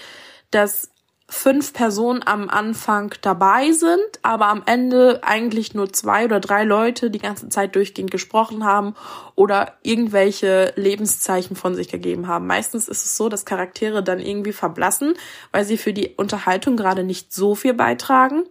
das 0.51 0.91
fünf 1.29 1.73
Personen 1.73 2.23
am 2.25 2.51
Anfang 2.51 3.15
dabei 3.23 3.73
sind, 3.73 4.05
aber 4.23 4.49
am 4.49 4.63
Ende 4.67 5.21
eigentlich 5.23 5.75
nur 5.75 5.93
zwei 5.93 6.27
oder 6.27 6.39
drei 6.39 6.65
Leute 6.65 7.11
die 7.11 7.19
ganze 7.19 7.49
Zeit 7.49 7.75
durchgehend 7.77 8.11
gesprochen 8.11 8.65
haben 8.65 8.95
oder 9.35 9.73
irgendwelche 9.83 10.73
Lebenszeichen 10.77 11.57
von 11.57 11.75
sich 11.75 11.89
gegeben 11.89 12.29
haben. 12.29 12.47
Meistens 12.47 12.89
ist 12.89 13.05
es 13.05 13.17
so, 13.17 13.31
dass 13.31 13.47
Charaktere 13.47 14.03
dann 14.03 14.21
irgendwie 14.21 14.53
verblassen, 14.53 15.15
weil 15.51 15.65
sie 15.65 15.79
für 15.79 15.95
die 15.95 16.11
Unterhaltung 16.17 16.77
gerade 16.77 17.05
nicht 17.05 17.33
so 17.33 17.55
viel 17.55 17.75
beitragen. 17.75 18.45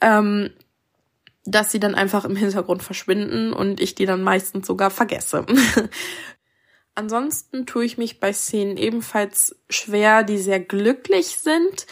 Ähm, 0.00 0.50
dass 1.44 1.72
sie 1.72 1.80
dann 1.80 1.96
einfach 1.96 2.24
im 2.24 2.36
Hintergrund 2.36 2.84
verschwinden 2.84 3.52
und 3.52 3.80
ich 3.80 3.96
die 3.96 4.06
dann 4.06 4.22
meistens 4.22 4.64
sogar 4.66 4.90
vergesse. 4.90 5.44
Ansonsten 6.94 7.64
tue 7.64 7.84
ich 7.84 7.96
mich 7.96 8.20
bei 8.20 8.32
Szenen 8.32 8.76
ebenfalls 8.76 9.56
schwer, 9.70 10.24
die 10.24 10.36
sehr 10.36 10.60
glücklich 10.60 11.38
sind, 11.38 11.86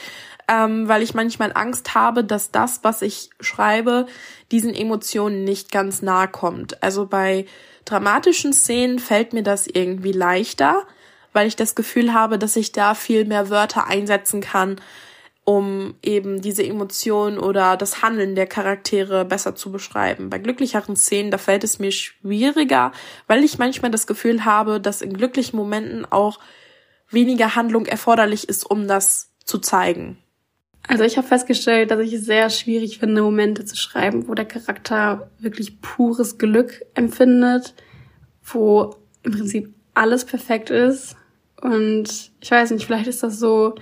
ähm, 0.47 0.89
weil 0.89 1.03
ich 1.03 1.15
manchmal 1.15 1.53
Angst 1.55 1.95
habe, 1.95 2.23
dass 2.23 2.51
das, 2.51 2.81
was 2.83 3.01
ich 3.01 3.31
schreibe, 3.41 4.07
diesen 4.51 4.75
Emotionen 4.75 5.45
nicht 5.45 5.73
ganz 5.73 6.03
nahe 6.03 6.29
kommt. 6.29 6.83
Also 6.83 7.07
bei 7.07 7.47
dramatischen 7.87 8.53
Szenen 8.53 8.99
fällt 8.99 9.33
mir 9.33 9.43
das 9.43 9.67
irgendwie 9.67 10.13
leichter, 10.13 10.87
weil 11.33 11.47
ich 11.47 11.57
das 11.57 11.75
Gefühl 11.75 12.13
habe, 12.13 12.39
dass 12.39 12.57
ich 12.57 12.73
da 12.73 12.95
viel 12.95 13.25
mehr 13.25 13.49
Wörter 13.49 13.87
einsetzen 13.87 14.43
kann, 14.43 14.81
um 15.51 15.97
eben 16.01 16.41
diese 16.41 16.65
Emotionen 16.65 17.37
oder 17.37 17.77
das 17.77 18.05
Handeln 18.05 18.37
der 18.37 18.47
Charaktere 18.47 19.25
besser 19.25 19.57
zu 19.57 19.73
beschreiben. 19.73 20.31
Bei 20.31 20.39
glücklicheren 20.39 20.95
Szenen, 20.95 21.33
da 21.33 21.39
fällt 21.39 21.65
es 21.65 21.81
mir 21.81 21.91
schwieriger, 21.91 22.93
weil 23.27 23.43
ich 23.43 23.59
manchmal 23.59 23.91
das 23.91 24.07
Gefühl 24.07 24.45
habe, 24.45 24.81
dass 24.81 25.03
in 25.03 25.13
glücklichen 25.13 25.57
Momenten 25.57 26.05
auch 26.05 26.39
weniger 27.09 27.57
Handlung 27.57 27.87
erforderlich 27.87 28.49
ist, 28.49 28.63
um 28.63 28.87
das 28.87 29.33
zu 29.45 29.59
zeigen. 29.59 30.19
Also 30.87 31.03
ich 31.03 31.17
habe 31.17 31.27
festgestellt, 31.27 31.91
dass 31.91 31.99
ich 31.99 32.13
es 32.13 32.27
sehr 32.27 32.49
schwierig 32.49 33.01
finde, 33.01 33.21
Momente 33.21 33.65
zu 33.65 33.77
schreiben, 33.77 34.29
wo 34.29 34.35
der 34.35 34.45
Charakter 34.45 35.33
wirklich 35.41 35.81
pures 35.81 36.39
Glück 36.39 36.81
empfindet, 36.95 37.75
wo 38.45 38.95
im 39.25 39.33
Prinzip 39.33 39.75
alles 39.95 40.25
perfekt 40.25 40.71
ist. 40.71 41.17
Und 41.61 42.31
ich 42.41 42.51
weiß 42.53 42.71
nicht, 42.71 42.87
vielleicht 42.87 43.09
ist 43.09 43.25
das 43.25 43.41
so, 43.41 43.75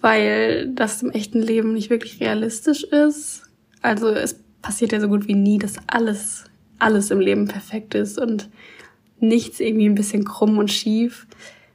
weil 0.00 0.68
das 0.74 1.02
im 1.02 1.10
echten 1.10 1.40
Leben 1.40 1.72
nicht 1.72 1.90
wirklich 1.90 2.20
realistisch 2.20 2.84
ist. 2.84 3.42
Also 3.82 4.08
es 4.08 4.40
passiert 4.62 4.92
ja 4.92 5.00
so 5.00 5.08
gut 5.08 5.28
wie 5.28 5.34
nie, 5.34 5.58
dass 5.58 5.76
alles, 5.86 6.44
alles 6.78 7.10
im 7.10 7.20
Leben 7.20 7.48
perfekt 7.48 7.94
ist 7.94 8.18
und 8.18 8.48
nichts 9.20 9.60
irgendwie 9.60 9.88
ein 9.88 9.94
bisschen 9.94 10.24
krumm 10.24 10.58
und 10.58 10.70
schief. 10.70 11.26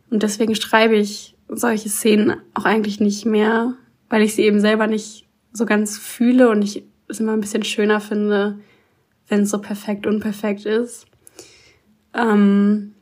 Und 0.10 0.24
deswegen 0.24 0.56
schreibe 0.56 0.96
ich 0.96 1.36
solche 1.50 1.90
Szenen 1.90 2.38
auch 2.54 2.66
eigentlich 2.66 3.00
nicht 3.00 3.26
mehr, 3.26 3.74
weil 4.10 4.22
ich 4.22 4.36
sie 4.36 4.44
eben 4.44 4.60
selber 4.60 4.88
nicht 4.88 5.28
so 5.52 5.66
ganz 5.66 5.98
fühle 5.98 6.50
und 6.50 6.64
ich 6.64 6.84
es 7.08 7.20
immer 7.20 7.34
ein 7.34 7.42
bisschen 7.42 7.64
schöner 7.64 8.00
finde, 8.00 8.60
wenn 9.28 9.42
es 9.42 9.50
so 9.50 9.60
perfekt 9.60 10.08
unperfekt 10.08 10.66
ist. 10.66 11.06
Ähm, 12.14 12.93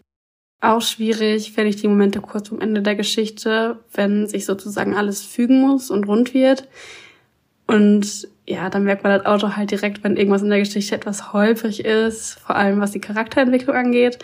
auch 0.61 0.81
schwierig 0.81 1.51
finde 1.53 1.69
ich 1.69 1.77
die 1.77 1.87
Momente 1.87 2.21
kurz 2.21 2.49
vom 2.49 2.61
Ende 2.61 2.81
der 2.81 2.95
Geschichte, 2.95 3.79
wenn 3.93 4.27
sich 4.27 4.45
sozusagen 4.45 4.95
alles 4.95 5.23
fügen 5.23 5.59
muss 5.59 5.89
und 5.89 6.07
rund 6.07 6.33
wird. 6.33 6.67
Und 7.67 8.27
ja, 8.47 8.69
dann 8.69 8.83
merkt 8.83 9.03
man 9.03 9.17
das 9.17 9.25
Auto 9.25 9.55
halt 9.55 9.71
direkt, 9.71 10.03
wenn 10.03 10.17
irgendwas 10.17 10.43
in 10.43 10.49
der 10.49 10.59
Geschichte 10.59 10.95
etwas 10.95 11.33
holprig 11.33 11.83
ist, 11.83 12.39
vor 12.39 12.55
allem 12.55 12.79
was 12.79 12.91
die 12.91 13.01
Charakterentwicklung 13.01 13.75
angeht. 13.75 14.19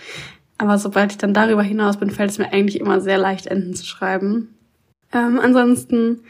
Aber 0.59 0.77
sobald 0.77 1.11
ich 1.11 1.17
dann 1.17 1.33
darüber 1.33 1.63
hinaus 1.63 1.97
bin, 1.97 2.11
fällt 2.11 2.31
es 2.31 2.37
mir 2.37 2.51
eigentlich 2.51 2.79
immer 2.79 3.01
sehr 3.01 3.17
leicht, 3.17 3.47
Enden 3.47 3.73
zu 3.73 3.85
schreiben. 3.85 4.55
Ähm, 5.13 5.39
ansonsten 5.39 6.21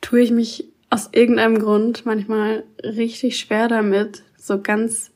tue 0.00 0.20
ich 0.20 0.30
mich 0.30 0.68
aus 0.90 1.08
irgendeinem 1.12 1.58
Grund 1.58 2.04
manchmal 2.04 2.64
richtig 2.82 3.38
schwer 3.38 3.68
damit, 3.68 4.22
so 4.36 4.60
ganz 4.60 5.10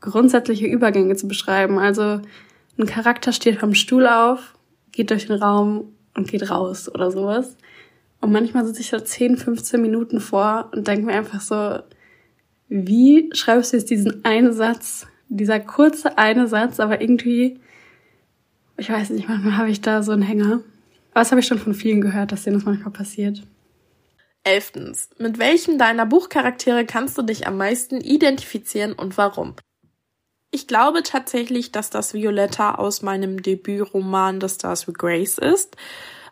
grundsätzliche 0.00 0.66
Übergänge 0.66 1.16
zu 1.16 1.28
beschreiben. 1.28 1.78
Also 1.78 2.20
ein 2.78 2.86
Charakter 2.86 3.32
steht 3.32 3.58
vom 3.58 3.74
Stuhl 3.74 4.06
auf, 4.06 4.54
geht 4.92 5.10
durch 5.10 5.26
den 5.26 5.36
Raum 5.36 5.92
und 6.14 6.28
geht 6.28 6.50
raus 6.50 6.88
oder 6.92 7.10
sowas. 7.10 7.56
Und 8.20 8.32
manchmal 8.32 8.64
sitze 8.66 8.80
ich 8.80 8.90
da 8.90 9.04
10, 9.04 9.36
15 9.36 9.80
Minuten 9.80 10.20
vor 10.20 10.70
und 10.74 10.86
denke 10.86 11.06
mir 11.06 11.14
einfach 11.14 11.40
so, 11.40 11.80
wie 12.68 13.30
schreibst 13.32 13.72
du 13.72 13.76
jetzt 13.76 13.90
diesen 13.90 14.24
einen 14.24 14.52
Satz, 14.52 15.06
dieser 15.28 15.60
kurze 15.60 16.18
eine 16.18 16.48
Satz, 16.48 16.80
aber 16.80 17.00
irgendwie, 17.00 17.60
ich 18.76 18.90
weiß 18.90 19.10
nicht, 19.10 19.28
manchmal 19.28 19.56
habe 19.56 19.70
ich 19.70 19.80
da 19.80 20.02
so 20.02 20.12
einen 20.12 20.22
Hänger. 20.22 20.60
Aber 21.12 21.20
das 21.20 21.30
habe 21.30 21.40
ich 21.40 21.46
schon 21.46 21.58
von 21.58 21.74
vielen 21.74 22.00
gehört, 22.00 22.32
dass 22.32 22.44
denen 22.44 22.56
das 22.56 22.64
manchmal 22.64 22.92
passiert. 22.92 23.42
Elftens. 24.44 25.10
Mit 25.18 25.38
welchem 25.38 25.78
deiner 25.78 26.06
Buchcharaktere 26.06 26.86
kannst 26.86 27.18
du 27.18 27.22
dich 27.22 27.46
am 27.46 27.56
meisten 27.56 28.00
identifizieren 28.00 28.92
und 28.92 29.16
warum? 29.18 29.54
Ich 30.50 30.66
glaube 30.66 31.02
tatsächlich, 31.02 31.72
dass 31.72 31.90
das 31.90 32.14
Violetta 32.14 32.76
aus 32.76 33.02
meinem 33.02 33.42
Debütroman 33.42 34.40
The 34.40 34.48
Stars 34.48 34.88
with 34.88 34.94
Grace 34.94 35.38
ist, 35.38 35.76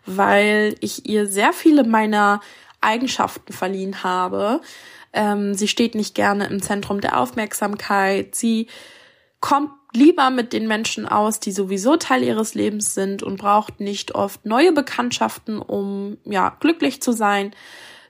weil 0.07 0.75
ich 0.81 1.09
ihr 1.09 1.27
sehr 1.27 1.53
viele 1.53 1.85
meiner 1.85 2.41
Eigenschaften 2.81 3.53
verliehen 3.53 4.03
habe. 4.03 4.61
Ähm, 5.13 5.55
sie 5.55 5.69
steht 5.69 5.95
nicht 5.95 6.15
gerne 6.15 6.47
im 6.47 6.63
Zentrum 6.63 7.01
der 7.01 7.21
Aufmerksamkeit. 7.21 8.35
Sie 8.35 8.69
kommt 9.41 9.71
lieber 9.93 10.31
mit 10.31 10.53
den 10.53 10.67
Menschen 10.67 11.07
aus, 11.07 11.41
die 11.41 11.53
sowieso 11.53 11.97
Teil 11.97 12.23
ihres 12.23 12.55
Lebens 12.55 12.95
sind 12.95 13.23
und 13.23 13.39
braucht 13.39 13.81
nicht 13.81 14.15
oft 14.15 14.47
neue 14.47 14.73
Bekanntschaften, 14.73 15.59
um 15.59 16.17
ja 16.25 16.57
glücklich 16.61 17.03
zu 17.03 17.13
sein. 17.13 17.55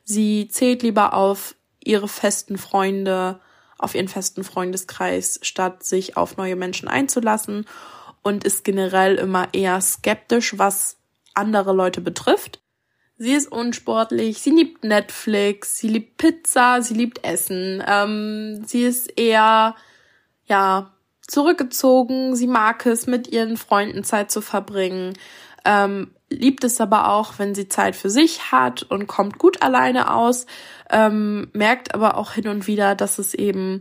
Sie 0.04 0.48
zählt 0.48 0.82
lieber 0.82 1.14
auf 1.14 1.56
ihre 1.82 2.08
festen 2.08 2.58
Freunde 2.58 3.40
auf 3.78 3.94
ihren 3.94 4.08
festen 4.08 4.44
Freundeskreis, 4.44 5.38
statt 5.42 5.84
sich 5.84 6.16
auf 6.16 6.36
neue 6.36 6.56
Menschen 6.56 6.88
einzulassen 6.88 7.66
und 8.22 8.44
ist 8.44 8.64
generell 8.64 9.16
immer 9.16 9.48
eher 9.52 9.80
skeptisch, 9.80 10.58
was 10.58 10.96
andere 11.34 11.72
Leute 11.72 12.00
betrifft. 12.00 12.60
Sie 13.18 13.32
ist 13.32 13.50
unsportlich, 13.50 14.38
sie 14.38 14.50
liebt 14.50 14.84
Netflix, 14.84 15.78
sie 15.78 15.88
liebt 15.88 16.18
Pizza, 16.18 16.82
sie 16.82 16.94
liebt 16.94 17.24
Essen. 17.24 17.82
Ähm, 17.86 18.62
sie 18.66 18.82
ist 18.82 19.06
eher, 19.18 19.74
ja, 20.44 20.92
zurückgezogen. 21.26 22.36
Sie 22.36 22.46
mag 22.46 22.84
es, 22.86 23.06
mit 23.06 23.28
ihren 23.28 23.56
Freunden 23.56 24.04
Zeit 24.04 24.30
zu 24.30 24.40
verbringen. 24.40 25.14
Ähm, 25.64 26.14
liebt 26.30 26.64
es 26.64 26.80
aber 26.80 27.12
auch, 27.12 27.38
wenn 27.38 27.54
sie 27.54 27.68
Zeit 27.68 27.96
für 27.96 28.10
sich 28.10 28.50
hat 28.52 28.82
und 28.82 29.06
kommt 29.06 29.38
gut 29.38 29.62
alleine 29.62 30.12
aus, 30.12 30.46
ähm, 30.90 31.48
merkt 31.52 31.94
aber 31.94 32.16
auch 32.16 32.32
hin 32.32 32.48
und 32.48 32.66
wieder, 32.66 32.94
dass 32.94 33.18
es 33.18 33.34
eben 33.34 33.80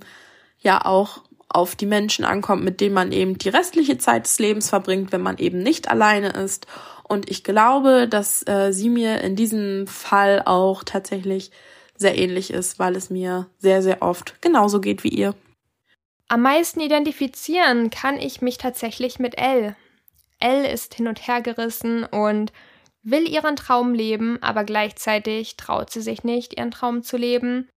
ja 0.59 0.85
auch 0.85 1.21
auf 1.49 1.75
die 1.75 1.85
Menschen 1.85 2.25
ankommt, 2.25 2.63
mit 2.63 2.81
denen 2.81 2.93
man 2.93 3.11
eben 3.11 3.37
die 3.37 3.49
restliche 3.49 3.97
Zeit 3.97 4.25
des 4.25 4.39
Lebens 4.39 4.69
verbringt, 4.69 5.11
wenn 5.11 5.21
man 5.21 5.37
eben 5.37 5.59
nicht 5.59 5.89
alleine 5.89 6.29
ist. 6.29 6.67
Und 7.03 7.29
ich 7.29 7.43
glaube, 7.43 8.07
dass 8.09 8.45
äh, 8.47 8.71
sie 8.71 8.89
mir 8.89 9.21
in 9.21 9.35
diesem 9.35 9.87
Fall 9.87 10.41
auch 10.45 10.83
tatsächlich 10.83 11.51
sehr 11.97 12.17
ähnlich 12.17 12.51
ist, 12.51 12.77
weil 12.77 12.95
es 12.95 13.09
mir 13.09 13.47
sehr, 13.59 13.81
sehr 13.81 14.01
oft 14.01 14.41
genauso 14.41 14.81
geht 14.81 15.03
wie 15.03 15.09
ihr. 15.09 15.33
Am 16.27 16.41
meisten 16.41 16.79
identifizieren 16.79 17.89
kann 17.89 18.17
ich 18.17 18.41
mich 18.41 18.57
tatsächlich 18.57 19.19
mit 19.19 19.37
Elle. 19.37 19.75
Elle 20.39 20.69
ist 20.69 20.95
hin 20.95 21.07
und 21.07 21.27
her 21.27 21.41
gerissen 21.41 22.03
und 22.03 22.51
will 23.03 23.29
ihren 23.29 23.55
Traum 23.55 23.93
leben, 23.93 24.41
aber 24.41 24.63
gleichzeitig 24.63 25.57
traut 25.57 25.91
sie 25.91 26.01
sich 26.01 26.23
nicht, 26.23 26.57
ihren 26.57 26.71
Traum 26.71 27.03
zu 27.03 27.17
leben, 27.17 27.69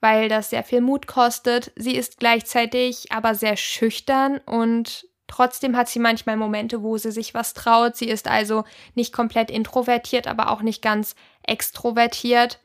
weil 0.00 0.28
das 0.28 0.50
sehr 0.50 0.64
viel 0.64 0.80
Mut 0.80 1.06
kostet. 1.06 1.72
Sie 1.76 1.94
ist 1.94 2.18
gleichzeitig 2.18 3.12
aber 3.12 3.34
sehr 3.34 3.56
schüchtern 3.56 4.38
und 4.46 5.06
trotzdem 5.26 5.76
hat 5.76 5.88
sie 5.88 5.98
manchmal 5.98 6.36
Momente, 6.36 6.82
wo 6.82 6.96
sie 6.96 7.12
sich 7.12 7.34
was 7.34 7.54
traut. 7.54 7.96
Sie 7.96 8.08
ist 8.08 8.28
also 8.28 8.64
nicht 8.94 9.12
komplett 9.12 9.50
introvertiert, 9.50 10.26
aber 10.26 10.50
auch 10.50 10.62
nicht 10.62 10.82
ganz 10.82 11.14
extrovertiert. 11.42 12.58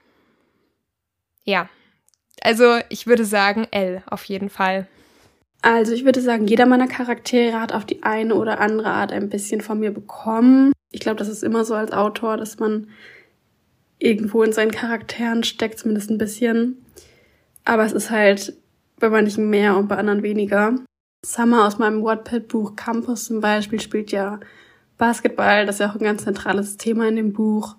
Ja, 1.43 1.69
also 2.41 2.79
ich 2.89 3.07
würde 3.07 3.25
sagen 3.25 3.67
L 3.71 4.03
auf 4.09 4.23
jeden 4.25 4.49
Fall. 4.49 4.87
Also 5.61 5.93
ich 5.93 6.05
würde 6.05 6.21
sagen, 6.21 6.47
jeder 6.47 6.65
meiner 6.65 6.87
Charaktere 6.87 7.59
hat 7.59 7.73
auf 7.73 7.85
die 7.85 8.03
eine 8.03 8.35
oder 8.35 8.59
andere 8.59 8.89
Art 8.89 9.11
ein 9.11 9.29
bisschen 9.29 9.61
von 9.61 9.79
mir 9.79 9.91
bekommen. 9.91 10.71
Ich 10.91 10.99
glaube, 10.99 11.17
das 11.17 11.27
ist 11.27 11.43
immer 11.43 11.65
so 11.65 11.73
als 11.73 11.91
Autor, 11.91 12.37
dass 12.37 12.59
man 12.59 12.87
irgendwo 13.99 14.43
in 14.43 14.53
seinen 14.53 14.71
Charakteren 14.71 15.43
steckt, 15.43 15.79
zumindest 15.79 16.09
ein 16.09 16.17
bisschen. 16.17 16.85
Aber 17.65 17.85
es 17.85 17.91
ist 17.91 18.11
halt 18.11 18.53
bei 18.99 19.09
manchen 19.09 19.49
mehr 19.49 19.77
und 19.77 19.87
bei 19.87 19.97
anderen 19.97 20.23
weniger. 20.23 20.75
Summer 21.25 21.65
aus 21.65 21.79
meinem 21.79 22.03
Wattpad-Buch 22.03 22.75
Campus 22.75 23.25
zum 23.25 23.41
Beispiel 23.41 23.81
spielt 23.81 24.11
ja 24.11 24.39
Basketball. 24.97 25.65
Das 25.65 25.75
ist 25.75 25.79
ja 25.79 25.89
auch 25.89 25.95
ein 25.95 26.03
ganz 26.03 26.23
zentrales 26.23 26.77
Thema 26.77 27.07
in 27.07 27.15
dem 27.15 27.33
Buch. 27.33 27.75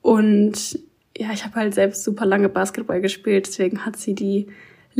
Und 0.00 0.78
ja, 1.16 1.32
ich 1.32 1.44
habe 1.44 1.56
halt 1.56 1.74
selbst 1.74 2.04
super 2.04 2.24
lange 2.24 2.48
Basketball 2.48 3.00
gespielt, 3.00 3.46
deswegen 3.46 3.84
hat 3.84 3.96
sie 3.96 4.14
die 4.14 4.48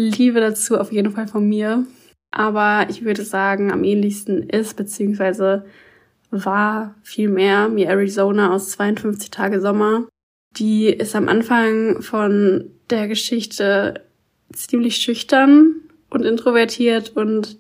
Liebe 0.01 0.41
dazu 0.41 0.79
auf 0.79 0.93
jeden 0.93 1.11
Fall 1.13 1.27
von 1.27 1.49
mir. 1.49 1.85
Aber 2.31 2.87
ich 2.89 3.05
würde 3.05 3.25
sagen, 3.25 3.73
am 3.73 3.85
ähnlichsten 3.85 4.49
ist, 4.49 4.77
beziehungsweise 4.77 5.65
war 6.31 6.95
vielmehr 7.03 7.69
mir 7.69 7.89
Arizona 7.89 8.53
aus 8.55 8.71
52 8.71 9.31
Tage 9.31 9.61
Sommer. 9.61 10.07
Die 10.57 10.87
ist 10.87 11.17
am 11.17 11.29
Anfang 11.29 12.03
von 12.03 12.71
der 12.91 13.09
Geschichte 13.09 14.03
ziemlich 14.53 14.97
schüchtern 14.97 15.77
und 16.11 16.25
introvertiert 16.25 17.17
und 17.17 17.59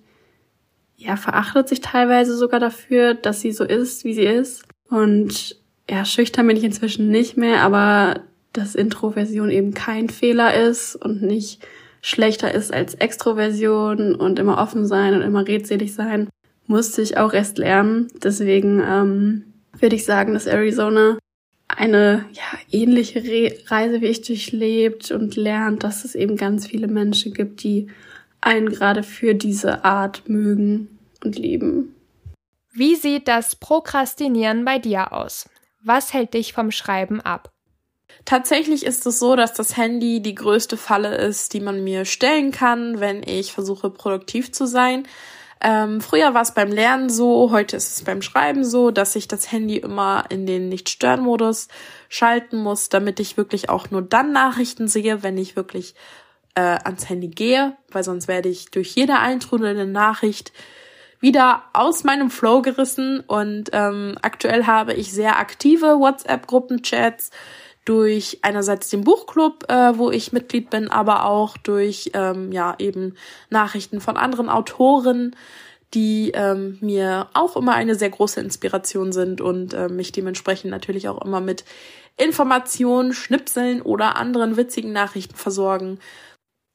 ja, 0.97 1.17
verachtet 1.17 1.69
sich 1.69 1.81
teilweise 1.81 2.37
sogar 2.37 2.61
dafür, 2.61 3.15
dass 3.15 3.41
sie 3.41 3.53
so 3.53 3.65
ist, 3.65 4.05
wie 4.05 4.15
sie 4.15 4.25
ist. 4.25 4.65
Und 4.91 5.57
ja, 5.89 6.05
schüchtern 6.05 6.47
bin 6.47 6.57
ich 6.57 6.65
inzwischen 6.65 7.11
nicht 7.11 7.37
mehr, 7.37 7.63
aber 7.63 8.23
dass 8.53 8.75
Introversion 8.75 9.51
eben 9.51 9.75
kein 9.75 10.09
Fehler 10.09 10.55
ist 10.55 10.97
und 10.97 11.23
nicht 11.23 11.61
schlechter 12.01 12.53
ist 12.53 12.73
als 12.73 12.95
Extroversion 12.95 14.15
und 14.15 14.39
immer 14.39 14.59
offen 14.59 14.87
sein 14.87 15.15
und 15.15 15.23
immer 15.23 15.47
redselig 15.47 15.95
sein, 15.95 16.29
musste 16.67 17.03
ich 17.03 17.17
auch 17.17 17.33
erst 17.33 17.59
lernen. 17.59 18.09
Deswegen 18.23 18.81
ähm, 18.81 19.45
würde 19.79 19.97
ich 19.97 20.05
sagen, 20.05 20.35
dass 20.35 20.47
Arizona 20.47 21.19
eine 21.69 22.25
ja, 22.33 22.43
ähnliche 22.71 23.23
Re 23.23 23.55
Reise 23.67 24.01
wie 24.01 24.07
ich 24.07 24.23
durchlebt 24.23 25.11
und 25.11 25.37
lernt, 25.37 25.85
dass 25.85 26.05
es 26.05 26.15
eben 26.15 26.37
ganz 26.37 26.67
viele 26.67 26.89
Menschen 26.89 27.35
gibt, 27.35 27.63
die 27.63 27.89
einen 28.41 28.71
gerade 28.71 29.03
für 29.03 29.35
diese 29.35 29.85
Art 29.85 30.29
mögen 30.29 30.99
und 31.25 31.39
lieben. 31.39 31.95
Wie 32.73 32.95
sieht 32.95 33.29
das 33.29 33.57
Prokrastinieren 33.57 34.65
bei 34.65 34.79
dir 34.79 35.13
aus? 35.13 35.49
Was 35.83 36.13
hält 36.13 36.35
dich 36.35 36.53
vom 36.53 36.71
Schreiben 36.71 37.21
ab? 37.21 37.51
Tatsächlich 38.29 38.85
ist 38.85 39.07
es 39.07 39.19
so, 39.19 39.37
dass 39.37 39.55
das 39.55 39.79
Handy 39.79 40.21
die 40.21 40.35
größte 40.35 40.77
Falle 40.77 41.17
ist, 41.17 41.55
die 41.55 41.61
man 41.61 41.83
mir 41.83 42.05
stellen 42.05 42.51
kann, 42.51 43.01
wenn 43.01 43.23
ich 43.23 43.55
versuche, 43.55 43.89
produktiv 43.89 44.53
zu 44.53 44.67
sein. 44.67 45.09
Ähm, 45.63 46.03
früher 46.03 46.35
war 46.35 46.43
es 46.43 46.53
beim 46.53 46.71
Lernen 46.71 47.09
so, 47.09 47.51
heute 47.53 47.79
ist 47.79 47.97
es 47.97 48.05
beim 48.05 48.21
Schreiben 48.21 48.67
so, 48.67 48.91
dass 48.91 49.17
ich 49.17 49.29
das 49.29 49.51
Handy 49.51 49.79
immer 49.79 50.27
in 50.29 50.45
den 50.45 50.69
Nicht-Stören-Modus 50.69 51.69
schalten 52.11 52.59
muss, 52.59 52.91
damit 52.91 53.19
ich 53.19 53.39
wirklich 53.39 53.71
auch 53.71 53.91
nur 53.91 54.03
dann 54.03 54.31
Nachrichten 54.31 54.89
sehe, 54.89 55.23
wenn 55.23 55.39
ich 55.39 55.57
wirklich 55.57 55.95
äh, 56.55 56.61
ans 56.61 57.09
Handy 57.09 57.29
gehe, 57.29 57.79
weil 57.91 58.05
sonst 58.05 58.29
werde 58.29 58.51
ich 58.51 58.71
durch 58.71 58.91
jede 58.95 59.21
eintrudelnde 59.21 59.87
Nachricht 59.87 60.53
wieder 61.19 61.63
aus 61.73 62.05
meinem 62.05 62.31
Flow 62.31 62.61
gerissen 62.61 63.21
und 63.21 63.71
ähm, 63.73 64.19
aktuell 64.21 64.67
habe 64.67 64.93
ich 64.93 65.15
sehr 65.15 65.39
aktive 65.39 65.99
WhatsApp-Gruppenchats 65.99 67.31
durch 67.89 68.41
einerseits 68.43 68.91
den 68.91 69.03
Buchclub, 69.03 69.65
äh, 69.71 69.97
wo 69.97 70.11
ich 70.11 70.35
Mitglied 70.35 70.69
bin, 70.69 70.91
aber 70.91 71.25
auch 71.25 71.57
durch 71.57 72.11
ähm, 72.13 72.53
ja 72.53 72.75
eben 72.79 73.15
Nachrichten 73.49 74.03
von 74.03 74.19
anderen 74.19 74.51
Autoren, 74.51 75.35
die 75.95 76.33
ähm, 76.35 76.77
mir 76.83 77.29
auch 77.33 77.57
immer 77.57 77.75
eine 77.75 77.95
sehr 77.95 78.11
große 78.11 78.41
Inspiration 78.41 79.11
sind 79.11 79.41
und 79.41 79.73
äh, 79.73 79.89
mich 79.89 80.13
dementsprechend 80.13 80.71
natürlich 80.71 81.09
auch 81.09 81.25
immer 81.25 81.41
mit 81.41 81.65
Informationen, 82.19 83.15
Schnipseln 83.15 83.81
oder 83.81 84.17
anderen 84.17 84.59
witzigen 84.59 84.93
Nachrichten 84.93 85.37
versorgen, 85.37 85.99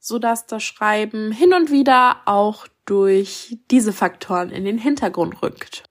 so 0.00 0.18
dass 0.18 0.46
das 0.46 0.64
Schreiben 0.64 1.30
hin 1.30 1.54
und 1.54 1.70
wieder 1.70 2.22
auch 2.24 2.66
durch 2.86 3.58
diese 3.70 3.92
Faktoren 3.92 4.50
in 4.50 4.64
den 4.64 4.78
Hintergrund 4.78 5.42
rückt. 5.44 5.84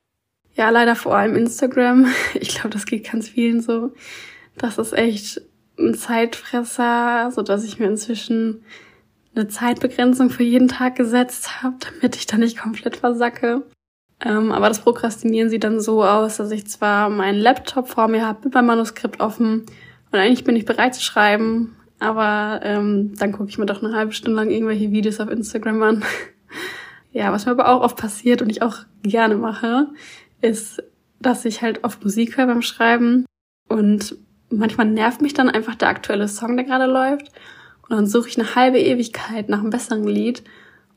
Ja, 0.55 0.69
leider 0.69 0.97
vor 0.97 1.15
allem 1.15 1.37
Instagram. 1.37 2.07
Ich 2.33 2.49
glaube, 2.49 2.71
das 2.71 2.85
geht 2.85 3.09
ganz 3.09 3.29
vielen 3.29 3.61
so. 3.61 3.93
Das 4.57 4.77
ist 4.77 4.93
echt 4.93 5.41
ein 5.77 5.95
Zeitfresser, 5.95 7.31
so 7.31 7.41
dass 7.41 7.63
ich 7.63 7.79
mir 7.79 7.87
inzwischen 7.87 8.63
eine 9.35 9.47
Zeitbegrenzung 9.47 10.29
für 10.29 10.43
jeden 10.43 10.67
Tag 10.67 10.95
gesetzt 10.95 11.63
habe, 11.63 11.75
damit 11.79 12.15
ich 12.15 12.27
da 12.27 12.37
nicht 12.37 12.57
komplett 12.57 12.97
versacke. 12.97 13.63
Ähm, 14.23 14.51
aber 14.51 14.69
das 14.69 14.79
Prokrastinieren 14.79 15.49
sieht 15.49 15.63
dann 15.63 15.81
so 15.81 16.03
aus, 16.03 16.37
dass 16.37 16.51
ich 16.51 16.67
zwar 16.67 17.09
meinen 17.09 17.39
Laptop 17.39 17.87
vor 17.87 18.07
mir 18.07 18.25
habe 18.25 18.41
mit 18.45 18.53
meinem 18.53 18.67
Manuskript 18.67 19.19
offen 19.19 19.65
und 20.11 20.19
eigentlich 20.19 20.43
bin 20.43 20.55
ich 20.55 20.65
bereit 20.65 20.93
zu 20.93 21.01
schreiben, 21.01 21.75
aber 21.99 22.59
ähm, 22.63 23.13
dann 23.17 23.31
gucke 23.31 23.49
ich 23.49 23.57
mir 23.57 23.65
doch 23.65 23.81
eine 23.81 23.95
halbe 23.95 24.13
Stunde 24.13 24.35
lang 24.35 24.51
irgendwelche 24.51 24.91
Videos 24.91 25.19
auf 25.19 25.29
Instagram 25.29 25.81
an. 25.81 26.03
ja, 27.11 27.31
was 27.31 27.45
mir 27.45 27.51
aber 27.51 27.69
auch 27.69 27.81
oft 27.81 27.97
passiert 27.97 28.41
und 28.41 28.49
ich 28.49 28.61
auch 28.61 28.77
gerne 29.01 29.35
mache, 29.35 29.87
ist, 30.41 30.83
dass 31.19 31.45
ich 31.45 31.61
halt 31.61 31.83
oft 31.83 32.03
Musik 32.03 32.37
höre 32.37 32.47
beim 32.47 32.61
Schreiben 32.61 33.25
und 33.67 34.17
manchmal 34.57 34.87
nervt 34.87 35.21
mich 35.21 35.33
dann 35.33 35.49
einfach 35.49 35.75
der 35.75 35.89
aktuelle 35.89 36.27
Song, 36.27 36.55
der 36.55 36.65
gerade 36.65 36.85
läuft. 36.85 37.27
Und 37.83 37.91
dann 37.91 38.07
suche 38.07 38.29
ich 38.29 38.39
eine 38.39 38.55
halbe 38.55 38.79
Ewigkeit 38.79 39.49
nach 39.49 39.59
einem 39.59 39.69
besseren 39.69 40.07
Lied, 40.07 40.43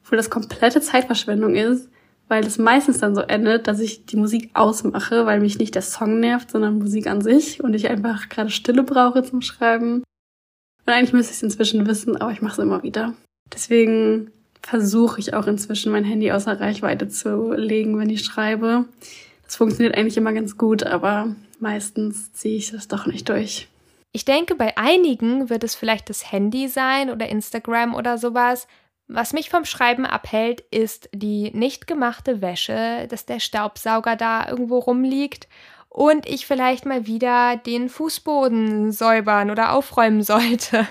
obwohl 0.03 0.17
das 0.17 0.31
komplette 0.31 0.81
Zeitverschwendung 0.81 1.55
ist, 1.55 1.89
weil 2.29 2.43
das 2.43 2.59
meistens 2.59 2.99
dann 2.99 3.15
so 3.15 3.23
endet, 3.23 3.67
dass 3.67 3.81
ich 3.81 4.07
die 4.07 4.17
Musik 4.17 4.51
ausmache, 4.55 5.27
weil 5.27 5.41
mich 5.41 5.59
nicht 5.59 5.75
der 5.75 5.83
Song 5.83 6.21
nervt, 6.21 6.51
sondern 6.51 6.79
Musik 6.79 7.07
an 7.07 7.21
sich 7.21 7.63
und 7.63 7.75
ich 7.75 7.89
einfach 7.89 8.29
gerade 8.29 8.51
Stille 8.51 8.83
brauche 8.83 9.23
zum 9.23 9.43
Schreiben. 9.43 10.03
Und 10.87 10.93
eigentlich 10.93 11.13
müsste 11.13 11.33
ich 11.33 11.39
es 11.39 11.43
inzwischen 11.43 11.87
wissen, 11.87 12.17
aber 12.17 12.33
ich 12.33 12.43
mache 12.43 12.53
es 12.53 12.59
immer 12.59 12.83
wieder. 12.83 13.15
Deswegen 13.53 14.31
versuche 14.63 15.21
ich 15.21 15.35
auch 15.35 15.47
inzwischen 15.47 15.93
mein 15.93 16.05
Handy 16.05 16.33
außer 16.33 16.61
Reichweite 16.61 17.09
zu 17.09 17.53
legen, 17.53 17.99
wenn 17.99 18.11
ich 18.11 18.25
schreibe. 18.25 18.87
Das 19.47 19.57
funktioniert 19.57 19.97
eigentlich 19.97 20.17
immer 20.17 20.33
ganz 20.33 20.59
gut, 20.59 20.83
aber 20.83 21.35
meistens 21.61 22.33
ziehe 22.33 22.59
ich 22.59 22.71
das 22.73 22.89
doch 22.89 23.07
nicht 23.07 23.29
durch. 23.29 23.69
Ich 24.13 24.25
denke, 24.25 24.55
bei 24.55 24.77
einigen 24.77 25.51
wird 25.51 25.65
es 25.65 25.75
vielleicht 25.75 26.11
das 26.11 26.31
Handy 26.33 26.69
sein 26.69 27.11
oder 27.11 27.29
Instagram 27.29 27.95
oder 27.95 28.19
sowas. 28.19 28.67
Was 29.09 29.33
mich 29.33 29.51
vom 29.51 29.65
Schreiben 29.65 30.05
abhält, 30.05 30.63
ist 30.71 31.09
die 31.13 31.51
nicht 31.53 31.87
gemachte 31.87 32.41
Wäsche, 32.41 33.07
dass 33.09 33.25
der 33.25 33.39
Staubsauger 33.39 34.17
da 34.17 34.49
irgendwo 34.49 34.79
rumliegt 34.79 35.49
und 35.89 36.27
ich 36.27 36.47
vielleicht 36.47 36.87
mal 36.87 37.07
wieder 37.07 37.57
den 37.57 37.89
Fußboden 37.89 38.91
säubern 38.91 39.51
oder 39.51 39.73
aufräumen 39.73 40.23
sollte. 40.23 40.87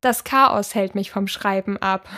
Das 0.00 0.24
Chaos 0.24 0.74
hält 0.74 0.94
mich 0.94 1.10
vom 1.10 1.28
Schreiben 1.28 1.78
ab. 1.78 2.08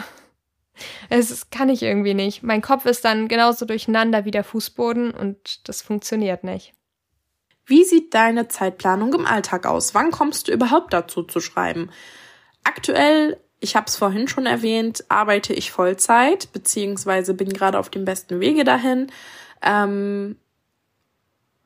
Es 1.09 1.51
kann 1.51 1.69
ich 1.69 1.83
irgendwie 1.83 2.15
nicht. 2.15 2.43
Mein 2.43 2.63
Kopf 2.63 2.87
ist 2.87 3.05
dann 3.05 3.29
genauso 3.29 3.65
durcheinander 3.65 4.25
wie 4.25 4.31
der 4.31 4.45
Fußboden 4.45 5.11
und 5.13 5.69
das 5.69 5.83
funktioniert 5.83 6.45
nicht. 6.45 6.73
Wie 7.65 7.85
sieht 7.85 8.15
deine 8.15 8.49
Zeitplanung 8.49 9.13
im 9.15 9.27
Alltag 9.27 9.67
aus? 9.67 9.95
Wann 9.95 10.13
kommst 10.13 10.49
du 10.49 10.53
überhaupt 10.53 10.93
dazu 10.93 11.23
zu 11.25 11.41
schreiben? 11.41 11.91
Aktuell, 12.63 13.41
ich 13.59 13.75
habe 13.75 13.87
es 13.87 13.97
vorhin 13.97 14.29
schon 14.29 14.47
erwähnt, 14.47 15.05
arbeite 15.09 15.53
ich 15.53 15.73
Vollzeit, 15.73 16.53
beziehungsweise 16.53 17.35
bin 17.35 17.49
gerade 17.49 17.79
auf 17.79 17.91
dem 17.91 18.05
besten 18.05 18.39
Wege 18.41 18.63
dahin. 18.63 19.11
Ähm, 19.63 20.37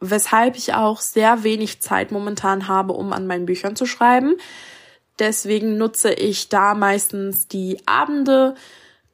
weshalb 0.01 0.57
ich 0.57 0.73
auch 0.73 1.01
sehr 1.01 1.45
wenig 1.45 1.83
Zeit 1.83 2.11
momentan 2.11 2.67
habe, 2.67 2.95
um 2.95 3.13
an 3.13 3.27
meinen 3.27 3.47
Büchern 3.47 3.77
zu 3.77 3.85
schreiben. 3.85 4.37
Deswegen 5.19 5.77
nutze 5.77 6.15
ich 6.15 6.49
da 6.49 6.75
meistens 6.75 7.47
die 7.47 7.77
Abende 7.87 8.55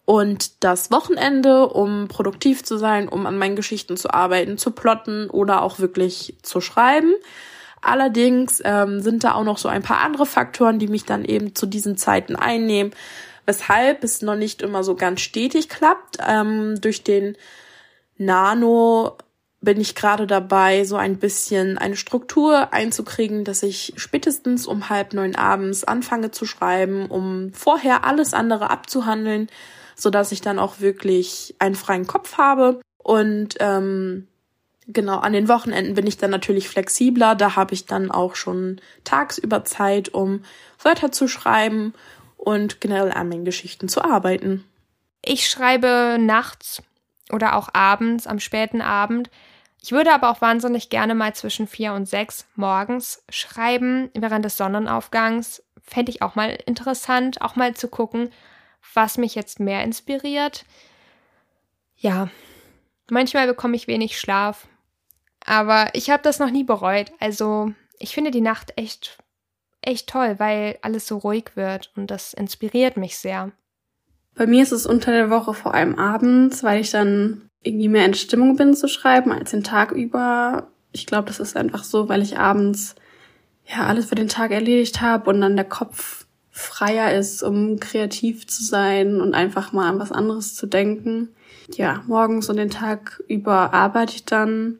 und 0.06 0.62
das 0.62 0.92
Wochenende, 0.92 1.68
um 1.68 2.06
produktiv 2.06 2.62
zu 2.62 2.78
sein, 2.78 3.08
um 3.08 3.26
an 3.26 3.36
meinen 3.36 3.56
Geschichten 3.56 3.96
zu 3.96 4.14
arbeiten, 4.14 4.56
zu 4.56 4.70
plotten 4.70 5.28
oder 5.28 5.62
auch 5.62 5.80
wirklich 5.80 6.38
zu 6.42 6.60
schreiben. 6.60 7.12
Allerdings 7.82 8.62
ähm, 8.64 9.00
sind 9.00 9.24
da 9.24 9.34
auch 9.34 9.44
noch 9.44 9.58
so 9.58 9.68
ein 9.68 9.82
paar 9.82 10.00
andere 10.00 10.24
Faktoren, 10.24 10.78
die 10.78 10.86
mich 10.86 11.04
dann 11.04 11.24
eben 11.24 11.56
zu 11.56 11.66
diesen 11.66 11.96
Zeiten 11.96 12.36
einnehmen, 12.36 12.92
weshalb 13.46 14.04
es 14.04 14.22
noch 14.22 14.36
nicht 14.36 14.62
immer 14.62 14.84
so 14.84 14.94
ganz 14.94 15.20
stetig 15.20 15.68
klappt. 15.68 16.18
Ähm, 16.24 16.80
durch 16.80 17.02
den 17.02 17.36
Nano 18.16 19.18
bin 19.60 19.80
ich 19.80 19.96
gerade 19.96 20.28
dabei, 20.28 20.84
so 20.84 20.94
ein 20.94 21.18
bisschen 21.18 21.78
eine 21.78 21.96
Struktur 21.96 22.72
einzukriegen, 22.72 23.42
dass 23.42 23.64
ich 23.64 23.92
spätestens 23.96 24.68
um 24.68 24.88
halb 24.88 25.14
neun 25.14 25.34
abends 25.34 25.82
anfange 25.82 26.30
zu 26.30 26.46
schreiben, 26.46 27.06
um 27.06 27.52
vorher 27.52 28.04
alles 28.04 28.34
andere 28.34 28.70
abzuhandeln, 28.70 29.48
so 29.96 30.10
dass 30.10 30.30
ich 30.30 30.40
dann 30.40 30.58
auch 30.58 30.80
wirklich 30.80 31.56
einen 31.58 31.74
freien 31.74 32.06
Kopf 32.06 32.38
habe. 32.38 32.80
Und 32.98 33.56
ähm, 33.60 34.28
genau, 34.86 35.18
an 35.18 35.32
den 35.32 35.48
Wochenenden 35.48 35.94
bin 35.94 36.06
ich 36.06 36.18
dann 36.18 36.30
natürlich 36.30 36.68
flexibler. 36.68 37.34
Da 37.34 37.56
habe 37.56 37.74
ich 37.74 37.86
dann 37.86 38.10
auch 38.10 38.36
schon 38.36 38.80
tagsüber 39.04 39.64
Zeit, 39.64 40.10
um 40.10 40.44
Wörter 40.82 41.10
zu 41.10 41.26
schreiben 41.26 41.94
und 42.36 42.80
generell 42.80 43.10
an 43.10 43.28
meinen 43.28 43.44
Geschichten 43.44 43.88
zu 43.88 44.04
arbeiten. 44.04 44.64
Ich 45.24 45.48
schreibe 45.48 46.18
nachts 46.20 46.82
oder 47.32 47.56
auch 47.56 47.68
abends, 47.72 48.26
am 48.26 48.38
späten 48.38 48.80
Abend. 48.80 49.30
Ich 49.82 49.92
würde 49.92 50.12
aber 50.12 50.30
auch 50.30 50.40
wahnsinnig 50.40 50.90
gerne 50.90 51.14
mal 51.14 51.34
zwischen 51.34 51.66
vier 51.66 51.92
und 51.92 52.06
sechs 52.06 52.46
morgens 52.54 53.24
schreiben, 53.28 54.10
während 54.14 54.44
des 54.44 54.56
Sonnenaufgangs. 54.56 55.62
Fände 55.82 56.10
ich 56.10 56.22
auch 56.22 56.34
mal 56.34 56.58
interessant, 56.66 57.40
auch 57.40 57.56
mal 57.56 57.74
zu 57.74 57.88
gucken, 57.88 58.30
was 58.94 59.18
mich 59.18 59.34
jetzt 59.34 59.60
mehr 59.60 59.82
inspiriert. 59.82 60.64
Ja, 61.96 62.28
manchmal 63.10 63.46
bekomme 63.46 63.76
ich 63.76 63.86
wenig 63.86 64.18
Schlaf, 64.18 64.68
aber 65.44 65.90
ich 65.94 66.10
habe 66.10 66.22
das 66.22 66.38
noch 66.38 66.50
nie 66.50 66.64
bereut. 66.64 67.12
Also 67.20 67.72
ich 67.98 68.14
finde 68.14 68.30
die 68.30 68.40
Nacht 68.40 68.72
echt, 68.76 69.18
echt 69.80 70.08
toll, 70.08 70.36
weil 70.38 70.78
alles 70.82 71.06
so 71.06 71.18
ruhig 71.18 71.52
wird 71.54 71.92
und 71.96 72.10
das 72.10 72.34
inspiriert 72.34 72.96
mich 72.96 73.16
sehr. 73.16 73.52
Bei 74.34 74.46
mir 74.46 74.62
ist 74.62 74.72
es 74.72 74.86
unter 74.86 75.12
der 75.12 75.30
Woche 75.30 75.54
vor 75.54 75.72
allem 75.72 75.98
abends, 75.98 76.62
weil 76.62 76.80
ich 76.80 76.90
dann 76.90 77.48
irgendwie 77.62 77.88
mehr 77.88 78.04
in 78.04 78.14
Stimmung 78.14 78.56
bin 78.56 78.74
zu 78.74 78.86
schreiben 78.86 79.32
als 79.32 79.50
den 79.50 79.64
Tag 79.64 79.92
über. 79.92 80.68
Ich 80.92 81.06
glaube, 81.06 81.28
das 81.28 81.40
ist 81.40 81.56
einfach 81.56 81.84
so, 81.84 82.08
weil 82.08 82.22
ich 82.22 82.38
abends 82.38 82.94
ja 83.64 83.86
alles 83.86 84.06
für 84.06 84.14
den 84.14 84.28
Tag 84.28 84.50
erledigt 84.50 85.00
habe 85.00 85.30
und 85.30 85.40
dann 85.40 85.56
der 85.56 85.64
Kopf 85.64 86.25
freier 86.56 87.12
ist, 87.12 87.42
um 87.42 87.78
kreativ 87.78 88.46
zu 88.46 88.64
sein 88.64 89.20
und 89.20 89.34
einfach 89.34 89.72
mal 89.72 89.90
an 89.90 89.98
was 89.98 90.10
anderes 90.10 90.54
zu 90.54 90.66
denken. 90.66 91.28
Ja, 91.74 92.02
morgens 92.06 92.48
und 92.48 92.56
den 92.56 92.70
Tag 92.70 93.22
über 93.28 93.74
arbeite 93.74 94.14
ich 94.14 94.24
dann 94.24 94.78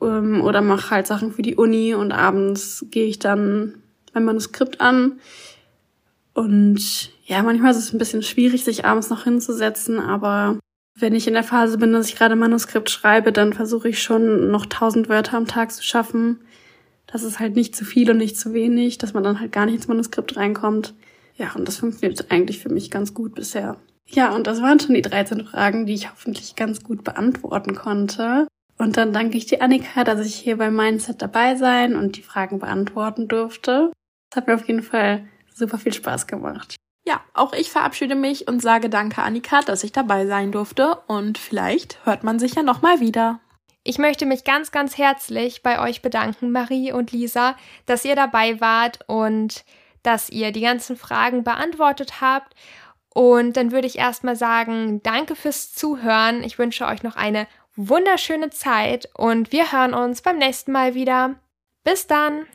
ähm, 0.00 0.42
oder 0.42 0.62
mache 0.62 0.90
halt 0.90 1.06
Sachen 1.06 1.32
für 1.32 1.42
die 1.42 1.54
Uni 1.54 1.94
und 1.94 2.10
abends 2.10 2.84
gehe 2.90 3.06
ich 3.06 3.20
dann 3.20 3.74
mein 4.12 4.24
Manuskript 4.24 4.80
an. 4.80 5.20
Und 6.34 7.12
ja, 7.24 7.42
manchmal 7.44 7.70
ist 7.70 7.78
es 7.78 7.92
ein 7.92 7.98
bisschen 7.98 8.22
schwierig, 8.22 8.64
sich 8.64 8.84
abends 8.84 9.08
noch 9.08 9.22
hinzusetzen, 9.22 10.00
aber 10.00 10.58
wenn 10.96 11.14
ich 11.14 11.28
in 11.28 11.34
der 11.34 11.44
Phase 11.44 11.78
bin, 11.78 11.92
dass 11.92 12.08
ich 12.08 12.16
gerade 12.16 12.34
Manuskript 12.34 12.90
schreibe, 12.90 13.30
dann 13.30 13.52
versuche 13.52 13.88
ich 13.88 14.02
schon 14.02 14.50
noch 14.50 14.66
tausend 14.66 15.08
Wörter 15.08 15.36
am 15.36 15.46
Tag 15.46 15.70
zu 15.70 15.84
schaffen. 15.84 16.40
Das 17.06 17.22
ist 17.22 17.38
halt 17.38 17.54
nicht 17.54 17.76
zu 17.76 17.84
viel 17.84 18.10
und 18.10 18.18
nicht 18.18 18.36
zu 18.36 18.52
wenig, 18.54 18.98
dass 18.98 19.14
man 19.14 19.22
dann 19.22 19.38
halt 19.38 19.52
gar 19.52 19.66
nicht 19.66 19.76
ins 19.76 19.88
Manuskript 19.88 20.36
reinkommt. 20.36 20.94
Ja, 21.36 21.52
und 21.54 21.66
das 21.66 21.78
funktioniert 21.78 22.30
eigentlich 22.30 22.60
für 22.60 22.68
mich 22.68 22.90
ganz 22.90 23.14
gut 23.14 23.34
bisher. 23.34 23.76
Ja, 24.06 24.34
und 24.34 24.46
das 24.46 24.60
waren 24.60 24.80
schon 24.80 24.94
die 24.94 25.02
13 25.02 25.46
Fragen, 25.46 25.86
die 25.86 25.94
ich 25.94 26.10
hoffentlich 26.10 26.56
ganz 26.56 26.82
gut 26.82 27.04
beantworten 27.04 27.74
konnte. 27.74 28.46
Und 28.78 28.96
dann 28.96 29.12
danke 29.12 29.38
ich 29.38 29.46
dir, 29.46 29.62
Annika, 29.62 30.04
dass 30.04 30.26
ich 30.26 30.34
hier 30.34 30.58
beim 30.58 30.74
Mindset 30.74 31.22
dabei 31.22 31.56
sein 31.56 31.96
und 31.96 32.16
die 32.16 32.22
Fragen 32.22 32.58
beantworten 32.58 33.28
durfte. 33.28 33.92
Es 34.30 34.36
hat 34.36 34.46
mir 34.46 34.54
auf 34.54 34.66
jeden 34.66 34.82
Fall 34.82 35.26
super 35.54 35.78
viel 35.78 35.92
Spaß 35.92 36.26
gemacht. 36.26 36.76
Ja, 37.04 37.20
auch 37.34 37.52
ich 37.52 37.70
verabschiede 37.70 38.14
mich 38.14 38.48
und 38.48 38.62
sage 38.62 38.88
danke, 38.88 39.22
Annika, 39.22 39.60
dass 39.62 39.84
ich 39.84 39.92
dabei 39.92 40.26
sein 40.26 40.52
durfte 40.52 40.98
und 41.06 41.36
vielleicht 41.36 42.04
hört 42.04 42.22
man 42.22 42.38
sich 42.38 42.54
ja 42.54 42.62
nochmal 42.62 43.00
wieder. 43.00 43.40
Ich 43.84 43.98
möchte 43.98 44.26
mich 44.26 44.44
ganz, 44.44 44.70
ganz 44.70 44.96
herzlich 44.96 45.62
bei 45.62 45.80
euch 45.80 46.02
bedanken, 46.02 46.52
Marie 46.52 46.92
und 46.92 47.10
Lisa, 47.10 47.56
dass 47.86 48.04
ihr 48.04 48.14
dabei 48.14 48.60
wart 48.60 49.00
und 49.08 49.64
dass 50.02 50.30
ihr 50.30 50.52
die 50.52 50.60
ganzen 50.60 50.96
Fragen 50.96 51.44
beantwortet 51.44 52.20
habt. 52.20 52.54
Und 53.14 53.56
dann 53.56 53.72
würde 53.72 53.86
ich 53.86 53.98
erstmal 53.98 54.36
sagen, 54.36 55.02
danke 55.02 55.36
fürs 55.36 55.74
Zuhören. 55.74 56.42
Ich 56.42 56.58
wünsche 56.58 56.86
euch 56.86 57.02
noch 57.02 57.16
eine 57.16 57.46
wunderschöne 57.76 58.50
Zeit 58.50 59.08
und 59.14 59.52
wir 59.52 59.72
hören 59.72 59.94
uns 59.94 60.22
beim 60.22 60.38
nächsten 60.38 60.72
Mal 60.72 60.94
wieder. 60.94 61.36
Bis 61.84 62.06
dann! 62.06 62.46